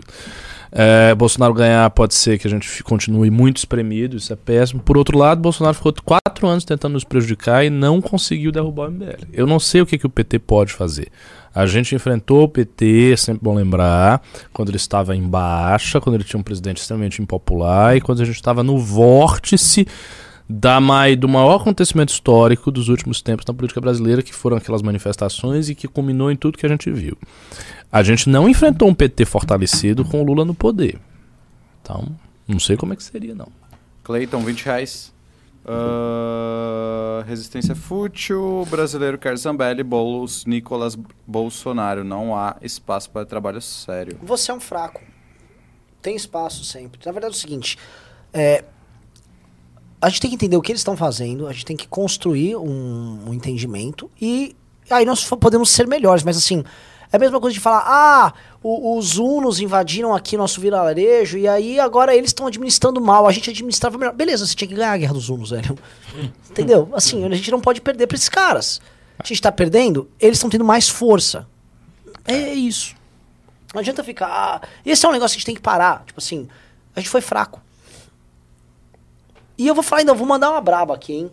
[0.76, 4.80] É, Bolsonaro ganhar pode ser que a gente continue muito espremido, isso é péssimo.
[4.82, 8.90] Por outro lado, Bolsonaro ficou quatro anos tentando nos prejudicar e não conseguiu derrubar o
[8.90, 9.26] MBL.
[9.32, 11.08] Eu não sei o que, que o PT pode fazer.
[11.54, 14.20] A gente enfrentou o PT, é sempre bom lembrar,
[14.52, 18.24] quando ele estava em baixa, quando ele tinha um presidente extremamente impopular e quando a
[18.24, 19.86] gente estava no vórtice
[20.50, 24.82] da mai, do maior acontecimento histórico dos últimos tempos na política brasileira, que foram aquelas
[24.82, 27.16] manifestações e que culminou em tudo que a gente viu.
[27.90, 30.98] A gente não enfrentou um PT fortalecido com o Lula no poder.
[31.80, 32.08] Então,
[32.48, 33.48] não sei como é que seria, não.
[34.02, 35.13] Cleiton, 20 reais.
[35.66, 40.96] Ah, resistência fútil, brasileiro quer Zambelli, Boulos, Nicolas
[41.26, 42.04] Bolsonaro.
[42.04, 44.18] Não há espaço para trabalho sério.
[44.22, 45.02] Você é um fraco.
[46.02, 47.00] Tem espaço sempre.
[47.04, 47.78] Na verdade é o seguinte,
[48.32, 48.64] é,
[50.00, 52.56] a gente tem que entender o que eles estão fazendo, a gente tem que construir
[52.56, 54.54] um, um entendimento e
[54.90, 56.62] aí nós podemos ser melhores, mas assim,
[57.10, 58.34] é a mesma coisa de falar, ah,
[58.66, 63.32] o- os hunos invadiram aqui nosso vilarejo e aí agora eles estão administrando mal, a
[63.32, 64.14] gente administrava melhor.
[64.14, 65.78] Beleza, você tinha que ganhar a guerra dos hunos, velho.
[66.50, 66.88] Entendeu?
[66.94, 68.80] Assim, a gente não pode perder pra esses caras.
[69.18, 71.46] A gente tá perdendo, eles estão tendo mais força.
[72.24, 72.94] É isso.
[73.72, 74.26] Não adianta ficar.
[74.28, 76.02] ah, esse é um negócio que a gente tem que parar.
[76.06, 76.48] Tipo assim,
[76.96, 77.60] a gente foi fraco.
[79.58, 81.30] E eu vou falar ainda, vou mandar uma braba aqui, hein?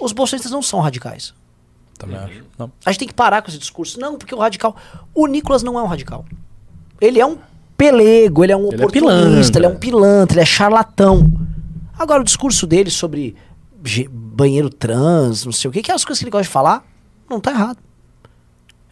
[0.00, 1.34] Os bolsonaristas não são radicais.
[1.98, 2.44] Também acho.
[2.58, 2.70] Não.
[2.84, 3.98] A gente tem que parar com esse discurso.
[4.00, 4.76] Não, porque o radical.
[5.14, 6.24] O Nicolas não é um radical.
[7.00, 7.36] Ele é um
[7.76, 9.10] pelego, ele é um Ele é oportunista,
[9.52, 9.58] pilantra.
[9.58, 11.32] ele é um pilantra, ele é charlatão.
[11.98, 13.34] Agora, o discurso dele sobre
[14.10, 16.84] banheiro trans, não sei o que, que é as coisas que ele gosta de falar,
[17.28, 17.78] não tá errado.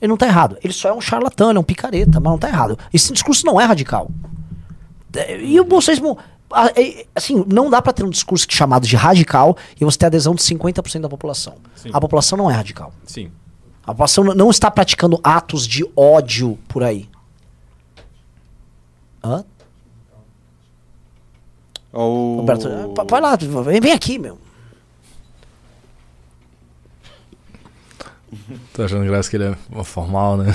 [0.00, 0.56] Ele não tá errado.
[0.64, 2.78] Ele só é um charlatão, ele é um picareta, mas não tá errado.
[2.92, 4.10] Esse discurso não é radical.
[5.14, 6.16] É, E o bolsonarismo.
[6.74, 10.06] é, Assim, não dá pra ter um discurso é chamado de radical e você ter
[10.06, 11.56] adesão de 50% da população.
[11.74, 11.90] Sim.
[11.92, 12.92] A população não é radical.
[13.04, 13.30] Sim.
[13.82, 17.08] A população não está praticando atos de ódio por aí.
[19.22, 19.44] Hã?
[21.92, 22.36] Ou...
[22.36, 24.38] Roberto, ah, vai lá, vem vem aqui, meu.
[28.72, 30.46] Tô achando graça que ele é formal, né?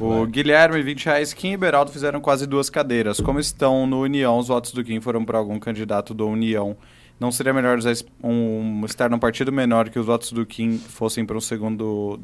[0.00, 1.32] O Guilherme, 20 reais.
[1.32, 3.20] Kim e Beraldo fizeram quase duas cadeiras.
[3.20, 6.76] Como estão no União, os votos do Kim foram para algum candidato do União.
[7.20, 11.24] Não seria melhor usar um, estar num partido menor que os votos do Kim fossem
[11.24, 12.18] para um segundo.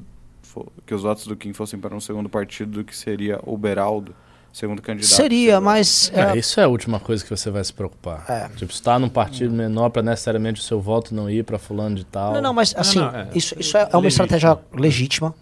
[0.87, 4.15] Que os votos do Kim fossem para um segundo partido do que seria o Beraldo,
[4.53, 5.11] segundo candidato?
[5.11, 6.11] Seria, mas.
[6.15, 8.25] É, é, isso é a última coisa que você vai se preocupar.
[8.29, 8.49] É.
[8.57, 12.05] Tipo, estar num partido menor pra necessariamente o seu voto não ir pra fulano de
[12.05, 12.35] tal.
[12.35, 13.29] Não, não, mas assim, não, é.
[13.35, 14.09] isso, isso é, é uma Legítimo.
[14.09, 15.35] estratégia legítima,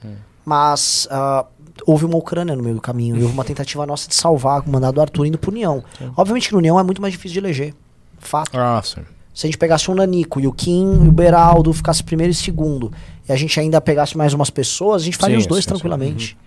[0.44, 1.46] mas ah,
[1.86, 4.70] houve uma Ucrânia no meio do caminho e houve uma tentativa nossa de salvar o
[4.70, 5.82] mandado do Arthur indo pro União.
[6.16, 7.74] Obviamente que no União é muito mais difícil de eleger.
[8.18, 8.56] Fato.
[8.58, 9.02] Ah, sim.
[9.34, 12.34] Se a gente pegasse um Nanico e o Kim e o Beraldo ficasse primeiro e
[12.34, 12.90] segundo,
[13.28, 15.68] e a gente ainda pegasse mais umas pessoas, a gente faria Sim, os dois sim,
[15.68, 15.74] sim.
[15.74, 16.38] tranquilamente.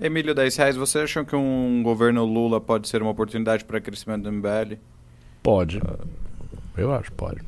[0.00, 0.76] Emílio, 10 reais.
[0.76, 4.76] Você acham que um governo Lula pode ser uma oportunidade para crescimento do MBL?
[5.42, 5.80] Pode.
[6.76, 7.40] Eu acho, pode.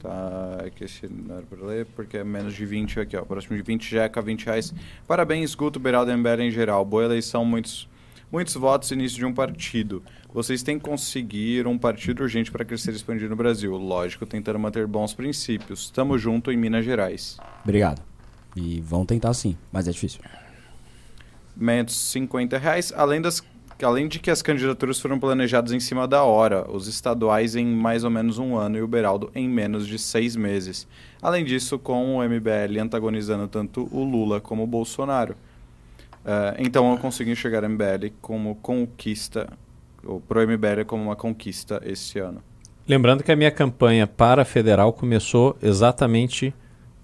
[0.00, 3.22] Tá, é que esse não era pra ler, porque é menos de 20 aqui, ó.
[3.22, 4.74] Próximo de 20, Jeca, 20 reais.
[5.06, 6.84] Parabéns, Guto, Beraldo e MBL em geral.
[6.84, 7.88] Boa eleição, muitos,
[8.32, 10.02] muitos votos, início de um partido.
[10.32, 13.76] Vocês têm que conseguir um partido urgente para crescer e expandir no Brasil.
[13.76, 15.90] Lógico, tentando manter bons princípios.
[15.90, 17.36] Tamo junto em Minas Gerais.
[17.62, 18.02] Obrigado.
[18.56, 20.20] E vão tentar sim, mas é difícil.
[21.56, 22.92] Menos 50 reais.
[22.96, 23.42] Além, das,
[23.82, 28.04] além de que as candidaturas foram planejadas em cima da hora, os estaduais em mais
[28.04, 30.86] ou menos um ano e o Beraldo em menos de seis meses.
[31.20, 35.34] Além disso, com o MBL antagonizando tanto o Lula como o Bolsonaro.
[36.24, 39.48] Eh, então eu consigo enxergar o MBL como conquista,
[40.04, 42.42] ou pro MBL como uma conquista esse ano.
[42.88, 46.54] Lembrando que a minha campanha para federal começou exatamente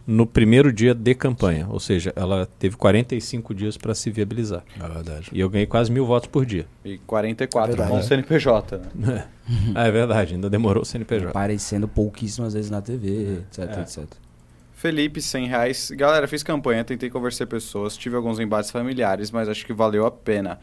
[0.07, 4.63] no primeiro dia de campanha, ou seja, ela teve 45 dias para se viabilizar.
[4.81, 5.31] É verdade.
[5.33, 6.67] E eu ganhei quase mil votos por dia.
[6.85, 7.91] E 44 Verdade.
[7.91, 9.27] com o CNPJ, né?
[9.75, 11.29] ah, é verdade, ainda demorou o CNPJ.
[11.31, 13.81] Aparecendo pouquíssimas vezes na TV, etc, É.
[13.81, 14.05] etc.
[14.75, 15.91] Felipe, 100 reais.
[15.91, 20.11] Galera, fiz campanha, tentei convencer pessoas, tive alguns embates familiares, mas acho que valeu a
[20.11, 20.61] pena.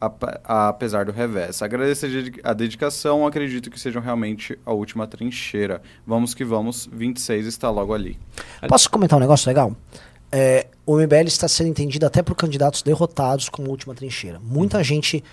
[0.00, 1.60] Ap- Apesar do revés.
[1.62, 5.80] Agradeço a dedi- a dedicação, acredito que sejam realmente a última trincheira.
[6.06, 8.18] Vamos que vamos, 26 está logo ali.
[8.68, 9.74] Posso comentar um negócio legal?
[10.30, 14.38] é, o MBL está sendo entendido até por candidatos derrotados como última trincheira.
[14.42, 15.24] Muita gente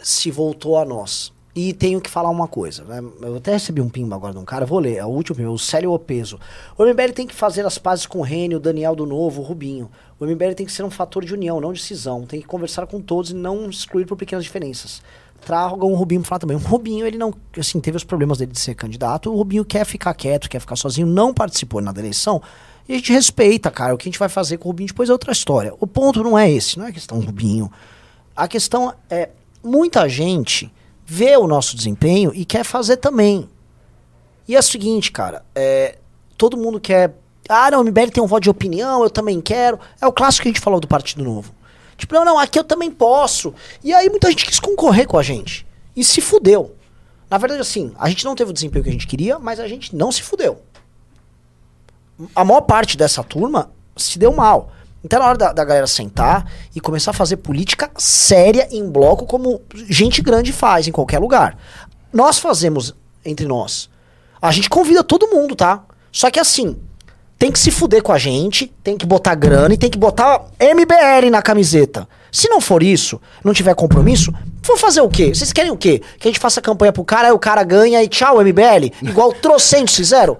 [0.00, 1.32] se voltou a nós.
[1.60, 3.02] E tenho que falar uma coisa, né?
[3.20, 5.50] Eu até recebi um pimba agora de um cara, vou ler, é o último pimba,
[5.50, 6.38] o Célio Opeso.
[6.76, 9.44] O MBL tem que fazer as pazes com o Rênio, o Daniel do Novo, o
[9.44, 9.90] Rubinho.
[10.20, 12.24] O MBL tem que ser um fator de união, não de cisão.
[12.24, 15.02] Tem que conversar com todos e não excluir por pequenas diferenças.
[15.44, 16.56] Tragam o Rubinho pra falar também.
[16.56, 19.28] O Rubinho, ele não, assim, teve os problemas dele de ser candidato.
[19.28, 22.40] O Rubinho quer ficar quieto, quer ficar sozinho, não participou na eleição.
[22.88, 23.92] E a gente respeita, cara.
[23.92, 25.74] O que a gente vai fazer com o Rubinho depois é outra história.
[25.80, 27.68] O ponto não é esse, não é questão do Rubinho.
[28.36, 29.30] A questão é,
[29.60, 30.72] muita gente
[31.10, 33.48] vê o nosso desempenho e quer fazer também.
[34.46, 35.96] E é o seguinte, cara, é,
[36.36, 37.14] todo mundo quer.
[37.48, 39.80] Ah, não, o MBL tem um voto de opinião, eu também quero.
[40.02, 41.54] É o clássico que a gente falou do Partido Novo.
[41.96, 43.54] Tipo, não, não, aqui eu também posso.
[43.82, 45.66] E aí muita gente quis concorrer com a gente.
[45.96, 46.76] E se fudeu.
[47.30, 49.66] Na verdade, assim, a gente não teve o desempenho que a gente queria, mas a
[49.66, 50.60] gente não se fudeu.
[52.36, 54.72] A maior parte dessa turma se deu mal.
[55.04, 59.26] Então na hora da, da galera sentar e começar a fazer política séria em bloco,
[59.26, 61.56] como gente grande faz em qualquer lugar.
[62.12, 62.94] Nós fazemos
[63.24, 63.88] entre nós.
[64.40, 65.82] A gente convida todo mundo, tá?
[66.10, 66.76] Só que assim,
[67.38, 70.44] tem que se fuder com a gente, tem que botar grana e tem que botar
[70.60, 72.08] MBL na camiseta.
[72.32, 75.34] Se não for isso, não tiver compromisso, for fazer o quê?
[75.34, 76.02] Vocês querem o quê?
[76.18, 78.92] Que a gente faça campanha pro cara, aí o cara ganha e tchau, MBL?
[79.02, 80.36] Igual trocentos fizeram?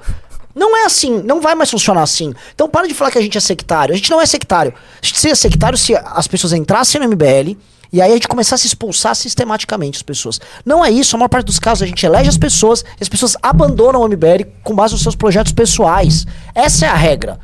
[0.59, 2.35] Não é assim, não vai mais funcionar assim.
[2.55, 3.95] Então para de falar que a gente é sectário.
[3.95, 4.75] A gente não é sectário.
[5.01, 7.57] A gente seria sectário se as pessoas entrassem no MBL
[7.93, 10.41] e aí a gente começasse a expulsar sistematicamente as pessoas.
[10.65, 13.09] Não é isso, a maior parte dos casos a gente elege as pessoas e as
[13.09, 16.27] pessoas abandonam o MBL com base nos seus projetos pessoais.
[16.55, 17.39] Essa é a regra.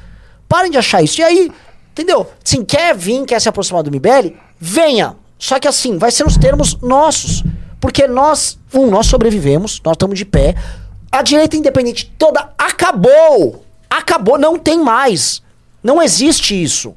[0.49, 1.21] Parem de achar isso.
[1.21, 1.53] E aí,
[1.93, 2.29] entendeu?
[2.43, 4.35] Sim, quer vir, quer se aproximar do MBL?
[4.59, 5.17] Venha.
[5.39, 7.43] Só que assim, vai ser nos termos nossos.
[7.81, 10.55] Porque nós, um, nós sobrevivemos, nós estamos de pé.
[11.15, 13.65] A direita independente toda acabou.
[13.89, 15.43] Acabou, não tem mais.
[15.83, 16.95] Não existe isso.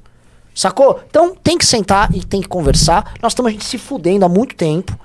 [0.56, 1.00] Sacou?
[1.08, 3.14] Então tem que sentar e tem que conversar.
[3.22, 4.98] Nós estamos a gente se fudendo há muito tempo.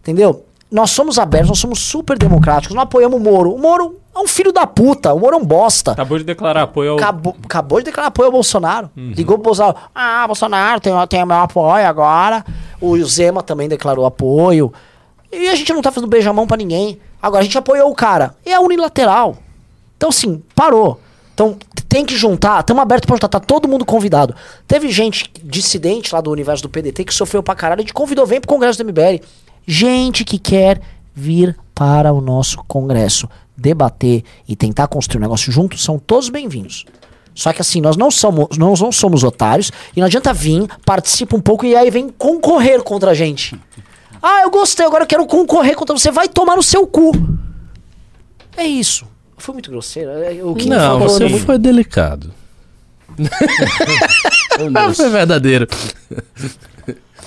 [0.00, 0.46] Entendeu?
[0.70, 3.52] Nós somos abertos, nós somos super democráticos, não apoiamos o Moro.
[3.52, 5.90] O Moro é um filho da puta, o Moro é um bosta.
[5.90, 6.96] Acabou de declarar apoio ao.
[6.98, 8.90] Acabou, acabou de declarar apoio ao Bolsonaro.
[8.96, 9.76] Ligou pro Bolsonaro.
[9.92, 12.44] Ah, Bolsonaro tem, tem meu apoio agora.
[12.80, 14.72] O Zema também declarou apoio.
[15.32, 17.00] E a gente não tá fazendo beijamão pra ninguém.
[17.22, 18.34] Agora a gente apoiou o cara.
[18.44, 19.38] E é unilateral.
[19.96, 21.00] Então, assim, parou.
[21.32, 21.56] Então,
[21.88, 24.34] tem que juntar, estamos abertos pra juntar, tá todo mundo convidado.
[24.66, 28.24] Teve gente dissidente lá do universo do PDT que sofreu pra caralho, a gente convidou,
[28.24, 29.22] vem pro Congresso do MBL.
[29.66, 30.80] Gente que quer
[31.14, 36.86] vir para o nosso Congresso, debater e tentar construir um negócio junto, são todos bem-vindos.
[37.34, 41.36] Só que assim, nós não somos, nós não somos otários e não adianta vir, participa
[41.36, 43.58] um pouco e aí vem concorrer contra a gente.
[44.22, 46.10] Ah, eu gostei, agora eu quero concorrer contra você.
[46.10, 47.10] Vai tomar no seu cu.
[48.56, 49.06] É isso.
[49.36, 50.10] Foi muito grosseiro.
[50.10, 52.32] é- O que Não, falou você é muito- foi delicado.
[54.70, 55.66] Não, foi verdadeiro.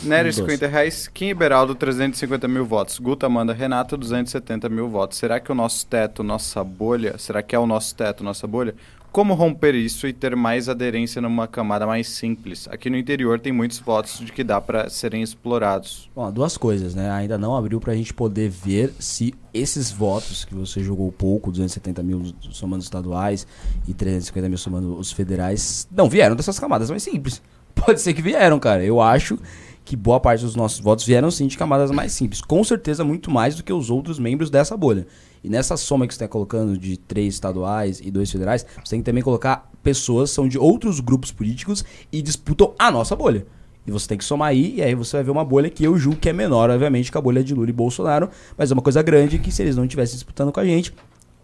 [0.03, 1.07] Nery, 50 reais.
[1.07, 2.99] Kim Iberaldo, 350 mil votos.
[2.99, 5.17] Guta Amanda Renato, 270 mil votos.
[5.17, 8.75] Será que o nosso teto, nossa bolha, será que é o nosso teto, nossa bolha?
[9.15, 12.67] Como romper isso e ter mais aderência numa camada mais simples?
[12.69, 16.09] Aqui no interior tem muitos votos de que dá para serem explorados.
[16.13, 17.09] Bom, duas coisas, né?
[17.09, 22.03] Ainda não abriu pra gente poder ver se esses votos que você jogou pouco, 270
[22.03, 23.47] mil somando os estaduais
[23.87, 27.41] e 350 mil somando os federais, não vieram dessas camadas mais simples.
[27.73, 28.83] Pode ser que vieram, cara.
[28.83, 29.39] Eu acho
[29.85, 32.41] que boa parte dos nossos votos vieram sim de camadas mais simples.
[32.41, 35.05] Com certeza muito mais do que os outros membros dessa bolha.
[35.43, 38.99] E nessa soma que você está colocando de três estaduais e dois federais, você tem
[38.99, 43.45] que também colocar pessoas que são de outros grupos políticos e disputam a nossa bolha.
[43.85, 45.95] E você tem que somar aí, e aí você vai ver uma bolha que eu
[45.99, 48.81] julgo que é menor, obviamente, que a bolha de Lula e Bolsonaro, mas é uma
[48.81, 50.91] coisa grande que se eles não estivessem disputando com a gente,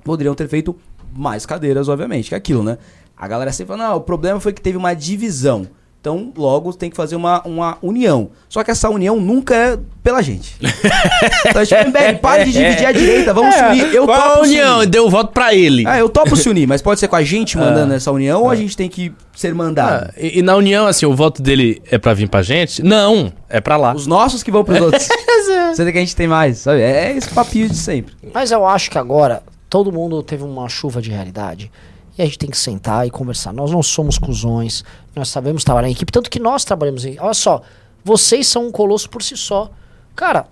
[0.04, 0.76] poderiam ter feito
[1.14, 2.80] mais cadeiras, obviamente, que é aquilo, né?
[3.16, 5.68] A galera sempre fala, não, o problema foi que teve uma divisão.
[6.02, 8.32] Então, logo tem que fazer uma, uma união.
[8.50, 10.56] Só que essa união nunca é pela gente.
[11.46, 13.94] então, tipo, MBL, pare de dividir a direita, vamos se unir.
[13.94, 14.78] Eu Qual a topo se união?
[14.80, 14.90] unir.
[14.90, 15.86] Deu voto pra ele.
[15.86, 18.50] Ah, eu topo se unir, mas pode ser com a gente mandando essa união ou
[18.50, 20.10] a gente tem que ser mandado?
[20.10, 22.82] Ah, e, e na união, assim, o voto dele é pra vir pra gente?
[22.82, 23.94] Não, é pra lá.
[23.94, 25.08] Os nossos que vão pros outros.
[25.76, 26.82] Sendo que a gente tem mais, sabe?
[26.82, 28.16] É esse papinho de sempre.
[28.34, 31.72] Mas eu acho que agora todo mundo teve uma chuva de realidade.
[32.18, 33.54] E a gente tem que sentar e conversar.
[33.54, 34.84] Nós não somos cuzões,
[35.16, 37.18] nós sabemos trabalhar em equipe, tanto que nós trabalhamos em.
[37.20, 37.62] Olha só,
[38.04, 39.72] vocês são um colosso por si só.
[40.16, 40.46] Cara,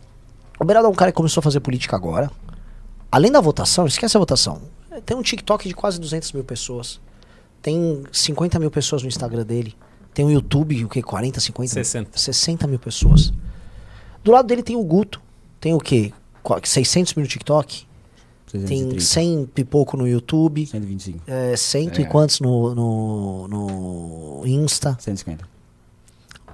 [0.60, 2.32] o Beraldo é um cara que começou a fazer política agora.
[3.12, 4.62] Além da votação, esquece a votação.
[5.06, 7.00] Tem um TikTok de quase 200 mil pessoas.
[7.62, 9.76] Tem 50 mil pessoas no Instagram dele.
[10.14, 11.02] Tem um YouTube, o que?
[11.02, 11.74] 40, 50?
[11.74, 12.18] 60.
[12.18, 13.34] 60 mil pessoas.
[14.24, 15.22] Do lado dele tem o Guto.
[15.60, 16.14] Tem o quê?
[16.44, 17.86] Qu- 600 mil no TikTok?
[18.52, 20.66] Tem 630, 100 e pouco no YouTube.
[20.66, 21.20] 125.
[21.28, 22.08] É, cento e É.
[22.08, 24.98] quantos no, no, no, Insta.
[25.00, 25.48] 150.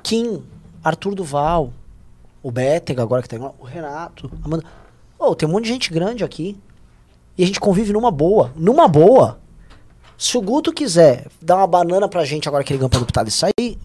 [0.04, 0.44] Kim,
[0.84, 1.72] Arthur Duval,
[2.44, 4.64] o Bétega agora que tá igual, o Renato, Amanda.
[5.18, 6.58] Ô, tem um monte de gente grande aqui.
[7.38, 8.52] E a gente convive numa boa.
[8.56, 9.40] Numa boa.
[10.18, 13.28] Se o Guto quiser dar uma banana pra gente agora que ele ganhou pra deputado
[13.28, 13.78] e sair,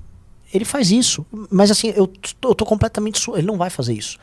[0.52, 1.26] ele faz isso.
[1.50, 3.18] Mas assim, eu, t- eu tô completamente.
[3.18, 3.36] Su...
[3.36, 4.18] Ele não vai fazer isso.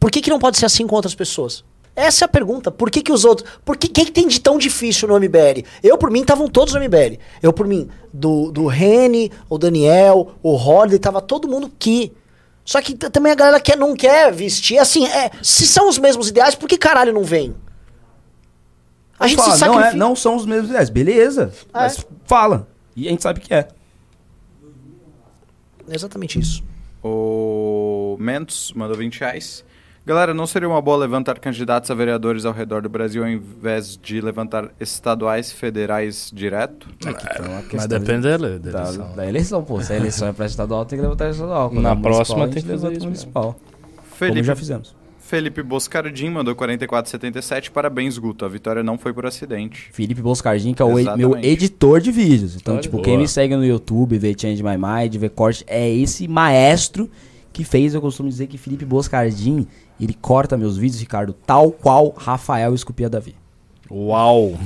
[0.00, 1.64] Por que, que não pode ser assim com outras pessoas?
[1.98, 2.70] Essa é a pergunta.
[2.70, 3.50] Por que, que os outros.
[3.64, 5.64] Por que, quem que tem de tão difícil no MBL?
[5.82, 7.18] Eu, por mim, estavam todos no MBL.
[7.42, 12.12] Eu, por mim, do, do Rene, o Daniel, o Holiday, tava todo mundo aqui.
[12.64, 14.78] Só que também a galera quer, não quer vestir.
[14.78, 17.52] Assim, é, se são os mesmos ideais, por que caralho não vem?
[19.18, 19.96] A gente Fala, se não, sacrifica.
[19.96, 20.90] é, não são os mesmos ideias.
[20.90, 21.52] Beleza.
[21.52, 21.68] É.
[21.72, 22.68] Mas fala.
[22.94, 23.66] E a gente sabe que é.
[25.88, 26.62] Exatamente isso.
[27.02, 29.64] O Mentos mandou 20 reais.
[30.08, 33.94] Galera, não seria uma boa levantar candidatos a vereadores ao redor do Brasil ao invés
[34.02, 36.88] de levantar estaduais, federais direto?
[36.98, 37.12] Então,
[37.44, 39.16] a Mas questão depende da, ele- da, da eleição.
[39.16, 39.82] da eleição, pô.
[39.82, 41.68] Se a eleição é pra estadual, tem que levantar estadual.
[41.68, 43.52] Quando Na é próxima tem que levanta fazer isso municipal.
[43.52, 44.96] Como Felipe, já fizemos.
[45.20, 47.70] Felipe Boscardin mandou 44,77.
[47.70, 48.46] Parabéns, Guto.
[48.46, 49.90] A vitória não foi por acidente.
[49.92, 52.56] Felipe Boscardin, que é o e- meu editor de vídeos.
[52.56, 53.04] Então, Olha, tipo, boa.
[53.04, 57.10] quem me segue no YouTube, vê Change My Mind, vê corte, é esse maestro
[57.52, 59.66] que fez, eu costumo dizer que Felipe Boscardin,
[60.00, 63.34] ele corta meus vídeos, Ricardo, tal qual Rafael esculpia Davi.
[63.90, 64.58] Uau!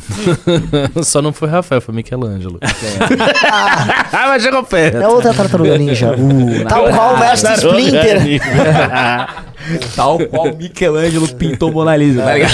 [1.05, 2.59] Só não foi Rafael, foi Michelangelo.
[4.13, 4.97] ah, mas chegou perto.
[4.97, 6.13] É outra tartaruga ninja.
[6.23, 8.41] Uh, Tal qual o mestre Splinter.
[9.95, 12.53] Tal qual Michelangelo pintou Mona Lisa, tá ligado?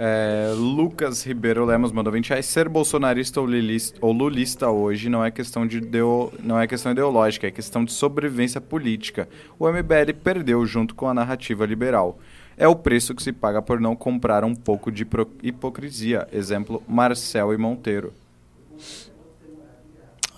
[0.00, 2.46] É, Lucas Ribeiro Lemos mandou 20 reais.
[2.46, 6.92] Ser bolsonarista ou, lilista, ou lulista hoje não é, questão de ideo, não é questão
[6.92, 9.28] ideológica, é questão de sobrevivência política.
[9.58, 12.16] O MBL perdeu junto com a narrativa liberal.
[12.56, 15.04] É o preço que se paga por não comprar um pouco de
[15.42, 16.28] hipocrisia.
[16.32, 18.12] Exemplo, Marcel e Monteiro.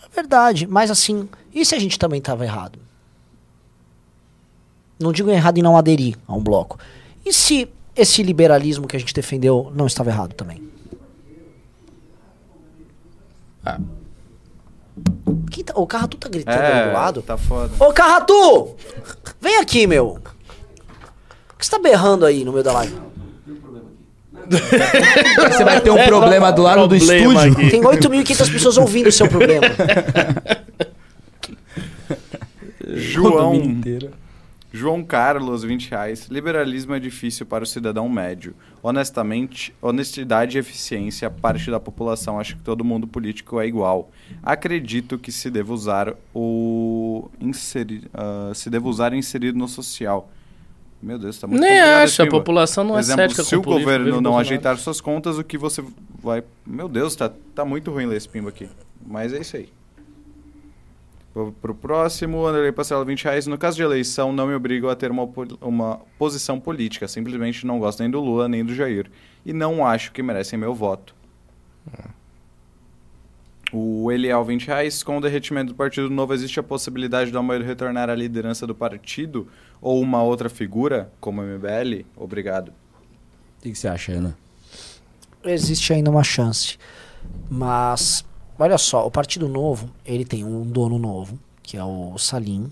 [0.03, 2.79] É verdade, mas assim, e se a gente também tava errado?
[4.99, 6.79] Não digo errado em não aderir a um bloco.
[7.25, 10.63] E se esse liberalismo que a gente defendeu não estava errado também?
[13.65, 13.79] Ah.
[15.51, 17.23] Quem tá- o Carratu tá gritando ali do lado?
[17.23, 17.73] tá foda.
[17.79, 18.75] Ô Carratu!
[19.41, 20.19] Vem aqui, meu!
[21.53, 22.95] O que você tá berrando aí no meio da live?
[24.51, 27.39] Você vai ter um problema do lado do estúdio.
[27.39, 27.71] aqui.
[27.71, 29.67] Tem 8.500 pessoas ouvindo o seu problema.
[32.89, 33.53] João.
[34.73, 36.29] João Carlos, 20 reais.
[36.29, 38.55] Liberalismo é difícil para o cidadão médio.
[38.83, 44.11] Honestamente, honestidade e eficiência, parte da população acha que todo mundo político é igual.
[44.43, 47.29] Acredito que se deva usar o
[48.15, 50.31] ah, se deva usar inserido no social.
[51.03, 53.85] Meu Deus, tá muito Nem acho, a população não é Exemplo, cética se o político,
[53.85, 54.41] governo não Bolsonaro.
[54.41, 55.83] ajeitar suas contas, o que você
[56.23, 56.45] vai...
[56.67, 58.69] Meu Deus, tá, tá muito ruim ler esse pimba aqui.
[59.07, 59.71] Mas é isso aí.
[61.33, 63.47] Vou pro próximo, Anderlei Parcela 20 reais.
[63.47, 65.29] No caso de eleição, não me obrigo a ter uma,
[65.61, 67.07] uma posição política.
[67.07, 69.11] Simplesmente não gosto nem do Lula, nem do Jair.
[69.47, 71.15] E não acho que merecem meu voto.
[73.73, 75.03] O Eliel 20 reais.
[75.05, 78.75] Com o derretimento do Partido Novo, existe a possibilidade do Amoedo retornar à liderança do
[78.75, 79.47] partido?
[79.81, 82.05] Ou uma outra figura, como o MBL?
[82.17, 82.71] Obrigado.
[83.59, 84.37] O que que você acha, Ana?
[85.45, 86.77] Existe ainda uma chance.
[87.49, 88.25] Mas,
[88.65, 92.71] olha só, o Partido Novo, ele tem um dono novo, que é o Salim.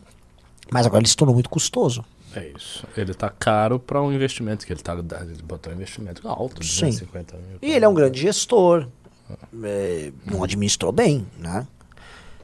[0.70, 2.04] Mas agora ele se tornou muito custoso.
[2.34, 2.86] É isso.
[2.96, 6.86] Ele tá caro para um investimento que ele tá ele botou um investimento alto, Sim.
[6.86, 7.58] 250 mil.
[7.62, 8.86] E ele é um grande gestor.
[9.64, 11.66] é, não administrou bem, né?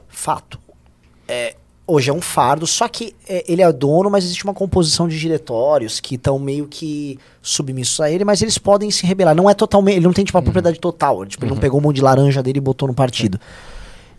[0.07, 0.59] Fato.
[1.27, 1.55] É,
[1.87, 5.19] hoje é um fardo, só que é, ele é dono, mas existe uma composição de
[5.19, 9.35] diretórios que estão meio que submissos a ele, mas eles podem se rebelar.
[9.35, 9.97] Não é totalmente.
[9.97, 11.25] Ele não tem tipo a propriedade total.
[11.25, 13.39] Tipo, ele não pegou um monte de laranja dele e botou no partido.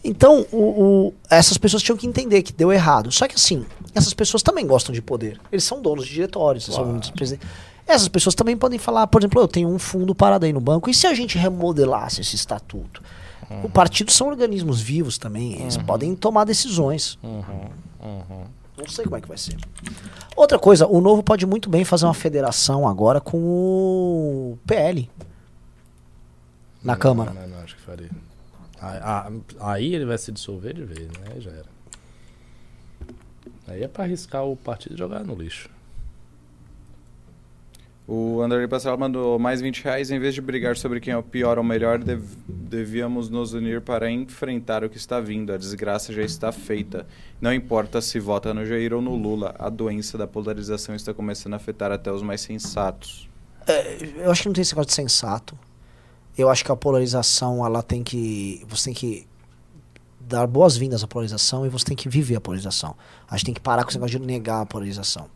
[0.05, 3.11] Então, o- o- essas pessoas tinham que entender que deu errado.
[3.11, 5.41] Só que assim, essas pessoas também gostam de poder.
[5.51, 7.49] Eles são donos de diretórios, são dos presidentes.
[7.89, 10.91] Essas pessoas também podem falar, por exemplo, eu tenho um fundo parado aí no banco,
[10.91, 13.01] e se a gente remodelasse esse estatuto?
[13.63, 17.19] O partido são organismos vivos também, eles podem tomar decisões.
[17.23, 19.57] Não sei como é que vai ser.
[20.37, 25.11] Outra coisa, o Novo pode muito bem fazer uma federação agora com o PL.
[26.83, 27.33] Na Não, Câmara.
[27.33, 28.11] Não, não, acho que faria.
[29.61, 31.41] Aí, ele vai se dissolver de vez, né?
[31.41, 31.77] Já era.
[33.69, 35.69] Aí é pra arriscar o partido e jogar no lixo.
[38.09, 40.11] O André Passarela mandou mais 20 reais.
[40.13, 43.81] Em vez de brigar sobre quem é o pior ou melhor, dev- devíamos nos unir
[43.81, 45.53] para enfrentar o que está vindo.
[45.53, 47.05] A desgraça já está feita.
[47.41, 51.55] Não importa se vota no Jair ou no Lula, a doença da polarização está começando
[51.55, 53.29] a afetar até os mais sensatos.
[54.19, 55.59] Eu acho que não tem esse negócio de sensato.
[56.39, 58.65] Eu acho que a polarização, ela tem que.
[58.69, 59.27] Você tem que
[60.21, 62.95] dar boas-vindas à polarização e você tem que viver a polarização.
[63.29, 65.29] A gente tem que parar com esse negócio de negar a polarização.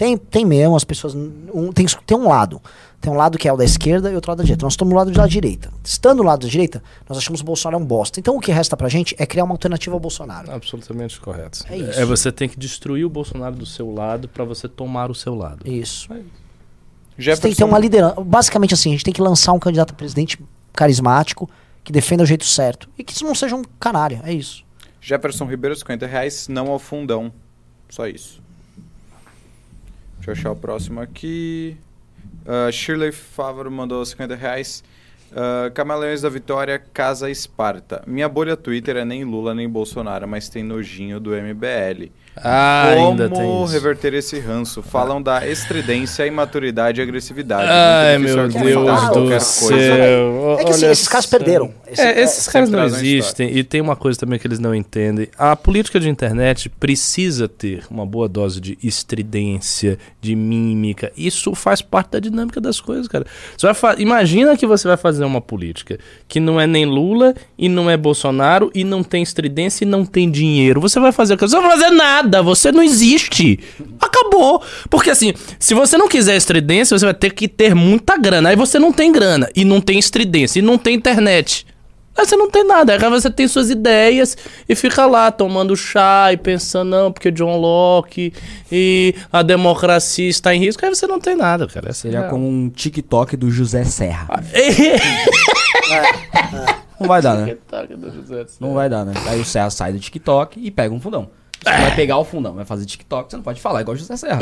[0.00, 1.14] Tem, tem mesmo, as pessoas.
[1.14, 2.58] Um, tem, tem um lado.
[3.02, 4.64] Tem um lado que é o da esquerda e outro lado da direita.
[4.64, 5.70] Nós estamos no lado da direita.
[5.84, 8.18] Estando no lado da direita, nós achamos o Bolsonaro um bosta.
[8.18, 10.50] Então o que resta pra gente é criar uma alternativa ao Bolsonaro.
[10.52, 11.66] Absolutamente correto.
[11.68, 12.00] É isso.
[12.00, 15.34] É você tem que destruir o Bolsonaro do seu lado para você tomar o seu
[15.34, 15.70] lado.
[15.70, 16.08] Isso.
[16.08, 18.18] Você tem que ter Jefferson, uma liderança.
[18.22, 21.46] Basicamente assim, a gente tem que lançar um candidato a presidente carismático,
[21.84, 22.88] que defenda o jeito certo.
[22.96, 24.22] E que isso não seja um canalha.
[24.24, 24.64] É isso.
[24.98, 27.30] Jefferson Ribeiro, 50 reais, não ao fundão.
[27.90, 28.40] Só isso.
[30.20, 31.76] Deixa eu achar o próximo aqui.
[32.46, 34.84] Ah, Shirley Favaro mandou 50 reais.
[35.34, 38.02] Ah, Camaleões da Vitória, Casa Esparta.
[38.06, 42.10] Minha bolha Twitter é nem Lula nem Bolsonaro, mas tem nojinho do MBL.
[42.42, 43.72] Ah, Como ainda tem isso.
[43.72, 44.82] reverter esse ranço?
[44.82, 47.68] Falam da estridência, imaturidade e agressividade.
[47.70, 50.56] Ai, meu Deus do céu.
[50.58, 51.72] É que assim, esses caras perderam.
[51.86, 53.56] Esse- É, esses é, caras não existem.
[53.56, 55.28] E tem uma coisa também que eles não entendem.
[55.36, 61.12] A política de internet precisa ter uma boa dose de estridência, de mímica.
[61.16, 63.26] Isso faz parte da dinâmica das coisas, cara.
[63.56, 65.98] Você vai fa- Imagina que você vai fazer uma política
[66.28, 70.04] que não é nem Lula e não é Bolsonaro e não tem estridência e não
[70.04, 70.80] tem dinheiro.
[70.80, 71.46] Você vai fazer o quê?
[71.46, 72.29] Você não vai fazer nada.
[72.42, 73.58] Você não existe.
[74.00, 74.62] Acabou.
[74.88, 78.50] Porque assim, se você não quiser estridência, você vai ter que ter muita grana.
[78.50, 81.66] Aí você não tem grana e não tem estridência e não tem internet.
[82.16, 84.36] Aí você não tem nada, aí você tem suas ideias
[84.68, 88.32] e fica lá tomando chá e pensando, não, porque John Locke
[88.70, 91.92] e a democracia está em risco, aí você não tem nada, cara.
[91.94, 94.28] Seria é como um TikTok do José Serra.
[94.52, 94.96] É.
[97.00, 97.56] Não vai dar, né?
[98.60, 99.14] Não vai dar, né?
[99.26, 101.30] Aí o Serra sai do TikTok e pega um fundão.
[101.62, 104.40] Você vai pegar o fundão, vai fazer TikTok, você não pode falar igual José Serra.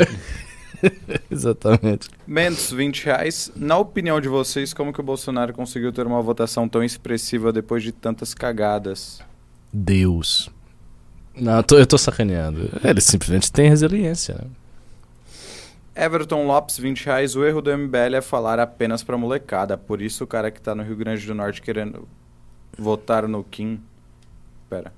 [1.29, 2.09] Exatamente.
[2.25, 3.51] Mendes, 20 reais.
[3.55, 7.83] Na opinião de vocês, como que o Bolsonaro conseguiu ter uma votação tão expressiva depois
[7.83, 9.21] de tantas cagadas?
[9.71, 10.49] Deus.
[11.35, 12.69] Não, eu tô, eu tô sacaneando.
[12.83, 14.47] Ele simplesmente tem resiliência, né?
[15.95, 17.35] Everton Lopes, 20 reais.
[17.35, 19.77] O erro do MBL é falar apenas pra molecada.
[19.77, 22.07] Por isso o cara que tá no Rio Grande do Norte querendo
[22.77, 23.81] votar no Kim.
[24.69, 24.93] Pera.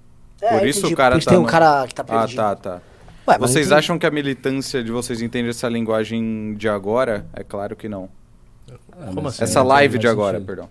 [0.49, 2.37] Por isso o cara Porque tá tem um no- cara que tá Ah, perdido.
[2.37, 2.81] tá, tá.
[3.27, 3.79] Ué, Vocês entendi.
[3.79, 7.25] acham que a militância de vocês entende essa linguagem de agora?
[7.33, 8.09] É claro que não.
[9.13, 9.43] Como assim?
[9.43, 10.67] Essa live de agora, perdão.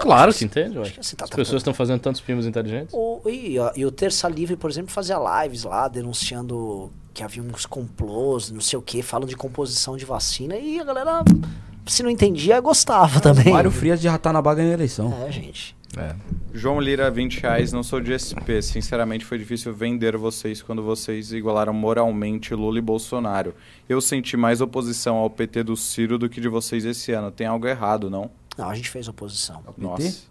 [0.00, 0.90] Claro que entende, ué.
[0.90, 2.92] Que você tá As pessoas estão fazendo tantos primos inteligentes.
[2.92, 7.42] O, e, ó, e o Terça Livre, por exemplo, fazia lives lá denunciando que havia
[7.42, 11.24] uns complôs, não sei o que, falam de composição de vacina e a galera,
[11.86, 13.52] se não entendia, gostava também.
[13.52, 15.14] Mário Frias já tá na baga na eleição.
[15.26, 15.75] É, gente.
[16.52, 17.72] João Lira, 20 reais.
[17.72, 18.60] Não sou de SP.
[18.62, 23.54] Sinceramente, foi difícil vender vocês quando vocês igualaram moralmente Lula e Bolsonaro.
[23.88, 27.30] Eu senti mais oposição ao PT do Ciro do que de vocês esse ano.
[27.30, 28.30] Tem algo errado, não?
[28.56, 29.62] Não, a gente fez oposição.
[29.76, 30.22] Nossa.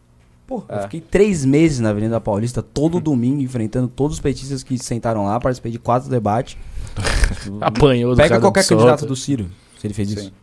[0.47, 0.81] Pô, eu É.
[0.83, 5.39] fiquei três meses na Avenida Paulista, todo domingo, enfrentando todos os petistas que sentaram lá,
[5.39, 6.55] participei de quatro debates.
[7.61, 10.15] Apanhou do Pega qualquer candidato do Ciro, se ele fez Sim.
[10.15, 10.33] isso.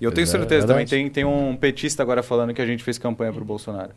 [0.00, 0.90] E eu tenho É certeza também, verdade.
[0.90, 3.90] tem, tem um petista agora falando que a gente fez campanha pro Bolsonaro.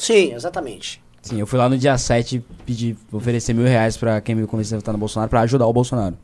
[0.00, 1.02] Sim, exatamente.
[1.20, 4.76] Sim, eu fui lá no dia 7 pedir, oferecer mil reais pra quem me convenceu
[4.76, 6.16] a votar no Bolsonaro pra ajudar o Bolsonaro.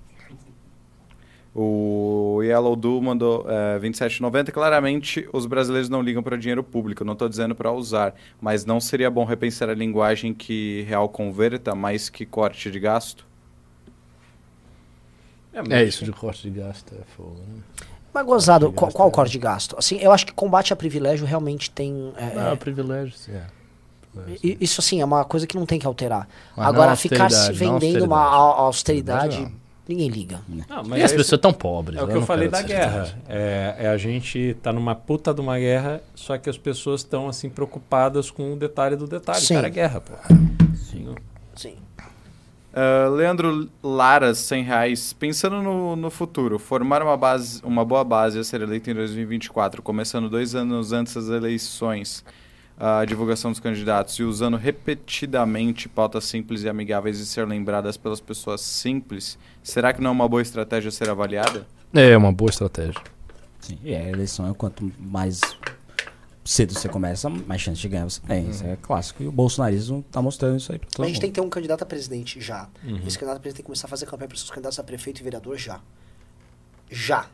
[1.55, 4.51] O Yellow Do mandou é, 27,90.
[4.51, 7.05] Claramente, os brasileiros não ligam para dinheiro público.
[7.05, 11.75] Não estou dizendo para usar, mas não seria bom repensar a linguagem que real converta,
[11.75, 13.27] mais que corte de gasto?
[15.71, 17.63] É isso de corte de gasto, é fogo, né?
[18.13, 19.15] Mas gozado, qual, gasto, qual o é.
[19.15, 19.77] corte de gasto?
[19.79, 22.13] Assim, eu acho que combate a privilégio realmente tem.
[22.17, 23.33] é, Ah, é, privilégio, sim.
[23.33, 23.47] É.
[24.43, 26.29] i- isso assim, é uma coisa que não tem que alterar.
[26.57, 28.37] Mas Agora, não ficar se não vendendo uma austeridade.
[28.37, 29.55] au- austeridade, Austeridade
[29.89, 30.41] ninguém liga.
[30.69, 31.99] Não, E mas as é, pessoas estão pobres.
[31.99, 33.17] é o que eu não falei da guerra.
[33.29, 37.29] É, é a gente tá numa puta de uma guerra, só que as pessoas estão
[37.29, 39.41] assim preocupadas com o detalhe do detalhe.
[39.41, 39.55] Sim.
[39.55, 40.13] Cara, é guerra, pô.
[40.77, 41.15] Sim.
[41.55, 41.77] Sim.
[42.75, 45.13] Ah, Leandro Laras, 100 reais.
[45.15, 49.81] Pensando no, no futuro, formar uma, base, uma boa base a ser eleita em 2024,
[49.83, 52.23] começando dois anos antes das eleições,
[52.79, 58.21] a divulgação dos candidatos e usando repetidamente pautas simples e amigáveis e ser lembradas pelas
[58.21, 61.67] pessoas simples, será que não é uma boa estratégia ser avaliada?
[61.95, 63.01] É uma boa estratégia.
[63.61, 63.79] Sim.
[63.83, 65.41] E a eleição é quanto mais
[66.45, 68.49] cedo você começa, mais chance de ganhar você tem.
[68.51, 69.23] Isso é clássico.
[69.23, 71.21] E o bolsonarismo tá mostrando isso aí pra todo Mas a gente mundo.
[71.23, 72.69] tem que ter um candidato a presidente já.
[73.07, 75.21] Esse candidato a presidente tem que começar a fazer campanha para seus candidatos a prefeito
[75.21, 75.81] e vereador já.
[76.91, 77.27] Já.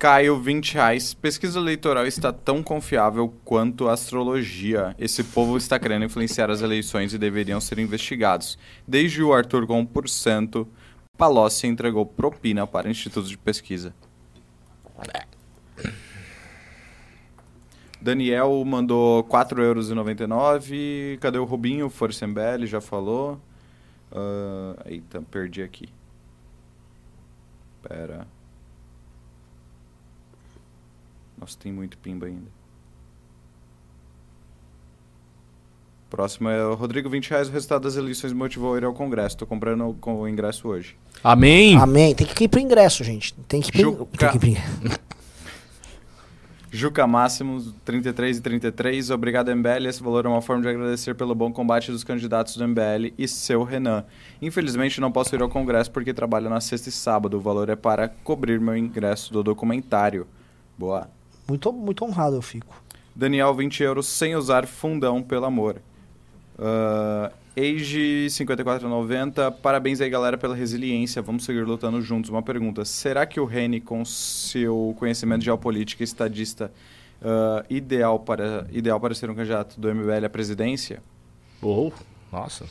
[0.00, 1.12] Caio, 20 reais.
[1.12, 4.96] Pesquisa eleitoral está tão confiável quanto a astrologia.
[4.98, 8.58] Esse povo está querendo influenciar as eleições e deveriam ser investigados.
[8.88, 10.66] Desde o Arthur com 1%,
[11.18, 13.94] Palocci entregou propina para institutos de pesquisa.
[18.00, 21.20] Daniel mandou 4,99 euros.
[21.20, 21.90] Cadê o Rubinho?
[21.90, 23.38] Força MBL, já falou.
[24.10, 25.90] Ah, eita, perdi aqui.
[27.82, 28.39] Pera.
[31.40, 32.60] Nossa, tem muito pimba ainda.
[36.10, 37.48] Próximo é o Rodrigo, 20 reais.
[37.48, 39.36] O resultado das eleições me motivou a ir ao Congresso.
[39.36, 40.96] Tô comprando com o ingresso hoje.
[41.22, 41.76] Amém.
[41.76, 42.14] Amém.
[42.14, 43.32] Tem que ir pro ingresso, gente.
[43.46, 44.04] Tem que Juca.
[44.18, 45.00] tem que ir pro...
[46.72, 49.10] Juca Máximos, 33 e 33.
[49.10, 49.86] Obrigado, MBL.
[49.88, 53.26] Esse valor é uma forma de agradecer pelo bom combate dos candidatos do MBL e
[53.26, 54.04] seu Renan.
[54.40, 57.36] Infelizmente, não posso ir ao Congresso porque trabalho na sexta e sábado.
[57.36, 60.28] O valor é para cobrir meu ingresso do documentário.
[60.78, 61.08] Boa.
[61.50, 62.80] Muito, muito honrado eu fico.
[63.14, 65.82] Daniel, 20 euros sem usar fundão, pelo amor.
[66.56, 72.30] Uh, Age 5490, parabéns aí galera pela resiliência, vamos seguir lutando juntos.
[72.30, 76.70] Uma pergunta, será que o Reni com seu conhecimento de geopolítica e estadista
[77.20, 81.02] ah, ideal, para, ideal para ser um candidato do MBL à presidência?
[81.60, 81.90] Oh,
[82.32, 82.64] nossa.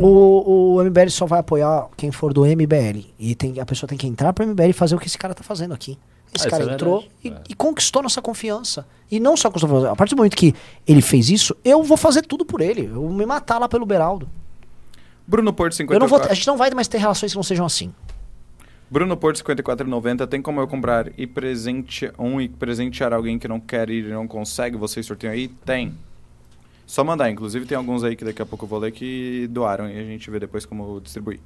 [0.00, 3.06] O, o MBL só vai apoiar quem for do MBL.
[3.18, 5.34] E tem, a pessoa tem que entrar pro MBL e fazer o que esse cara
[5.34, 5.98] tá fazendo aqui.
[6.34, 7.46] Esse Ah, cara é entrou e, verdade.
[7.50, 8.86] e conquistou nossa confiança.
[9.10, 9.86] E não só conquistou.
[9.86, 10.54] A partir do momento que
[10.86, 12.86] ele fez isso, eu vou fazer tudo por ele.
[12.86, 14.28] Eu vou me matar lá pelo Beraldo.
[15.26, 16.32] Bruno Porto Eu não vou, 54.
[16.32, 17.92] a gente não vai mais ter relações que não sejam assim.
[18.90, 23.58] Bruno Porto 5490, tem como eu comprar e presente um e presentear alguém que não
[23.58, 24.76] quer ir e não consegue?
[24.76, 25.48] Vocês sorteiam aí?
[25.48, 25.94] Tem.
[26.86, 29.88] Só mandar, inclusive tem alguns aí que daqui a pouco eu vou ler que doaram
[29.88, 31.40] e a gente vê depois como distribuir.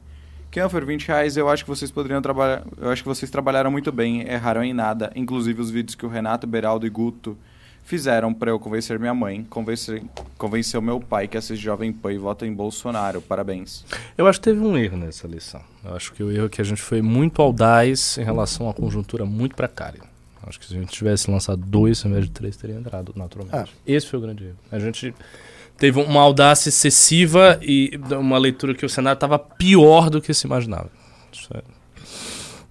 [0.50, 2.64] Kenfer, 20 reais, eu acho que vocês poderiam trabalhar.
[2.78, 5.12] Eu acho que vocês trabalharam muito bem, erraram em nada.
[5.14, 7.36] Inclusive os vídeos que o Renato, Beraldo e Guto
[7.84, 10.02] fizeram para eu convencer minha mãe, convencer,
[10.36, 13.20] convencer o meu pai que assiste Jovem Pan e vota em Bolsonaro.
[13.20, 13.84] Parabéns.
[14.16, 15.60] Eu acho que teve um erro nessa lição.
[15.84, 18.68] Eu acho que o erro é que a gente foi muito audaz em relação a
[18.70, 20.00] uma conjuntura muito precária.
[20.46, 23.74] Acho que se a gente tivesse lançado dois ao invés de três, teria entrado naturalmente.
[23.86, 24.56] Esse foi o grande erro.
[24.72, 25.14] A gente
[25.78, 30.46] teve uma audácia excessiva e uma leitura que o cenário estava pior do que se
[30.46, 30.90] imaginava.
[31.32, 31.62] Isso é-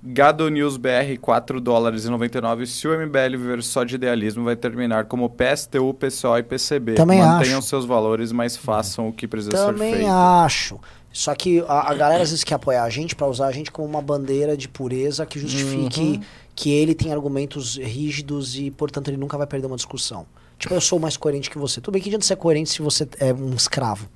[0.03, 2.65] Gado News BR, 4 dólares e 99.
[2.67, 6.93] Se o MBL viver só de idealismo, vai terminar como PSTU, PSOL e PCB.
[6.93, 7.67] Também Mantenham acho.
[7.67, 10.09] seus valores, mas façam o que precisa ser Também feito.
[10.11, 10.79] acho.
[11.11, 13.71] Só que a, a galera às vezes quer apoiar a gente pra usar a gente
[13.71, 16.21] como uma bandeira de pureza que justifique
[16.55, 20.25] que ele tem argumentos rígidos e, portanto, ele nunca vai perder uma discussão.
[20.57, 21.79] Tipo, eu sou mais coerente que você.
[21.79, 24.09] Tudo bem que adianta ser coerente se você é um escravo.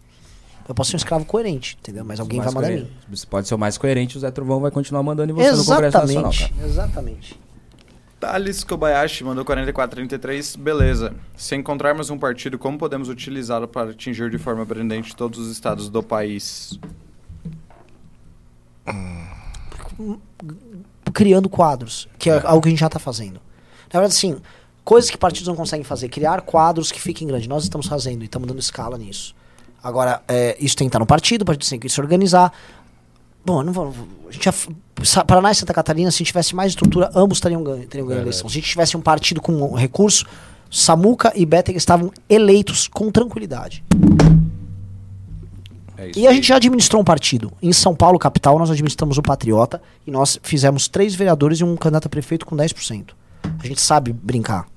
[0.67, 2.05] Eu posso ser um escravo coerente, entendeu?
[2.05, 2.91] Mas alguém vai mandar em mim.
[3.09, 5.65] Você pode ser o mais coerente, o Zé Trovão vai continuar mandando em você no
[5.65, 6.53] Congresso Nacional, Exatamente.
[6.53, 6.67] cara.
[6.67, 7.39] Exatamente.
[8.19, 10.55] Thales Kobayashi mandou 4433.
[10.55, 11.13] Beleza.
[11.35, 15.89] Se encontrarmos um partido, como podemos utilizá-lo para atingir de forma abrangente todos os estados
[15.89, 16.79] do país?
[21.13, 23.39] criando quadros, que é, algo que a gente já está fazendo.
[23.93, 24.37] Na verdade, assim,
[24.83, 27.47] coisas que partidos não conseguem fazer, criar quadros que fiquem grandes.
[27.47, 29.35] Nós estamos fazendo e estamos dando escala nisso.
[29.83, 32.53] Agora, é, isso tem que estar no partido, o partido tem que se organizar.
[33.43, 33.93] Bom, eu não vou.
[34.29, 37.63] A gente já, Paraná e Santa Catarina, se a gente tivesse mais estrutura, ambos teriam
[37.63, 38.47] ganho, teriam ganho a eleição.
[38.47, 40.25] Se a gente tivesse um partido com um recurso,
[40.69, 43.83] Samuca e Betting estavam eleitos com tranquilidade.
[45.97, 47.51] É E a gente já administrou um partido.
[47.61, 51.75] Em São Paulo, capital, nós administramos o Patriota e nós fizemos três vereadores e um
[51.75, 53.09] candidato a prefeito com 10%.
[53.61, 54.67] A gente sabe brincar.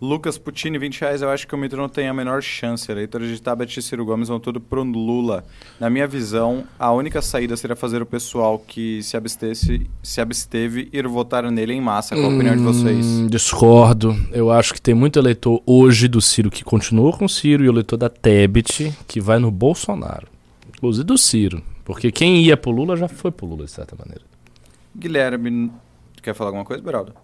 [0.00, 1.22] Lucas Puccini, 20 reais.
[1.22, 2.90] Eu acho que o Mitro não tem a menor chance.
[2.90, 5.44] Eleitores de Tabet e Ciro Gomes vão tudo pro Lula.
[5.78, 10.88] Na minha visão, a única saída seria fazer o pessoal que se, abstesse, se absteve
[10.92, 12.14] ir votar nele em massa.
[12.14, 13.06] Qual a opinião de vocês?
[13.06, 14.14] Hum, discordo.
[14.32, 17.68] Eu acho que tem muito eleitor hoje do Ciro que continua com o Ciro e
[17.68, 20.26] o eleitor da Tebet que vai no Bolsonaro.
[20.68, 21.62] Inclusive do Ciro.
[21.84, 24.22] Porque quem ia pro Lula já foi pro Lula, de certa maneira.
[24.96, 25.70] Guilherme.
[26.22, 27.23] Quer falar alguma coisa, Beraldo?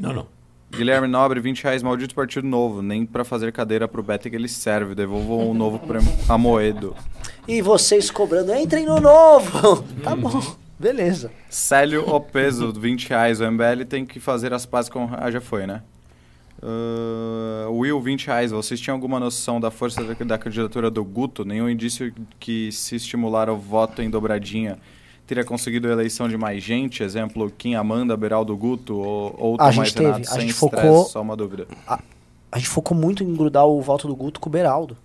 [0.00, 0.26] Não, não.
[0.70, 2.80] Guilherme Nobre, 20 reais, maldito partido novo.
[2.80, 4.94] Nem pra fazer cadeira pro Beta que ele serve.
[4.94, 6.96] Devolvam um novo prêmio a Moedo.
[7.46, 9.82] E vocês cobrando, entrem no novo!
[10.02, 10.40] tá bom,
[10.78, 11.30] beleza.
[11.50, 13.40] Célio Opeso, 20 reais.
[13.40, 15.10] O MBL tem que fazer as pazes com.
[15.12, 15.82] Ah, já foi, né?
[16.62, 18.50] Ah, Will, 20 reais.
[18.52, 21.44] Vocês tinham alguma noção da força da, da candidatura do Guto?
[21.44, 24.78] Nenhum indício que se estimular o voto em dobradinha
[25.30, 27.02] teria conseguido a eleição de mais gente?
[27.02, 30.28] Exemplo, Kim Amanda, Beraldo Guto ou, ou A Tomás gente teve, Renato?
[30.28, 31.66] a sem gente estresse, focou- Só uma dúvida.
[31.86, 34.96] A gente focou muito em grudar o voto do Guto com o Beraldo.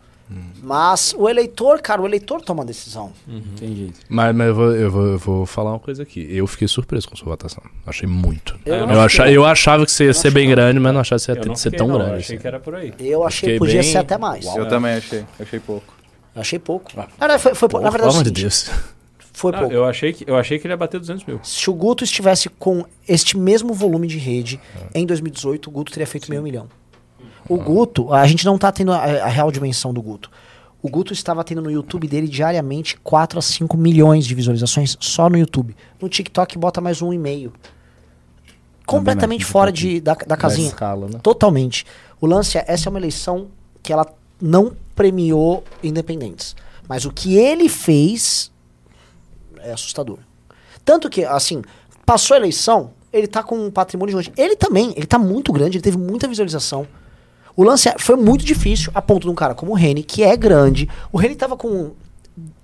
[0.63, 3.11] Mas o eleitor, cara, o eleitor toma a decisão.
[3.59, 3.99] Tem jeito.
[4.09, 6.25] Mas, mas eu, vou, eu, vou, eu vou falar uma coisa aqui.
[6.31, 7.61] Eu fiquei surpreso com sua votação.
[7.85, 8.57] Achei muito.
[8.65, 9.37] Eu Eu, não acha, fiquei.
[9.37, 11.49] eu achava que você ia ser bem grande, mas não achava que você ia ter
[11.51, 12.11] de ser tão não, grande.
[12.13, 12.41] eu achei assim.
[12.41, 12.91] que era por aí.
[12.99, 14.43] Eu achei que podia bem- ser até mais.
[14.55, 15.23] Eu também achei.
[15.39, 15.93] Achei pouco.
[16.35, 16.91] Achei pouco.
[16.97, 18.71] Na verdade, foi, foi, Pô, na verdade, é pelo o amor de Deus.
[19.35, 19.73] Foi Não, pouco.
[19.73, 21.39] eu, achei que, eu achei que ele ia bater 200 mil.
[21.43, 24.59] Se o Guto estivesse com este mesmo volume de rede
[24.93, 26.69] em 2018, o Guto teria feito meio milhão.
[27.49, 30.31] O Guto, a gente não tá tendo a, a real dimensão do Guto.
[30.81, 35.29] O Guto estava tendo no YouTube dele diariamente 4 a 5 milhões de visualizações só
[35.29, 35.75] no YouTube.
[36.01, 37.51] No TikTok bota mais um e meio.
[38.85, 40.69] Completamente fora de, da, da casinha.
[40.69, 41.19] escala, né?
[41.21, 41.85] Totalmente.
[42.21, 43.47] O lance é, essa é uma eleição
[43.83, 44.07] que ela
[44.41, 46.55] não premiou independentes.
[46.87, 48.51] Mas o que ele fez
[49.65, 50.19] é assustador.
[50.83, 51.61] Tanto que, assim,
[52.05, 54.39] passou a eleição, ele tá com um patrimônio gigante.
[54.41, 56.87] Ele também, ele tá muito grande, ele teve muita visualização.
[57.55, 60.23] O lance é- foi muito difícil, a ponto de um cara como o Reni, que
[60.23, 60.89] é grande.
[61.11, 61.91] O Reni tava com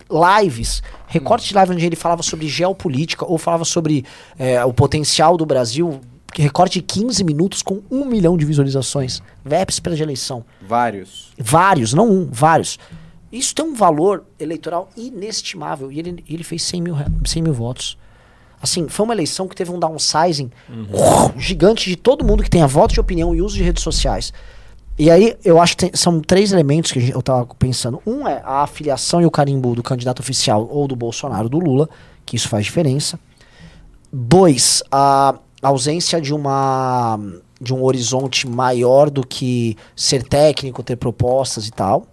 [0.10, 4.06] lives, recortes de live onde ele falava sobre geopolítica ou falava sobre
[4.38, 6.02] é, o potencial do Brasil,
[6.34, 9.22] que recorte de 15 minutos com um milhão de visualizações.
[9.44, 10.44] Véspera de eleição.
[10.62, 11.32] Vários.
[11.38, 12.78] Vários, não um, vários.
[13.32, 15.92] Isso tem um valor eleitoral inestimável.
[15.92, 17.98] E ele, ele fez 100 mil, re- 100 mil votos.
[18.62, 20.52] Assim, foi uma eleição que teve um downsizing
[21.38, 24.32] gigante de todo mundo que tenha voto de opinião e uso de redes sociais.
[25.00, 28.02] E aí, eu acho que tem- são três elementos que eu tava pensando.
[28.06, 31.90] Um é a afiliação e o carimbo do candidato oficial ou do Bolsonaro do Lula,
[32.26, 33.20] que isso faz diferença.
[34.12, 37.18] Dois, a ausência de uma
[37.60, 42.08] de um horizonte maior do que ser técnico, ter propostas e tal.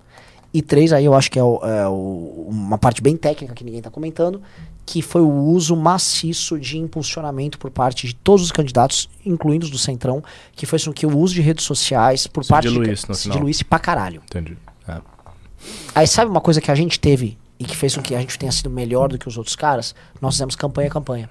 [0.59, 3.63] E três, aí eu acho que é, o- é o- uma parte bem técnica que
[3.63, 4.43] ninguém está comentando,
[4.85, 9.71] que foi o uso maciço de impulsionamento por parte de todos os candidatos, incluindo os
[9.71, 10.21] do Centrão,
[10.57, 13.15] que foi com que o uso de redes sociais por Se parte diluísse de no
[13.15, 13.39] se final.
[13.39, 14.21] diluísse pra caralho.
[14.27, 14.59] Entendi.
[14.89, 15.01] É.
[15.95, 18.37] Aí sabe uma coisa que a gente teve e que fez com que a gente
[18.37, 19.95] tenha sido melhor do que os outros caras?
[20.21, 21.31] Nós fizemos campanha a campanha.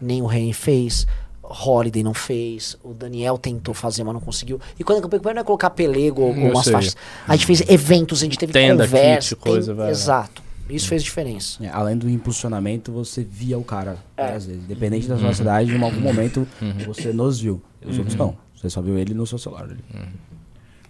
[0.00, 1.06] Nem o Reni fez,
[1.48, 4.60] Holiday não fez, o Daniel tentou fazer, mas não conseguiu.
[4.78, 6.96] E quando a campanha a campanha não é colocar pelego ou, Eu umas faixas.
[7.28, 9.34] A gente fez eventos, a gente teve Tenda, conversa.
[9.36, 9.90] kit, coisa, tem- vai.
[9.90, 10.42] Exato.
[10.70, 11.62] Isso fez diferença.
[11.62, 14.24] É, além do impulsionamento, você via o cara É.
[14.24, 14.64] várias vezes.
[14.64, 16.48] Independente da sua cidade, em algum momento
[16.86, 17.62] você nos viu.
[17.84, 18.36] Os outros não.
[18.56, 19.64] Você só viu ele no seu celular.
[19.64, 19.76] ali.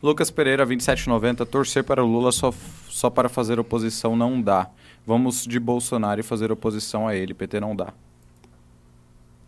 [0.03, 1.45] Lucas Pereira, 2790.
[1.47, 2.53] Torcer para o Lula só,
[2.89, 4.69] só para fazer oposição não dá.
[5.07, 7.35] Vamos de Bolsonaro e fazer oposição a ele.
[7.35, 7.93] PT não dá.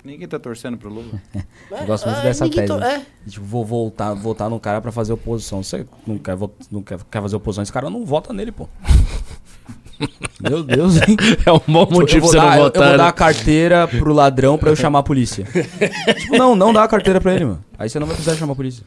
[0.07, 1.21] Ninguém tá torcendo pro Lula.
[1.71, 2.67] Eu gosto muito É, dessa tese.
[2.69, 3.05] to- né?
[3.27, 5.63] Tipo, vou voltar, votar no cara pra fazer oposição.
[5.65, 6.37] Você não quer,
[6.71, 8.69] não quer, quer fazer oposição, esse cara não vota nele, pô.
[10.41, 11.17] Meu Deus, hein?
[11.45, 12.83] É um bom motivo pra você dar, não eu- eu votar.
[12.83, 12.99] vou né?
[12.99, 15.45] dar a carteira pro ladrão pra eu chamar a polícia.
[16.21, 17.65] tipo, não, não dá a carteira pra ele, mano.
[17.79, 18.85] Aí você não vai precisar chamar a polícia.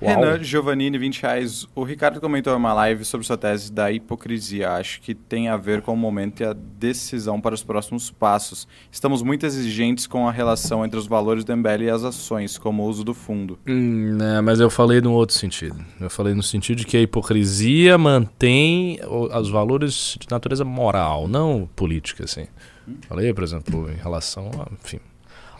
[0.00, 1.66] Renan Giovannini, 20 reais.
[1.74, 4.72] O Ricardo comentou em uma live sobre sua tese da hipocrisia.
[4.72, 8.68] Acho que tem a ver com o momento e a decisão para os próximos passos.
[8.90, 12.84] Estamos muito exigentes com a relação entre os valores do MBL e as ações, como
[12.84, 13.58] o uso do fundo.
[13.66, 15.76] Hum, né, mas eu falei num outro sentido.
[16.00, 21.68] Eu falei no sentido de que a hipocrisia mantém os valores de natureza moral, não
[21.74, 22.46] política, assim.
[23.08, 24.72] Falei, por exemplo, em relação a.
[24.72, 25.00] Enfim.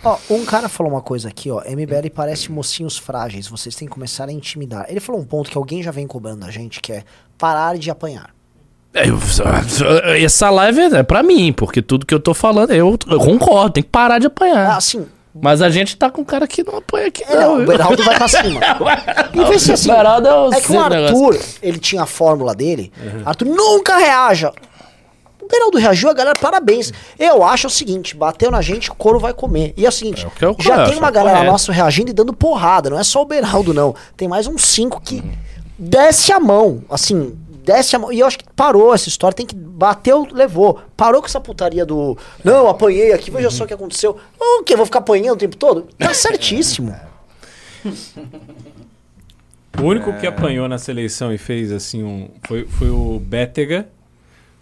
[0.05, 1.61] Ó, um cara falou uma coisa aqui, ó.
[1.61, 4.87] MBL parece mocinhos frágeis, vocês têm que começar a intimidar.
[4.89, 7.03] Ele falou um ponto que alguém já vem cobrando da gente, que é
[7.37, 8.31] parar de apanhar.
[8.95, 9.05] É,
[10.25, 13.83] essa live é pra mim, porque tudo que eu tô falando, eu, eu concordo, tem
[13.83, 14.77] que parar de Ah, apanhar.
[14.77, 17.63] assim, Mas a gente tá com um cara que não apanha aqui, é, não, não.
[17.65, 17.67] o?
[17.67, 18.61] Beraldo vai pra cima.
[19.35, 21.27] E vê se assim, Beraldo é o é que o do negócio.
[21.27, 22.93] Arthur, ele tinha a fórmula dele.
[23.25, 24.53] Arthur nunca reaja.
[25.49, 26.93] O Beraldo reagiu, a galera, parabéns.
[27.19, 29.73] Eu acho o seguinte, bateu na gente, o couro vai comer.
[29.79, 31.53] E é o seguinte, É o que eu já tem uma é galera correto.
[31.53, 32.91] nossa reagindo e dando porrada.
[32.91, 33.95] Não é só o Beraldo, não.
[34.15, 35.23] Tem mais uns cinco que
[35.79, 37.35] desce a mão, assim,
[37.65, 38.13] desce a mão.
[38.13, 40.81] E eu acho que parou essa história, tem que bateu, levou.
[40.95, 44.19] Parou com essa putaria do, não, apanhei aqui, veja só o que aconteceu.
[44.39, 45.89] O quê, vou ficar apanhando o tempo todo?
[45.99, 46.95] Tá certíssimo.
[49.81, 52.29] O único que apanhou nessa eleição e fez assim um.
[52.47, 53.89] Foi, foi o Bétega,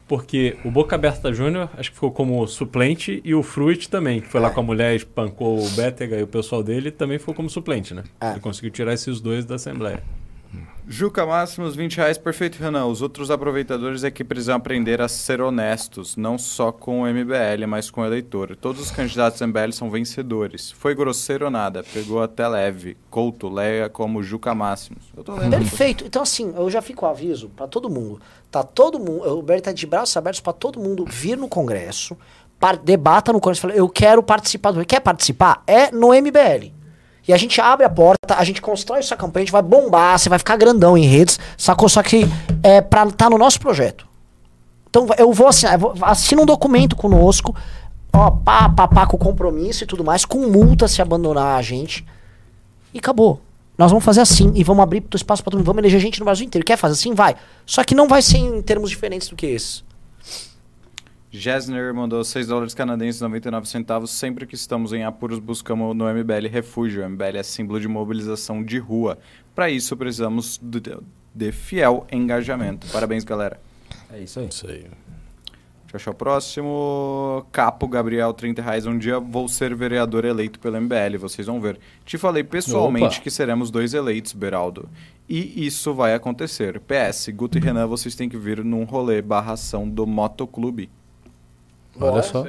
[0.09, 4.29] porque o Boca Aberta Júnior acho que ficou como suplente e o Fruit também, que
[4.29, 7.51] foi lá com a mulher, espancou o Bétega e o pessoal dele, também ficou como
[7.51, 8.05] suplente, né?
[8.21, 8.31] É.
[8.33, 10.03] Ele conseguiu tirar esses dois da Assembleia.
[10.89, 12.17] Juca Máximos, 20 reais.
[12.17, 12.87] Perfeito, Renan.
[12.87, 17.67] Os outros aproveitadores é que precisam aprender a ser honestos, não só com o MBL,
[17.67, 18.55] mas com o eleitor.
[18.55, 20.71] Todos os candidatos MBL são vencedores.
[20.71, 21.83] Foi grosseiro ou nada?
[21.93, 22.97] Pegou até leve.
[23.11, 25.03] Couto, leia como Juca Máximos.
[25.17, 25.51] Eu tô lendo.
[25.51, 26.05] Perfeito.
[26.07, 28.21] Então, assim, eu já fico o aviso pra todo mundo.
[28.49, 29.29] Tá todo mundo.
[29.29, 32.17] O Berto tá de braços abertos pra todo mundo vir no Congresso,
[32.61, 33.63] par- debata no Congresso.
[33.63, 34.87] Fala, eu quero participar do.
[34.87, 35.65] Quer participar?
[35.67, 36.73] É no MBL.
[37.29, 40.19] E a gente abre a porta, a gente constrói essa campanha, a gente vai bombar,
[40.19, 41.89] você vai ficar grandão em redes, sacou?
[41.89, 42.25] Só que
[42.63, 44.07] é pra estar no nosso projeto.
[44.89, 47.55] Então eu vou assinar, eu vou, assina um documento conosco,
[48.13, 52.07] ó, pá, pá, pá, com compromisso e tudo mais, com multa se abandonar a gente.
[52.95, 53.41] E acabou.
[53.77, 55.67] Nós vamos fazer assim e vamos abrir espaço para todo mundo.
[55.67, 56.65] Vamos eleger gente no Brasil inteiro.
[56.65, 57.13] Quer fazer assim?
[57.13, 57.37] Vai.
[57.67, 59.85] Só que não vai ser em termos diferentes do que esses.
[61.37, 64.11] Gessner mandou 6 dólares canadenses 99 centavos.
[64.11, 67.05] Sempre que estamos em apuros, buscamos no MBL refúgio.
[67.05, 69.19] O MBL é símbolo de mobilização de rua.
[69.55, 70.81] Para isso, precisamos de,
[71.35, 72.87] de fiel engajamento.
[72.91, 73.61] Parabéns, galera.
[74.11, 74.49] É isso aí.
[74.49, 74.81] Isso aí.
[74.81, 77.47] Deixa eu achar o próximo.
[77.53, 78.87] Capo Gabriel, 30 reais.
[78.87, 81.79] Um dia vou ser vereador eleito pelo MBL, vocês vão ver.
[82.05, 83.21] Te falei pessoalmente Opa.
[83.21, 84.89] que seremos dois eleitos, Beraldo.
[85.29, 86.81] E isso vai acontecer.
[86.81, 90.89] PS, Guto e Renan, vocês têm que vir num rolê barra ação do Motoclube.
[92.01, 92.23] Olha Bora.
[92.23, 92.45] só.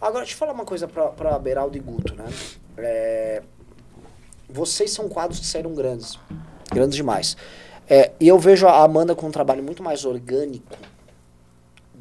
[0.00, 2.24] Agora, deixa eu falar uma coisa pra, pra Beraldo e Guto, né?
[2.76, 3.42] É,
[4.48, 6.18] vocês são quadros que saíram grandes.
[6.72, 7.36] Grandes demais.
[7.88, 10.76] É, e eu vejo a Amanda com um trabalho muito mais orgânico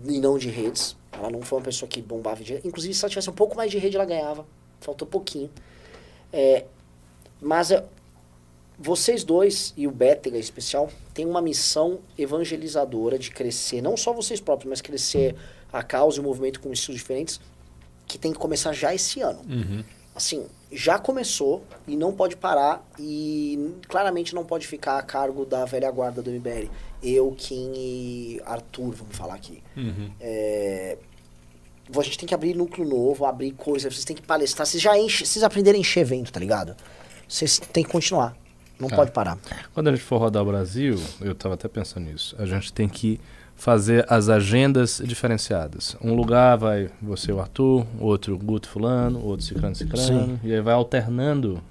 [0.05, 0.95] e não de redes.
[1.11, 3.69] Ela não foi uma pessoa que bombava de Inclusive, se ela tivesse um pouco mais
[3.69, 4.45] de rede, ela ganhava.
[4.79, 5.49] Faltou pouquinho.
[6.33, 6.65] É,
[7.39, 7.83] mas é,
[8.79, 14.13] vocês dois, e o Bétega em especial, têm uma missão evangelizadora de crescer, não só
[14.13, 15.35] vocês próprios, mas crescer
[15.71, 17.39] a causa e o movimento com estilos diferentes,
[18.07, 19.41] que tem que começar já esse ano.
[20.13, 25.63] Assim, já começou e não pode parar e claramente não pode ficar a cargo da
[25.65, 26.69] velha guarda do MBL.
[27.01, 29.63] Eu, Kim e Arthur, vamos falar aqui.
[30.19, 30.97] É,
[31.97, 34.97] a gente tem que abrir núcleo novo, abrir coisas, vocês têm que palestrar, vocês já
[34.97, 36.75] enchem, vocês aprenderem a encher evento, tá ligado?
[37.27, 38.35] Vocês têm que continuar,
[38.79, 38.95] não Tá.
[38.97, 39.37] pode parar.
[39.73, 42.87] Quando a gente for rodar o Brasil, eu estava até pensando nisso, a gente tem
[42.89, 43.19] que
[43.61, 45.95] fazer as agendas diferenciadas.
[46.01, 50.59] Um lugar vai você, o Arthur, outro o Guto Fulano, outro Cicrano Cicrano, e aí
[50.61, 51.61] vai alternando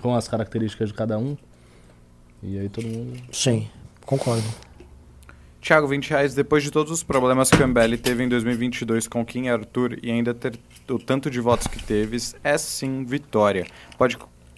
[0.00, 1.36] com as características de cada um.
[2.42, 3.20] E aí todo mundo...
[3.30, 3.68] Sim,
[4.06, 4.42] concordo.
[5.60, 6.34] Thiago, 20 reais.
[6.34, 9.98] Depois de todos os problemas que o MBL teve em 2022 com Kim e Arthur
[10.02, 13.66] e ainda ter o tanto de votos que teve, é sim vitória.
[13.98, 14.16] Pode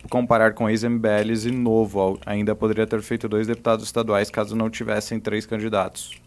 [0.08, 2.20] comparar com ex-MBLs e novo.
[2.24, 6.20] Ainda poderia ter feito dois deputados estaduais caso não tivessem três candidatos.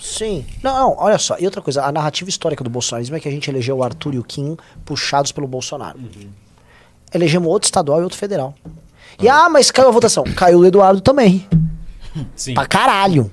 [0.00, 0.44] Sim.
[0.62, 1.36] Não, não, olha só.
[1.38, 4.14] E outra coisa, a narrativa histórica do bolsonarismo é que a gente elegeu o Arthur
[4.14, 5.98] e o Kim puxados pelo Bolsonaro.
[7.12, 8.54] Elegemos outro estadual e outro federal.
[9.20, 10.24] E ah, mas caiu a votação.
[10.24, 11.46] Caiu o Eduardo também.
[12.34, 12.54] Sim.
[12.54, 13.30] Pra caralho.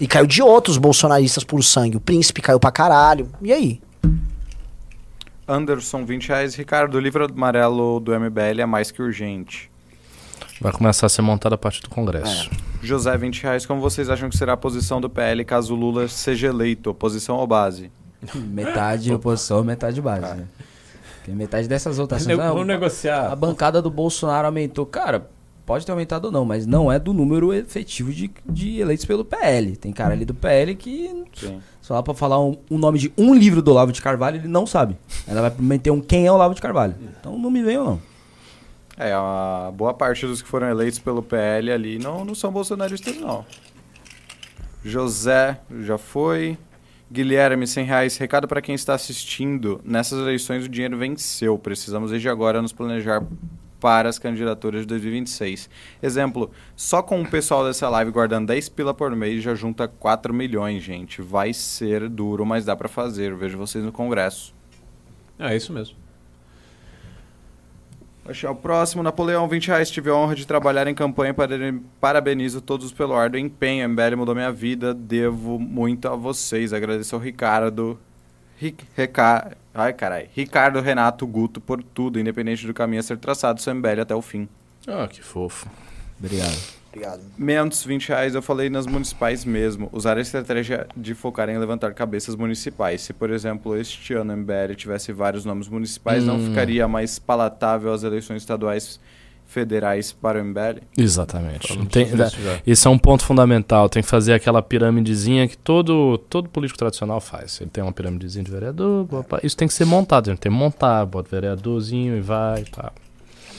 [0.00, 1.96] E caiu de outros bolsonaristas por sangue.
[1.96, 3.28] O príncipe caiu pra caralho.
[3.42, 3.80] E aí?
[5.46, 6.54] Anderson, 20 reais.
[6.54, 9.70] Ricardo, o livro amarelo do MBL é mais que urgente.
[10.60, 12.50] Vai começar a ser montado a partir do Congresso.
[12.82, 13.66] José, 20 reais.
[13.66, 16.90] Como vocês acham que será a posição do PL caso Lula seja eleito?
[16.90, 17.90] Oposição ou base?
[18.34, 20.34] Metade oposição, metade base.
[20.34, 20.44] Né?
[21.18, 22.36] Porque metade dessas votações.
[22.38, 23.30] Ah, Vamos negociar.
[23.30, 24.84] a bancada do Bolsonaro aumentou.
[24.84, 25.28] Cara,
[25.64, 29.24] pode ter aumentado ou não, mas não é do número efetivo de, de eleitos pelo
[29.24, 29.76] PL.
[29.76, 31.24] Tem cara ali do PL que.
[31.36, 31.60] Sim.
[31.80, 34.48] Se falar pra falar um, um nome de um livro do Olavo de Carvalho, ele
[34.48, 34.96] não sabe.
[35.26, 36.96] Ela vai meter um quem é o Olavo de Carvalho.
[37.20, 38.00] Então não me venham, não.
[38.98, 43.16] É, a boa parte dos que foram eleitos pelo PL ali não, não são bolsonaristas,
[43.16, 43.46] não.
[44.84, 46.58] José, já foi.
[47.10, 48.16] Guilherme, 100 reais.
[48.16, 49.80] Recado para quem está assistindo.
[49.84, 51.56] Nessas eleições o dinheiro venceu.
[51.56, 53.24] Precisamos desde agora nos planejar
[53.80, 55.70] para as candidaturas de 2026.
[56.02, 60.34] Exemplo, só com o pessoal dessa live guardando 10 pila por mês já junta 4
[60.34, 61.22] milhões, gente.
[61.22, 63.34] Vai ser duro, mas dá para fazer.
[63.36, 64.52] Vejo vocês no congresso.
[65.38, 65.96] É isso mesmo.
[68.28, 69.90] Achar o próximo, Napoleão, 20 reais.
[69.90, 71.34] Tive a honra de trabalhar em campanha.
[71.98, 73.88] Parabenizo todos pelo árduo empenho.
[73.88, 74.92] MBL mudou minha vida.
[74.92, 76.74] Devo muito a vocês.
[76.74, 77.98] Agradeço ao Ricardo.
[78.58, 80.28] Ric, Reca, ai, carai.
[80.34, 84.20] Ricardo, Renato, Guto por tudo, independente do caminho a ser traçado, seu MBL até o
[84.20, 84.48] fim.
[84.86, 85.66] Ah, que fofo.
[86.18, 86.77] Obrigado.
[86.98, 87.20] Obrigado.
[87.38, 89.88] Mentos, 20 reais, eu falei nas municipais mesmo.
[89.92, 93.00] Usar a estratégia de focar em levantar cabeças municipais.
[93.02, 97.92] Se, por exemplo, este ano o MBL tivesse vários nomes municipais, não ficaria mais palatável
[97.92, 99.00] as eleições estaduais
[99.46, 100.82] federais para o MBL?
[100.96, 101.74] Exatamente.
[101.86, 102.06] Tem-
[102.66, 103.88] isso é um ponto fundamental.
[103.88, 107.58] Tem que fazer aquela piramidezinha que todo, todo político tradicional faz.
[107.60, 109.06] Ele tem uma piramidezinha de vereador.
[109.24, 110.28] pá, Isso tem que ser montado.
[110.28, 112.64] A gente tem que montar, bota vereadorzinho e vai.
[112.66, 112.92] Pá.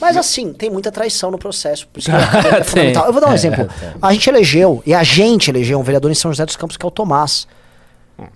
[0.00, 1.86] Mas assim, tem muita traição no processo.
[1.88, 2.64] Por isso que é Tem.
[2.64, 3.06] fundamental.
[3.06, 3.68] Eu vou dar um exemplo.
[4.00, 6.84] A gente elegeu, e a gente elegeu um vereador em São José dos Campos, que
[6.84, 7.46] é o Tomás.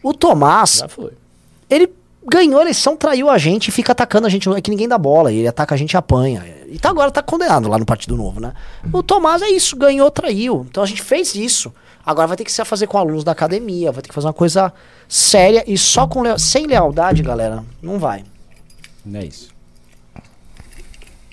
[0.03, 1.12] O Tomás, Já foi.
[1.69, 1.91] ele
[2.27, 4.49] ganhou a eleição, traiu a gente e fica atacando a gente.
[4.49, 5.32] É que ninguém dá bola.
[5.32, 6.45] Ele ataca a gente e apanha.
[6.69, 8.53] E tá agora tá condenado lá no Partido Novo, né?
[8.93, 10.66] O Tomás é isso, ganhou, traiu.
[10.70, 11.73] Então a gente fez isso.
[12.05, 14.32] Agora vai ter que se fazer com alunos da academia, vai ter que fazer uma
[14.35, 14.70] coisa
[15.09, 18.24] séria e só com lea- sem lealdade, galera, não vai.
[19.07, 19.53] Não é isso.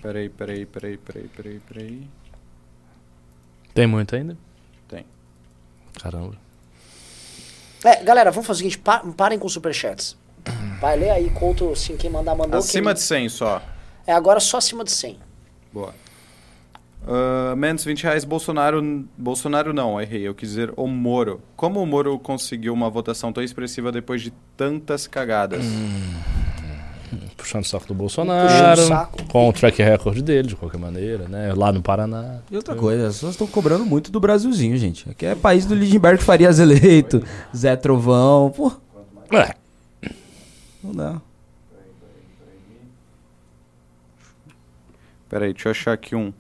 [0.02, 2.07] Peraí, peraí, peraí, peraí, peraí, peraí.
[3.73, 4.36] Tem muito ainda?
[4.88, 5.06] Tem.
[6.02, 6.36] Caramba.
[7.84, 10.18] É, galera, vamos fazer o seguinte, pa- parem com os superchats.
[10.80, 12.60] Vai, lê aí, Couto, assim, quem mandar, mandou.
[12.60, 12.95] Acima quem...
[12.95, 13.61] de 100 só.
[14.06, 15.19] É agora só acima de 100.
[15.72, 15.94] Boa.
[17.07, 18.82] Ah, menos 20 reais, Bolsonaro.
[19.18, 20.28] Bolsonaro não, errei.
[20.28, 21.41] Eu quis dizer o Moro.
[21.56, 25.64] Como o Moro conseguiu uma votação tão expressiva depois de tantas cagadas?
[27.38, 29.24] Puxando o saco do Bolsonaro, saco.
[29.26, 31.54] com o track record dele, de qualquer maneira, né?
[31.56, 32.40] Lá no Paraná.
[32.50, 35.10] E outra coisa, as pessoas estão cobrando muito do Brasilzinho, gente.
[35.10, 37.24] Aqui é país do Lindenberg Farias eleito,
[37.56, 38.72] Zé Trovão, pô,
[39.32, 39.54] É,
[40.84, 41.22] não dá.
[45.30, 46.34] Peraí, deixa eu achar aqui um.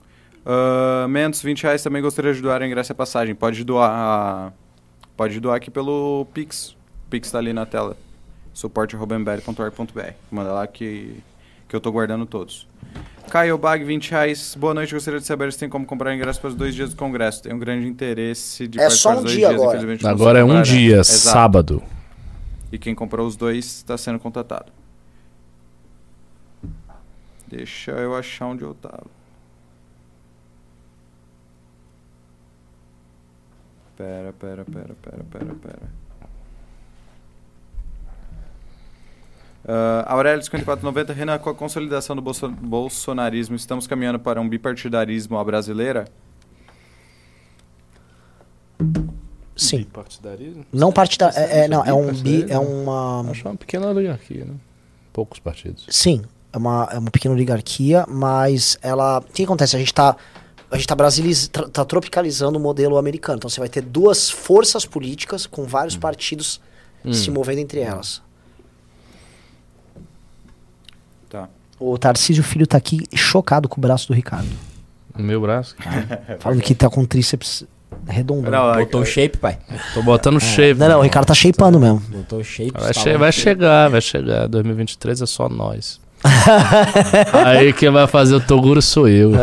[0.45, 3.33] Ah, Mentos, 20 reais também gostaria de doar em graça a passagem.
[3.35, 4.53] Pode doar.
[5.15, 6.71] Pode doar aqui pelo Pix.
[6.71, 7.95] O Pix tá ali na tela.
[8.53, 10.11] suporte.mbl.org.br.
[10.31, 11.17] Manda lá que,
[11.67, 12.67] que eu tô guardando todos.
[13.29, 14.55] Caio Bag, 20 reais.
[14.59, 16.95] Boa noite, gostaria de saber se tem como comprar ingresso para os dois dias do
[16.97, 17.43] congresso.
[17.43, 20.09] Tenho um grande interesse de É só participar um dos dois dia dias, agora.
[20.13, 20.63] agora é um comprar, né?
[20.65, 21.19] dia, Exato.
[21.19, 21.83] sábado.
[22.71, 24.71] E quem comprou os dois está sendo contatado.
[27.47, 29.05] Deixa eu achar onde eu tava.
[33.97, 36.00] Pera, pera, pera, pera, pera, pera.
[39.63, 45.37] Uh, Aurélio 5490, Renan, com a consolidação do bolso- bolsonarismo, estamos caminhando para um bipartidarismo
[45.37, 46.05] à brasileira?
[49.55, 49.83] Sim.
[49.83, 50.65] Partidarismo?
[50.73, 51.31] Não partida.
[51.35, 52.45] É, é, não, é um bi.
[52.49, 53.29] É uma.
[53.29, 54.55] Acho uma pequena oligarquia, né?
[55.13, 55.85] Poucos partidos.
[55.89, 59.19] Sim, é uma, é uma pequena oligarquia, mas ela.
[59.19, 59.75] O que acontece?
[59.75, 60.15] A gente tá.
[60.71, 60.95] A gente tá,
[61.51, 63.37] tra- tá tropicalizando o modelo americano.
[63.37, 66.61] Então você vai ter duas forças políticas com vários partidos
[67.11, 68.21] se movendo entre elas.
[71.29, 71.49] Tá.
[71.83, 74.47] O Tarcísio Filho tá aqui chocado com o braço do Ricardo.
[75.17, 75.75] No meu braço.
[76.39, 77.63] Falando que tá com o tríceps
[78.07, 78.49] redondo.
[78.51, 79.57] Não, é- Botou o shape, pai.
[79.93, 80.79] Tô botando shape.
[80.79, 81.99] Não, não, o Ricardo tá shapeando mesmo.
[82.09, 82.71] Botou o shape.
[82.73, 84.47] Vai, tá che- vai chegar, vai chegar.
[84.47, 86.00] 2023 é só nós.
[87.45, 89.31] Aí quem vai fazer o Toguro sou eu.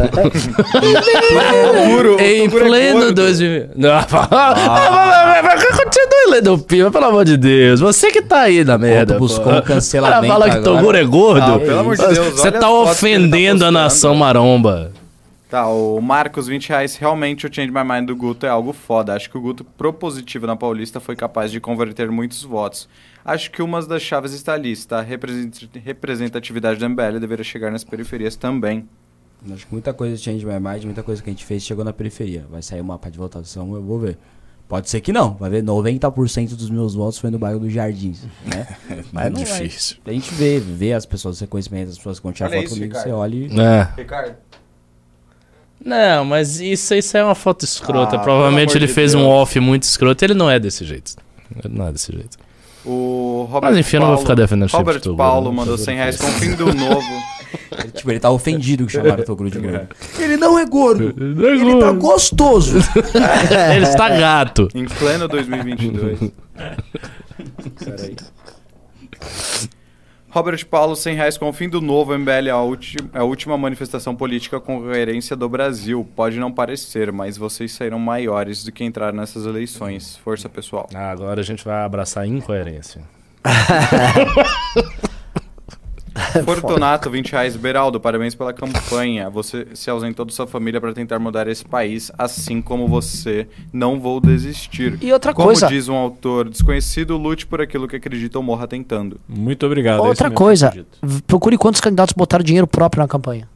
[1.72, 3.14] Toguro, em o Toguro é pleno gordo.
[3.14, 3.70] 2000.
[3.76, 4.00] Não,
[5.76, 7.80] Continue lendo Pima, pelo amor de Deus.
[7.80, 9.14] Você que tá aí na merda.
[9.14, 9.58] Outro buscou pô.
[9.58, 10.60] um cancelamento Cara, fala que.
[10.62, 11.54] Toguro é gordo.
[11.54, 14.90] Ah, pelo amor de Deus, Você tá tá ofendendo a nação maromba.
[15.48, 16.96] Tá, o Marcos, 20 reais.
[16.96, 19.14] Realmente o Change My Mind do Guto é algo foda.
[19.14, 22.86] Acho que o Guto propositivo na Paulista foi capaz de converter muitos votos.
[23.24, 25.00] Acho que uma das chaves está ali, está?
[25.84, 28.86] Representatividade do MBL deveria chegar nas periferias também.
[29.50, 31.84] Acho que muita coisa de Change My Mind, muita coisa que a gente fez chegou
[31.84, 32.44] na periferia.
[32.50, 34.18] Vai sair o mapa de votação, eu vou ver.
[34.68, 38.22] Pode ser que não, vai ver 90% dos meus votos foi no bairro dos Jardins,
[38.44, 38.66] né?
[39.10, 39.62] Mas não vai.
[39.62, 39.96] difícil.
[40.04, 42.66] A gente vê, vê as pessoas do reconhecimento, as pessoas que vão tirar Olha foto
[42.66, 43.08] isso, comigo, Ricardo.
[43.08, 43.60] você olha e...
[43.60, 43.88] É.
[43.96, 44.36] Ricardo.
[45.84, 48.16] Não, mas isso, isso é uma foto escrota.
[48.16, 49.30] Ah, Provavelmente ele de fez um Deus.
[49.30, 50.24] off muito escroto.
[50.24, 51.14] Ele não é desse jeito.
[51.64, 52.36] Ele não é desse jeito.
[52.84, 55.52] O Robert Mas enfim, eu não vou ficar defendendo Robert Toguro, Paulo não.
[55.52, 57.02] mandou Toguro 100 reais com o fim do novo.
[57.72, 59.88] Ele, tipo, ele tá ofendido que chamaram o Toguro de gordo.
[60.18, 62.78] Ele não é gordo, Ele é ele tá gostoso.
[63.74, 64.68] Ele está gato.
[64.74, 66.18] em pleno 2022.
[67.84, 68.16] Peraí.
[70.38, 74.14] Robert Paulo, 100 reais com o fim do novo MBL, a, ulti- a última manifestação
[74.14, 76.06] política com coerência do Brasil.
[76.14, 80.16] Pode não parecer, mas vocês saíram maiores do que entrar nessas eleições.
[80.18, 80.88] Força, pessoal.
[80.94, 83.02] Ah, agora a gente vai abraçar a incoerência.
[86.44, 87.56] Fortunato, 20 reais.
[87.56, 89.28] Beraldo, parabéns pela campanha.
[89.30, 93.46] Você se ausentou da sua família para tentar mudar esse país, assim como você.
[93.72, 94.98] Não vou desistir.
[95.00, 98.66] E outra como coisa- diz um autor desconhecido, lute por aquilo que acredita ou morra
[98.66, 99.20] tentando.
[99.28, 99.98] Muito obrigado.
[100.04, 100.86] é Outra eu coisa,
[101.26, 103.48] procure quantos candidatos botaram dinheiro próprio na campanha.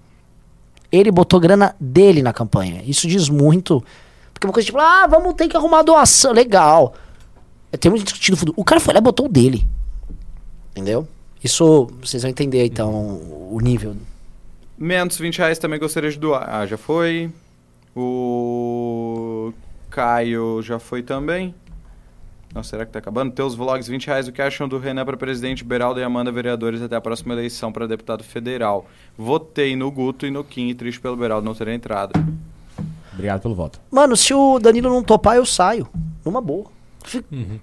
[0.90, 2.82] Ele botou grana dele na campanha.
[2.86, 3.82] Isso diz muito.
[4.34, 6.32] Porque uma coisa tipo, ah, vamos ter que arrumar doação.
[6.32, 6.94] Legal.
[7.80, 8.52] Tem muito discutido fundo.
[8.56, 9.66] O cara foi lá e botou o dele.
[10.72, 11.09] Entendeu?
[11.43, 12.90] Isso, vocês vão entender então
[13.51, 13.97] o nível.
[14.78, 16.48] Menos 20 reais também gostaria de doar.
[16.48, 17.31] Ah, já foi.
[18.27, 19.52] O
[19.90, 21.55] Caio já foi também.
[22.55, 23.32] Nossa, será que tá acabando?
[23.32, 24.28] Teus vlogs, 20 reais.
[24.28, 27.73] O que acham do Renan para presidente, Beraldo e Amanda vereadores até a próxima eleição
[27.73, 28.86] para deputado federal?
[29.16, 32.12] Votei no Guto e no Kim e triste pelo Beraldo não ter entrado.
[33.12, 33.81] Obrigado pelo voto.
[33.90, 35.89] Mano, se o Danilo não topar, eu saio.
[36.24, 36.66] Numa boa.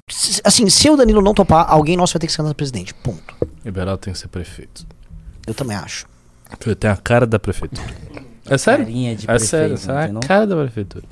[0.09, 2.57] Se- Assim, se o Danilo não topar, alguém nosso vai ter que ser candidato a
[2.57, 2.93] presidente.
[2.93, 3.35] Ponto.
[3.63, 4.85] Liberal tem que ser prefeito.
[5.45, 6.05] Eu também acho.
[6.65, 7.87] Ele tem a cara da prefeitura.
[8.45, 8.85] É sério?
[8.85, 11.05] Carinha de É sério, prefeito, é não a cara da prefeitura.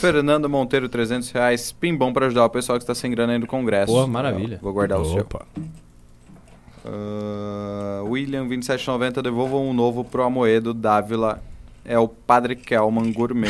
[0.00, 1.72] Fernando Monteiro, 300 reais.
[1.72, 3.92] Pimbom para ajudar o pessoal que está sem grana aí no Congresso.
[3.92, 4.58] Pô, maravilha.
[4.62, 5.22] Vou guardar o seu.
[5.22, 5.44] Opa.
[6.84, 11.42] Ah, William 2790 devolvam um novo pro Amoedo Dávila.
[11.82, 13.48] É o Padre Kelman Gourmet.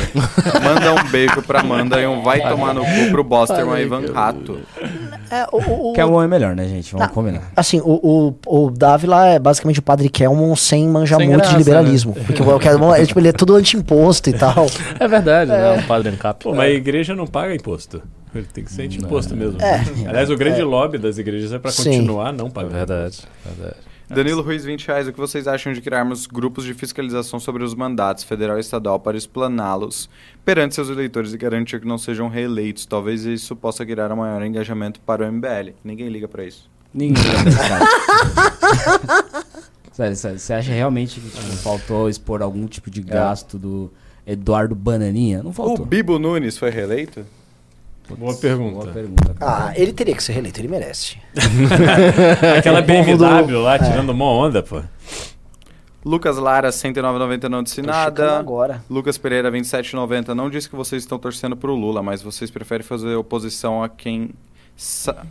[0.63, 4.11] Manda um beijo pra Amanda e um vai tomar no cu pro Bosterman e Ivan
[4.13, 4.59] Rato.
[5.29, 6.91] É, o, o- o- Kelmon é melhor, né, gente?
[6.93, 7.13] Vamos Não.
[7.13, 7.51] combinar.
[7.55, 11.51] Assim, o, o, o Dávila é basicamente o padre Kelmon sem manjar Sem muito graça,
[11.53, 12.13] de liberalismo.
[12.25, 14.65] Porque o Kelmon é, tipo, ele é tudo anti-imposto e tal.
[14.99, 15.73] É verdade, né?
[15.73, 16.41] Um padre em cap.
[16.43, 18.01] Pô, mas a igreja não paga imposto.
[18.33, 19.61] Ele tem que ser de imposto mesmo.
[19.61, 19.83] É.
[20.07, 21.83] Aliás, o grande lobby das igrejas é pra Sim.
[21.83, 22.71] continuar não É pagando.
[22.71, 23.75] verdade, verdade.
[24.13, 25.07] Danilo Ruiz, 20 reais.
[25.07, 28.99] O que vocês acham de criarmos grupos de fiscalização sobre os mandatos federal e estadual
[28.99, 30.09] para explaná-los
[30.43, 32.85] perante seus eleitores e garantir que não sejam reeleitos?
[32.85, 35.73] Talvez isso possa criar um maior engajamento para o MBL.
[35.83, 36.69] Ninguém liga para isso.
[36.93, 39.41] Ninguém liga pra
[39.93, 43.91] sério, sério, você acha realmente que tipo, faltou expor algum tipo de gasto do
[44.25, 45.41] Eduardo Bananinha?
[45.41, 45.85] Não O faltou.
[45.85, 47.25] Bibo Nunes foi reeleito?
[48.15, 48.73] Boa pergunta.
[48.81, 49.35] Boa pergunta.
[49.41, 51.17] Ah, ele teria que ser reeleito, ele merece.
[52.57, 53.17] Aquela BMW
[53.47, 54.81] do- lá, tirando uma onda, pô.
[56.03, 58.37] Lucas Lara, 109,90 não disse Tô nada.
[58.39, 58.83] agora.
[58.89, 63.15] Lucas Pereira, 27,90 não disse que vocês estão torcendo pro Lula, mas vocês preferem fazer
[63.15, 64.31] oposição a quem...
[64.75, 65.23] sa-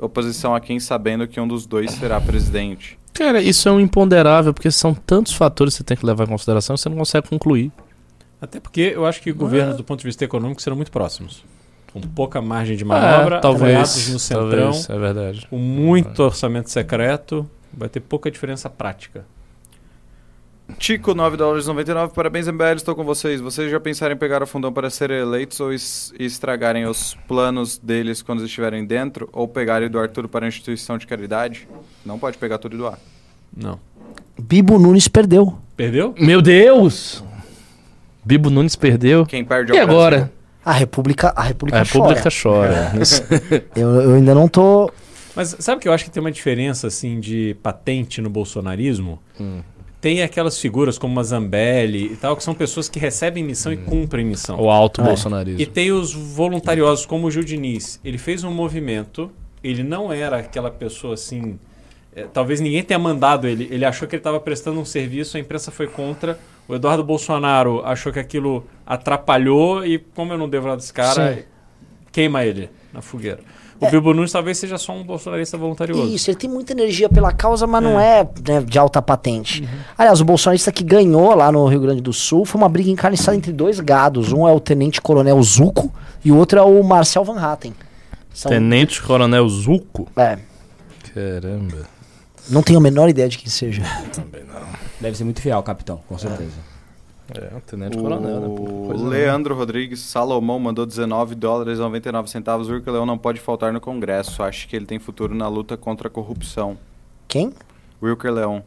[0.00, 2.96] Oposição a quem sabendo que um dos dois será presidente.
[3.12, 6.28] Cara, isso é um imponderável, porque são tantos fatores que você tem que levar em
[6.28, 7.72] consideração que você não consegue concluir.
[8.40, 11.42] Até porque eu acho que governos, do ponto de vista econômico, serão muito próximos.
[11.92, 15.46] Com pouca margem de manobra, É, talvez, no centrão, talvez, é verdade.
[15.48, 19.24] com muito orçamento secreto, vai ter pouca diferença prática.
[20.78, 22.12] Tico, 9 dólares 99.
[22.12, 23.40] Parabéns, MBL, estou com vocês.
[23.40, 27.78] Vocês já pensaram em pegar o fundão para serem eleitos ou es- estragarem os planos
[27.78, 29.30] deles quando estiverem dentro?
[29.32, 31.66] Ou pegarem do Arthur para a instituição de caridade?
[32.04, 32.98] Não pode pegar tudo e doar.
[33.56, 33.80] Não.
[34.38, 35.56] Bibo Nunes perdeu.
[35.74, 36.14] Perdeu?
[36.20, 37.24] Meu Deus!
[38.22, 39.24] Bibo Nunes perdeu.
[39.24, 40.00] Quem perde é E o Brasil.
[40.02, 40.32] agora?
[40.68, 42.92] A República, a República, A República chora.
[43.74, 44.90] Eu, eu ainda não tô.
[45.34, 49.18] Mas sabe que eu acho que tem uma diferença assim de patente no bolsonarismo?
[49.40, 49.60] Hum.
[50.00, 53.76] Tem aquelas figuras como a Zambelli e tal, que são pessoas que recebem missão e
[53.76, 54.60] cumprem missão.
[54.60, 55.04] O alto É.
[55.04, 55.60] bolsonarismo.
[55.60, 57.98] E tem os voluntariosos, como o Gil Diniz.
[58.04, 59.30] Ele fez um movimento,
[59.64, 61.58] ele não era aquela pessoa assim.
[62.14, 63.68] é, talvez ninguém tenha mandado ele.
[63.70, 66.38] Ele achou que ele estava prestando um serviço, a imprensa foi contra.
[66.68, 71.34] O Eduardo Bolsonaro achou que aquilo atrapalhou e, como eu não devo nada desse cara,
[71.34, 71.42] Sim.
[72.12, 73.40] queima ele na fogueira.
[73.80, 76.04] O Bilbo Nunes talvez seja só um bolsonarista voluntarioso.
[76.12, 79.66] Isso, ele tem muita energia pela causa, mas não é né, de alta patente.
[79.96, 83.36] Aliás, o bolsonarista que ganhou lá no Rio Grande do Sul foi uma briga encarniçada
[83.36, 84.32] entre dois gados.
[84.32, 85.92] Um é o Tenente Coronel Zuco
[86.24, 87.72] e o outro é o Marcel Van Hatten.
[88.34, 90.08] São, Tenente Coronel Zuco.
[90.16, 90.38] é,
[91.14, 91.86] Caramba.
[92.50, 93.82] não tenho a menor ideia de quem seja.
[95.00, 96.56] Deve ser muito fiel, capitão, com certeza.
[97.34, 98.46] É, um Tenente Coronel, né?
[98.46, 98.62] pô?
[98.62, 99.10] O Coisa não.
[99.10, 102.68] Leandro Rodrigues Salomão mandou 19 dólares e 99 centavos.
[102.68, 104.42] O Urca Leão não pode faltar no Congresso.
[104.42, 106.78] Acho que ele tem futuro na luta contra a corrupção.
[107.26, 107.52] Quem?
[108.02, 108.64] Wilker Leão.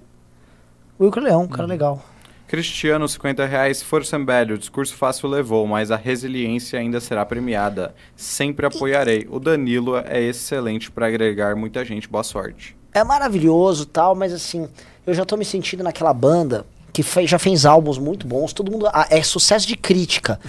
[1.00, 2.04] Wilker Leão, um cara legal.
[2.48, 3.82] Cristiano, 50 reais.
[3.82, 7.96] Força Mbelli, o discurso fácil levou, mas a resiliência ainda será premiada.
[8.16, 9.28] Sempre apoiarei.
[9.32, 12.08] O Danilo é excelente para agregar muita gente.
[12.08, 12.76] Boa sorte.
[12.94, 14.68] É maravilhoso tal, mas assim,
[15.06, 18.72] eu já tô me sentindo naquela banda que fe- já fez álbuns muito bons, todo
[18.72, 18.88] mundo.
[18.92, 20.40] ah, é sucesso de crítica.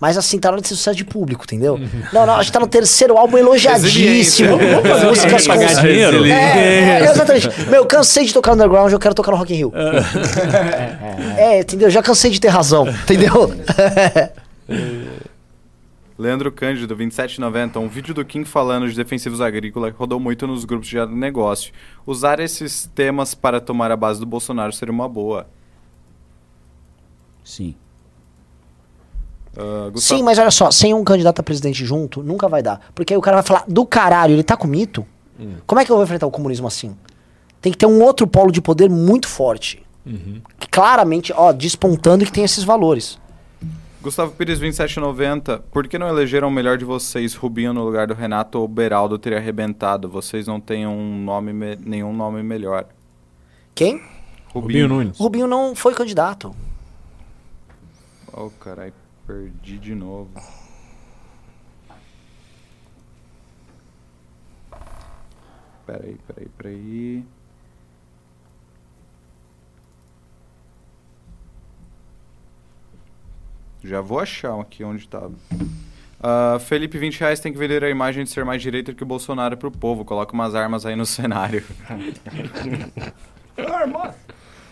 [0.00, 1.78] Mas assim, tá na hora de ser sucesso de público, entendeu?
[2.12, 4.58] Não, não, a gente tá no terceiro álbum elogiadíssimo.
[5.06, 5.54] Músicas com.
[5.80, 6.26] dinheiro.
[6.26, 7.48] É, é, exatamente.
[7.70, 9.72] Meu, cansei de tocar no underground, eu quero tocar no Rock in Rio.
[11.38, 11.88] É, entendeu?
[11.88, 13.52] Já cansei de ter razão, entendeu?
[16.22, 17.76] Leandro Cândido, 27,90.
[17.80, 21.72] Um vídeo do Kim falando de defensivos agrícolas rodou muito nos grupos de negócio.
[22.06, 25.46] Usar esses temas para tomar a base do Bolsonaro seria uma boa.
[27.44, 27.74] Sim.
[29.92, 32.80] Gustavo- Sim, mas olha só, sem um candidato a presidente junto, nunca vai dar.
[32.94, 35.04] Porque aí o cara vai falar, do caralho, ele tá com mito?
[35.66, 36.96] Como é que eu vou enfrentar o comunismo assim?
[37.60, 39.84] Tem que ter um outro polo de poder muito forte.
[40.58, 43.18] Que claramente, ó, despontando que tem esses valores.
[44.02, 45.60] Gustavo Pires, 27,90.
[45.70, 49.16] Por que não elegeram o melhor de vocês, Rubinho, no lugar do Renato ou Beraldo
[49.18, 50.08] teria arrebentado?
[50.08, 52.86] Vocês não têm um nome me- nenhum nome melhor.
[53.74, 54.02] Quem?
[54.52, 55.18] Rubinho Nunes.
[55.20, 56.54] O Rubinho não foi candidato.
[58.32, 58.92] Oh, carai,
[59.26, 60.30] perdi de novo.
[65.86, 67.24] Peraí, peraí, peraí.
[73.84, 75.32] Já vou achar aqui onde tava.
[76.22, 79.06] Ah, Felipe, 20 reais tem que vender a imagem de ser mais direita que o
[79.06, 80.04] Bolsonaro pro povo.
[80.04, 81.64] Coloca umas armas aí no cenário.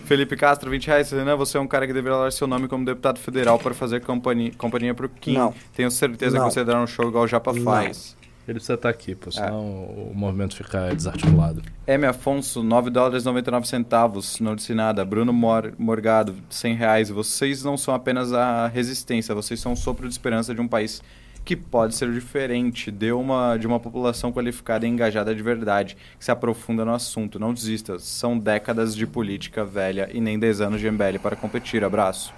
[0.05, 1.11] Felipe Castro, 20 reais.
[1.11, 4.01] Renan, você é um cara que deveria dar seu nome como deputado federal para fazer
[4.01, 5.35] companhia, companhia pro Kim.
[5.35, 5.55] Não.
[5.75, 6.47] Tenho certeza Não.
[6.49, 7.63] que você dará um show igual o Japa Não.
[7.63, 8.17] faz.
[8.49, 11.63] Ele precisa estar aqui, pô, senão o movimento fica desarticulado.
[11.87, 12.07] M.
[12.07, 14.41] Afonso, 9 dólares e 99 centavos.
[14.41, 15.05] Não disse nada.
[15.05, 17.11] Bruno Mor Morgado, 100 reais.
[17.11, 21.03] Vocês não são apenas a resistência, vocês são um sopro de esperança de um país
[21.45, 26.25] que pode ser diferente, de uma, de uma população qualificada e engajada de verdade, que
[26.25, 27.39] se aprofunda no assunto.
[27.39, 27.99] Não desista.
[27.99, 31.85] São décadas de política velha e nem 10 anos de MBL para competir.
[31.85, 32.33] Abraço.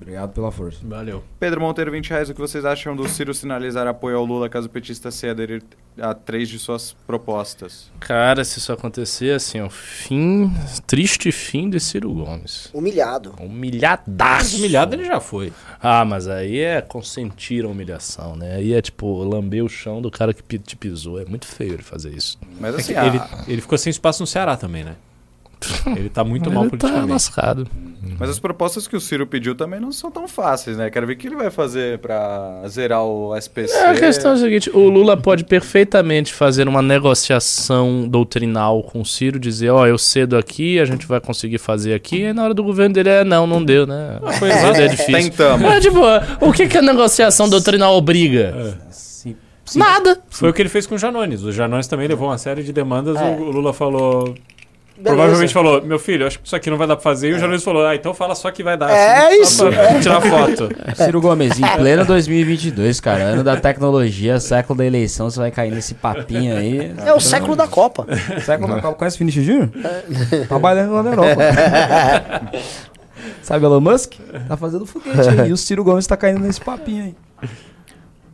[0.00, 0.78] Obrigado pela força.
[0.84, 1.24] Valeu.
[1.40, 2.30] Pedro Monteiro, 20 reais.
[2.30, 5.62] O que vocês acham do Ciro sinalizar apoio ao Lula caso o petista se aderir
[6.00, 7.90] a três de suas propostas?
[7.98, 10.50] Cara, se isso acontecer, assim, o fim,
[10.86, 12.70] triste fim de Ciro Gomes.
[12.72, 13.34] Humilhado.
[13.40, 14.56] Humilhadaço.
[14.58, 15.52] Humilhado ele já foi.
[15.80, 18.54] Ah, mas aí é consentir a humilhação, né?
[18.54, 21.20] Aí é tipo lamber o chão do cara que te pisou.
[21.20, 22.38] É muito feio ele fazer isso.
[22.60, 24.94] Mas assim, Ele, a- ele ficou sem espaço no Ceará também, né?
[25.96, 27.12] Ele tá muito mal ele tá politicamente.
[27.12, 27.66] lascado.
[28.18, 30.90] mas as propostas que o Ciro pediu também não são tão fáceis, né?
[30.90, 33.74] Quero ver o que ele vai fazer pra zerar o SPC.
[33.74, 39.00] É, a questão é a seguinte: o Lula pode perfeitamente fazer uma negociação doutrinal com
[39.00, 42.44] o Ciro, dizer, ó, eu cedo aqui, a gente vai conseguir fazer aqui, e na
[42.44, 44.18] hora do governo dele é não, não deu, né?
[44.38, 45.14] foi é, é difícil.
[45.14, 45.70] Tentamos.
[45.70, 46.00] É, tipo,
[46.40, 48.78] o que, que a negociação doutrinal obriga?
[48.90, 49.78] Sim.
[49.78, 50.18] Nada.
[50.30, 51.42] Foi o que ele fez com o Janones.
[51.42, 53.16] O Janones também levou uma série de demandas.
[53.16, 53.36] É.
[53.36, 54.34] O Lula falou.
[54.98, 55.16] Beleza.
[55.16, 57.30] Provavelmente falou: Meu filho, acho que isso aqui não vai dar pra fazer.
[57.30, 58.90] E o Janones falou: Ah, então fala só que vai dar.
[58.90, 59.68] É assim, isso.
[59.68, 60.68] Pra tirar foto.
[60.96, 65.70] Ciro Gomes, em pleno 2022, cara, ano da tecnologia, século da eleição, você vai cair
[65.70, 66.92] nesse papinho aí.
[67.06, 68.06] É o século da Copa.
[68.44, 69.70] Século da Copa, conhece o Vinicius Júnior?
[70.48, 71.36] Trabalhando lá na Europa.
[73.42, 74.14] Sabe Elon Musk?
[74.48, 75.48] Tá fazendo foguete aí.
[75.48, 77.48] E o Ciro Gomes tá caindo nesse papinho aí.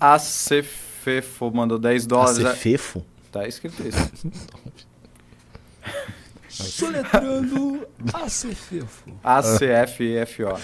[0.01, 2.39] A Cefefo mandou 10 dólares.
[2.39, 3.05] Nossa, fefo.
[3.31, 4.11] Tá escrito isso.
[6.63, 9.11] Soletrando ACFEFO.
[9.23, 10.59] ACFFO.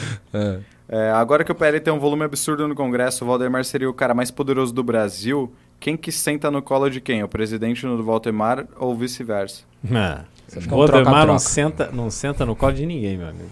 [0.88, 3.94] É, agora que o PL tem um volume absurdo no Congresso, o Valdemar seria o
[3.94, 5.52] cara mais poderoso do Brasil.
[5.78, 7.22] Quem que senta no colo de quem?
[7.22, 9.62] O presidente no Valdemar ou vice-versa?
[9.84, 13.48] Um O Valdemar não senta, não senta no colo de ninguém, meu amigo.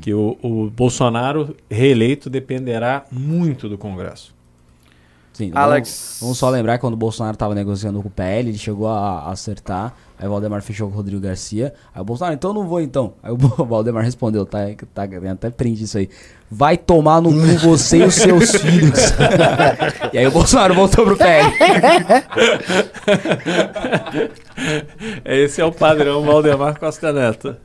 [0.00, 4.34] Que o, o Bolsonaro reeleito dependerá muito do Congresso.
[5.32, 8.50] Sim, Alex- Vamos, vamos só lembrar que quando o Bolsonaro tava negociando com o PL,
[8.50, 9.94] ele chegou a, a acertar.
[10.18, 11.74] Aí o Valdemar fechou com o Rodrigo Garcia.
[11.94, 13.14] Aí o Bolsonaro, então eu não vou então.
[13.22, 14.58] Aí o Valdemar respondeu, tá,
[14.94, 16.08] tá tem até print isso aí.
[16.50, 18.98] Vai tomar no cu você e os seus filhos.
[20.12, 21.52] e aí o Bolsonaro voltou pro PL.
[25.24, 27.56] Esse é o padrão Valdemar Costa Neto.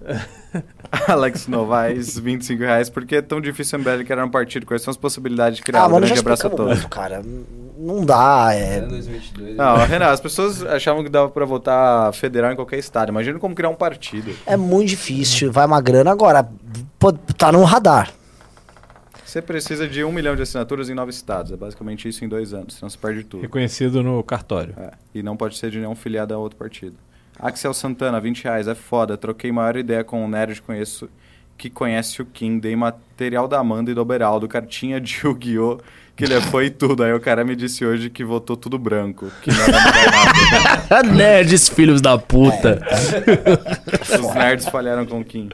[1.07, 2.89] Alex Novaes, 25 reais.
[2.89, 4.65] Por que é tão difícil o MBL criar um partido?
[4.65, 6.73] Quais são as possibilidades de criar Ah, um mano, já grande abraço a todos?
[6.73, 7.21] muito, cara.
[7.77, 8.81] Não dá, é...
[9.55, 13.09] Não, Renan, as pessoas achavam que dava pra votar federal em qualquer estado.
[13.09, 14.35] Imagina como criar um partido.
[14.45, 16.47] É muito difícil, vai uma grana agora.
[16.99, 18.11] pô, Tá no radar.
[19.31, 21.53] Você precisa de um milhão de assinaturas em nove estados.
[21.53, 23.39] É basicamente isso em dois anos, senão você perde tudo.
[23.39, 24.73] Reconhecido no cartório.
[24.77, 26.97] É, e não pode ser de nenhum filiado a outro partido.
[27.39, 29.15] Axel Santana, 20 reais, é foda.
[29.15, 31.09] Troquei maior ideia com um nerd conheço,
[31.57, 32.59] que conhece o Kim.
[32.59, 35.79] Dei material da Amanda e do Beraldo, cartinha de Yu-Gi-Oh!
[36.15, 37.03] Que ele foi tudo.
[37.03, 39.31] Aí o cara me disse hoje que votou tudo branco.
[39.41, 41.03] Que era nada.
[41.13, 42.81] Nerds, filhos da puta.
[44.19, 45.49] Os nerds falharam com o Kim.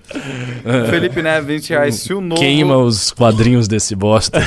[0.90, 1.96] Felipe Neves, 20 reais.
[1.96, 4.40] Se o novo, Queima os quadrinhos desse bosta.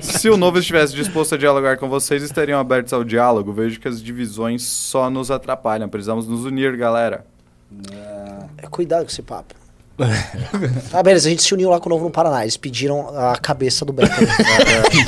[0.00, 3.52] se o novo estivesse disposto a dialogar com vocês, estariam abertos ao diálogo.
[3.52, 5.88] Vejo que as divisões só nos atrapalham.
[5.88, 7.24] Precisamos nos unir, galera.
[8.60, 9.54] É, Cuidado com esse papo.
[10.92, 12.42] Ah, beleza, a gente se uniu lá com o Novo no Paraná.
[12.42, 14.12] Eles pediram a cabeça do Beto.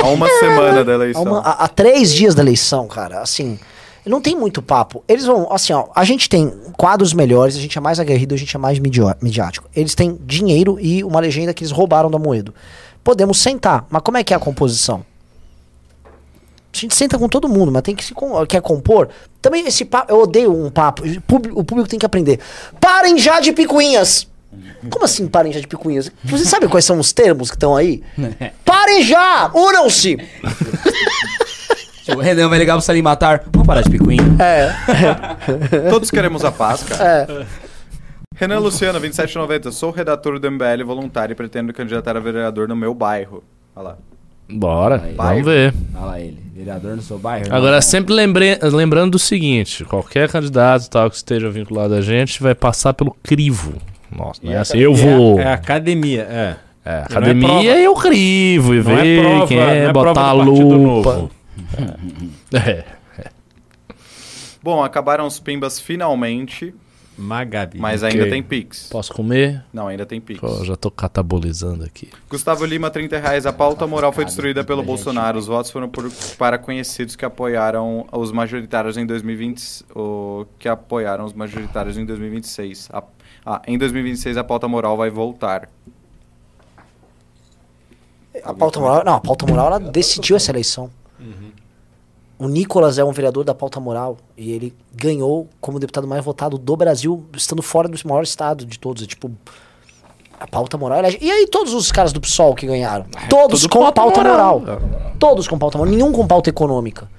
[0.03, 1.23] Há uma semana da Há, eleição.
[1.25, 3.59] uma- há- há três dias da eleição, cara, assim,
[4.07, 5.05] não tem muito papo.
[5.07, 8.39] Eles vão, assim, ó, a gente tem quadros melhores, a gente é mais aguerrido, a
[8.39, 9.69] gente é mais midiático.
[9.77, 12.55] Eles têm dinheiro e uma legenda que eles roubaram da Moedo.
[13.05, 15.05] Podemos sentar, mas como é que é a composição?
[16.73, 18.15] A gente senta com todo mundo, mas tem que se
[18.49, 19.09] quer compor.
[19.41, 21.03] Também esse papo, eu odeio um papo.
[21.07, 22.39] O público, o público tem que aprender.
[22.81, 24.29] Parem já de picuinhas.
[24.91, 26.11] Como assim parem já de picuinhas?
[26.25, 28.03] Você sabe quais são os termos que estão aí?
[28.65, 29.51] Parem já!
[29.55, 30.17] Unam-se!
[32.17, 33.43] o Renan vai ligar pro Salim Matar.
[33.53, 34.23] Vamos parar de picuinha.
[34.41, 35.91] É.
[35.91, 37.05] Todos queremos a paz, cara.
[37.05, 37.47] É.
[38.35, 39.73] Renan Luciano, 2790.
[39.73, 43.43] Sou redator do MBL voluntário e pretendo candidatar a vereador no meu bairro.
[43.77, 43.99] Olha lá.
[44.51, 45.15] Bora, Aí.
[45.15, 45.75] vamos ver.
[45.95, 47.55] Olha lá ele, vereador no seu bairro.
[47.55, 52.55] Agora, sempre lembre- lembrando do seguinte: qualquer candidato tal que esteja vinculado a gente vai
[52.55, 53.75] passar pelo crivo.
[54.11, 55.39] Nossa, não é assim, eu vou.
[55.39, 56.57] É, é academia, é.
[56.85, 60.33] É, é academia e eu crivo e é ver prova, quem é, é botar a
[60.33, 61.31] lupa.
[62.55, 62.85] É.
[64.63, 66.75] Bom, acabaram os pimbas finalmente,
[67.17, 67.79] Magabi.
[67.79, 68.89] mas ainda tem Pix.
[68.91, 69.65] Posso comer?
[69.73, 70.41] Não, ainda tem Pix.
[70.41, 72.09] Pô, já tô catabolizando aqui.
[72.29, 73.45] Gustavo Lima, 30 reais.
[73.47, 75.39] A pauta moral foi destruída pelo Bolsonaro.
[75.39, 81.25] Os votos foram por- para conhecidos que apoiaram os majoritários em 2020, o, que apoiaram
[81.25, 82.89] os majoritários em 2026.
[82.93, 83.03] A-
[83.51, 85.71] ah, em 2026 a pauta moral vai voltar.
[88.45, 89.03] A pauta moral.
[89.07, 90.91] Não, a pauta moral ela decidiu essa eleição.
[92.39, 96.59] O Nicolas é um vereador da pauta moral e ele ganhou como deputado mais votado
[96.59, 99.03] do Brasil, estando fora do maior estado de todos.
[99.03, 99.31] É tipo.
[100.39, 101.19] A pauta moral elege.
[101.21, 103.07] E aí todos os caras do PSOL que ganharam?
[103.31, 104.61] Todos tudo com pauta pauta, moral.
[104.61, 104.81] moral.
[105.19, 105.93] Todos com pauta moral.
[105.93, 107.11] Nenhum com pauta econômica.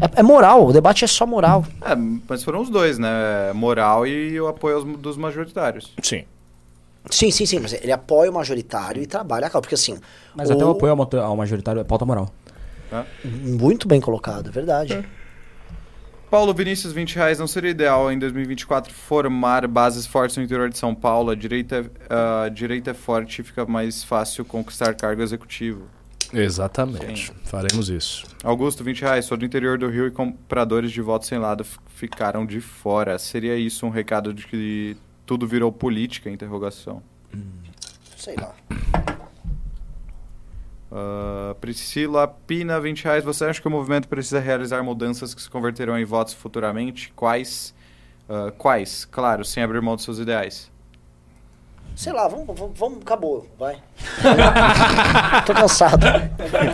[0.00, 1.64] É, é moral, o debate é só moral.
[1.82, 1.94] É,
[2.28, 3.52] mas foram os dois, né?
[3.54, 5.92] Moral e o apoio aos- dos majoritários.
[6.02, 6.24] Sim.
[7.08, 9.62] Sim, sim, sim, mas ele apoia o majoritário e trabalha a causa.
[9.62, 9.98] Porque assim.
[10.34, 12.32] Mas até o apoio ao, ao majoritário é pauta moral.
[13.24, 15.04] Muito bem colocado, é verdade.
[16.30, 17.38] Paulo Vinícius, 20 reais.
[17.38, 21.30] Não seria ideal em 2024 formar bases fortes no interior de São Paulo?
[21.30, 21.88] A direita,
[22.44, 25.82] a direita é forte e fica mais fácil conquistar cargo executivo.
[26.32, 27.32] Exatamente.
[27.44, 28.26] Faremos isso.
[28.42, 29.24] Augusto, 20 reais.
[29.24, 33.18] Sou do interior do Rio e compradores de voto sem lado ficaram de fora.
[33.18, 36.30] Seria isso um recado de que tudo virou política?
[36.30, 37.02] Interrogação.
[38.16, 38.54] Sei lá.
[40.90, 43.24] Ah, Priscila Pina, 20 reais.
[43.24, 47.12] Você acha que o movimento precisa realizar mudanças que se converterão em votos futuramente?
[47.14, 47.74] Quais?
[48.28, 49.04] Ah, quais?
[49.04, 50.70] Claro, sem abrir mão dos seus ideais.
[51.96, 53.76] Sei lá, vamos, vamos, vamos acabou, vai.
[55.46, 56.06] Tô cansado.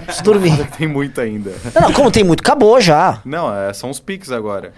[0.05, 0.67] Preciso dormir.
[0.77, 1.53] Tem muito ainda.
[1.75, 3.21] Não, não, como tem muito, acabou já.
[3.25, 4.73] Não, é, são os piques agora.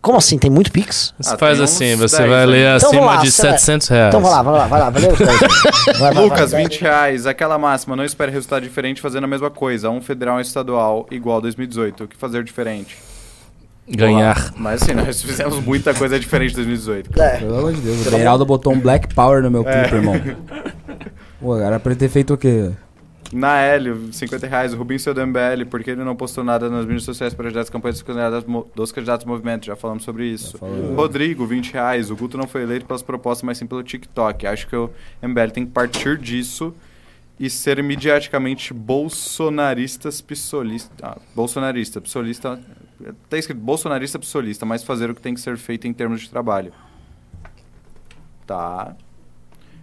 [0.00, 0.38] Como assim?
[0.38, 1.12] Tem muito Pix?
[1.18, 3.30] Você Ah, faz tem assim, uns você 10 vai ler Então acima vamos lá, de
[3.32, 4.08] você vai- 700 reais.
[4.14, 5.10] Então vai lá, vai lá, vai lá, valeu.
[5.98, 7.26] Vai, vai, Lucas, vai, 20 reais.
[7.26, 9.90] Aquela máxima, não espere resultado diferente fazendo a mesma coisa.
[9.90, 12.04] Um federal e um estadual igual 2018.
[12.04, 12.96] O que fazer diferente?
[13.90, 14.52] Ganhar.
[14.56, 17.20] Mas assim, nós fizemos muita coisa diferente em 2018.
[17.20, 17.38] É.
[17.38, 18.06] Pelo amor de Deus.
[18.06, 20.14] O Beraldo botou um Black Power no meu clipe, irmão.
[21.40, 22.70] Pô, era pra ele ter feito o quê?
[23.32, 24.72] Na Hélio, 50 reais.
[24.72, 27.60] O Rubinho saiu do MBL porque ele não postou nada nas mídias sociais para ajudar
[27.60, 29.66] as campanhas dos candidatos, mo- dos candidatos do movimento.
[29.66, 30.58] Já falamos sobre isso.
[30.96, 32.10] Rodrigo, 20 reais.
[32.10, 34.46] O Guto não foi eleito pelas propostas, mas sim pelo TikTok.
[34.46, 34.90] Acho que o
[35.22, 36.74] MBL tem que partir disso
[37.38, 40.90] e ser mediaticamente bolsonaristas psolista.
[41.02, 42.58] Ah, bolsonarista, psolista.
[43.28, 46.30] Tá escrito bolsonarista psolista, mas fazer o que tem que ser feito em termos de
[46.30, 46.72] trabalho.
[48.46, 48.96] Tá.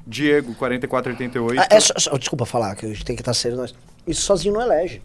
[0.06, 1.62] Diego, 4488.
[1.62, 3.58] Ah, é só- só- desculpa falar, que a gente tem que estar sério.
[3.58, 3.74] Nós.
[4.06, 5.02] Isso sozinho não elege.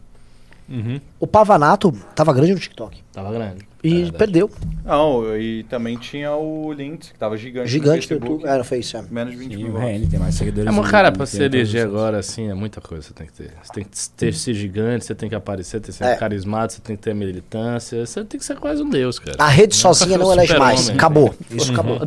[0.71, 1.01] Uhum.
[1.19, 3.03] O Pavanato tava grande no TikTok.
[3.13, 3.69] Tava grande.
[3.83, 4.49] E perdeu.
[4.85, 8.21] Não, e também tinha o Lindsay, que tava gigante, Gigante no.
[8.21, 8.45] YouTube.
[8.47, 9.03] É, não isso, é.
[9.11, 9.89] Menos de 20 E mil votos.
[9.89, 10.69] RN tem mais seguidores.
[10.69, 13.15] É, mas, cara, pra tem se todas eleger agora, assim, é muita coisa que você
[13.15, 13.53] tem que ter.
[13.63, 16.15] Você tem que ter ser gigante, você tem que aparecer, tem que ser É.
[16.17, 19.37] carismático, você tem que ter militância, você tem que ser quase um deus, cara.
[19.41, 20.89] A rede sozinha não elege mais.
[20.89, 20.95] né?
[20.95, 21.35] Acabou.
[21.51, 22.07] Isso acabou.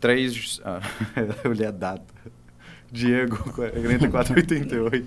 [0.00, 0.60] 3.
[0.64, 0.80] Ah,
[1.44, 2.02] eu li a data.
[2.90, 5.06] Diego, 4488.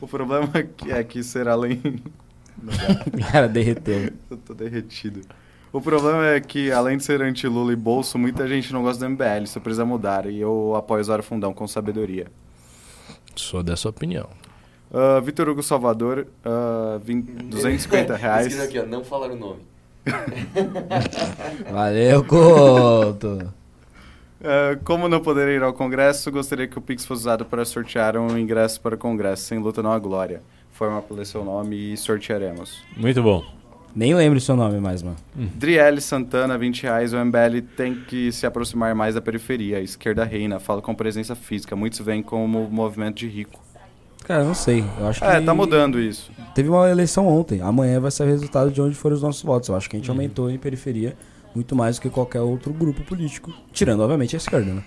[0.00, 2.02] O problema é que, é ser além.
[3.30, 4.12] Cara, derreteu.
[4.30, 5.20] Eu tô derretido.
[5.72, 9.10] O problema é que, além de ser anti-Lula e bolso, muita gente não gosta do
[9.10, 9.42] MBL.
[9.42, 10.26] Isso precisa mudar.
[10.26, 12.26] E eu apoio o Zara Fundão com sabedoria.
[13.34, 14.28] Sou dessa opinião.
[14.92, 18.60] Ah, Vitor Hugo Salvador, ah, 20 250 reais.
[18.60, 19.60] Aqui, ó, não falar o nome.
[21.72, 23.52] Valeu, Couto.
[24.42, 28.16] Ah, como não poder ir ao Congresso, gostaria que o Pix fosse usado para sortear
[28.16, 29.44] um ingresso para o Congresso.
[29.44, 30.42] Sem luta não há glória.
[30.70, 32.82] Forma pelo seu nome e sortearemos.
[32.96, 33.44] Muito bom.
[33.94, 35.16] Nem lembro o seu nome mais, mano.
[35.36, 37.12] Driele Santana, 20 reais.
[37.12, 39.78] O MBL tem que se aproximar mais da periferia.
[39.78, 41.76] A esquerda reina, fala com presença física.
[41.76, 43.62] Muitos veem como movimento de rico.
[44.24, 44.82] Cara, eu não sei.
[44.98, 45.26] Eu acho que.
[45.26, 46.32] É, tá mudando isso.
[46.56, 47.60] Teve uma eleição ontem.
[47.60, 49.68] Amanhã vai ser o resultado de onde foram os nossos votos.
[49.68, 51.16] Eu acho que a gente aumentou em periferia
[51.54, 53.52] muito mais do que qualquer outro grupo político.
[53.72, 54.82] Tirando, obviamente, a esquerda, né?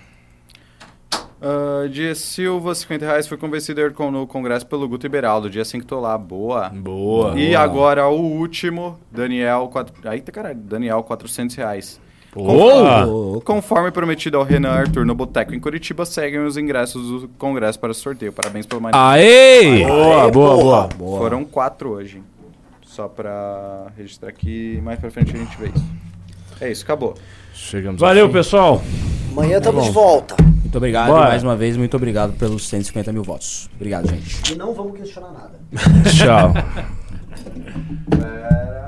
[1.40, 3.28] Uh, Dia Silva, 50 reais.
[3.28, 5.48] Foi convencido a ir com- no Congresso pelo Guto Iberaldo.
[5.48, 6.18] Dia 5 tô lá.
[6.18, 6.68] Boa.
[6.70, 7.38] Boa.
[7.38, 9.68] E agora o último, Daniel.
[9.72, 9.94] Quatro...
[10.12, 12.00] Eita caralho, Daniel, 400 reais.
[12.34, 13.40] Boa!
[13.42, 17.94] Conforme prometido ao Renan Arthur no Boteco em Curitiba, seguem os ingressos do Congresso para
[17.94, 18.32] sorteio.
[18.32, 18.94] Parabéns pelo mais.
[18.94, 19.84] Aê!
[19.86, 20.88] Boa, boa, boa.
[20.88, 21.18] boa.
[21.20, 22.22] Foram quatro hoje.
[22.82, 24.80] Só pra registrar aqui.
[24.82, 25.84] Mais pra frente a gente vê isso.
[26.60, 27.14] É isso, acabou.
[27.54, 28.34] Chegamos Valeu, ao fim.
[28.34, 28.82] pessoal.
[29.32, 29.88] Amanhã estamos bom.
[29.88, 30.36] de volta.
[30.42, 31.08] Muito obrigado.
[31.08, 31.26] Bora.
[31.26, 33.70] E mais uma vez, muito obrigado pelos 150 mil votos.
[33.76, 34.52] Obrigado, gente.
[34.52, 35.58] E não vamos questionar nada.
[36.10, 36.52] Tchau.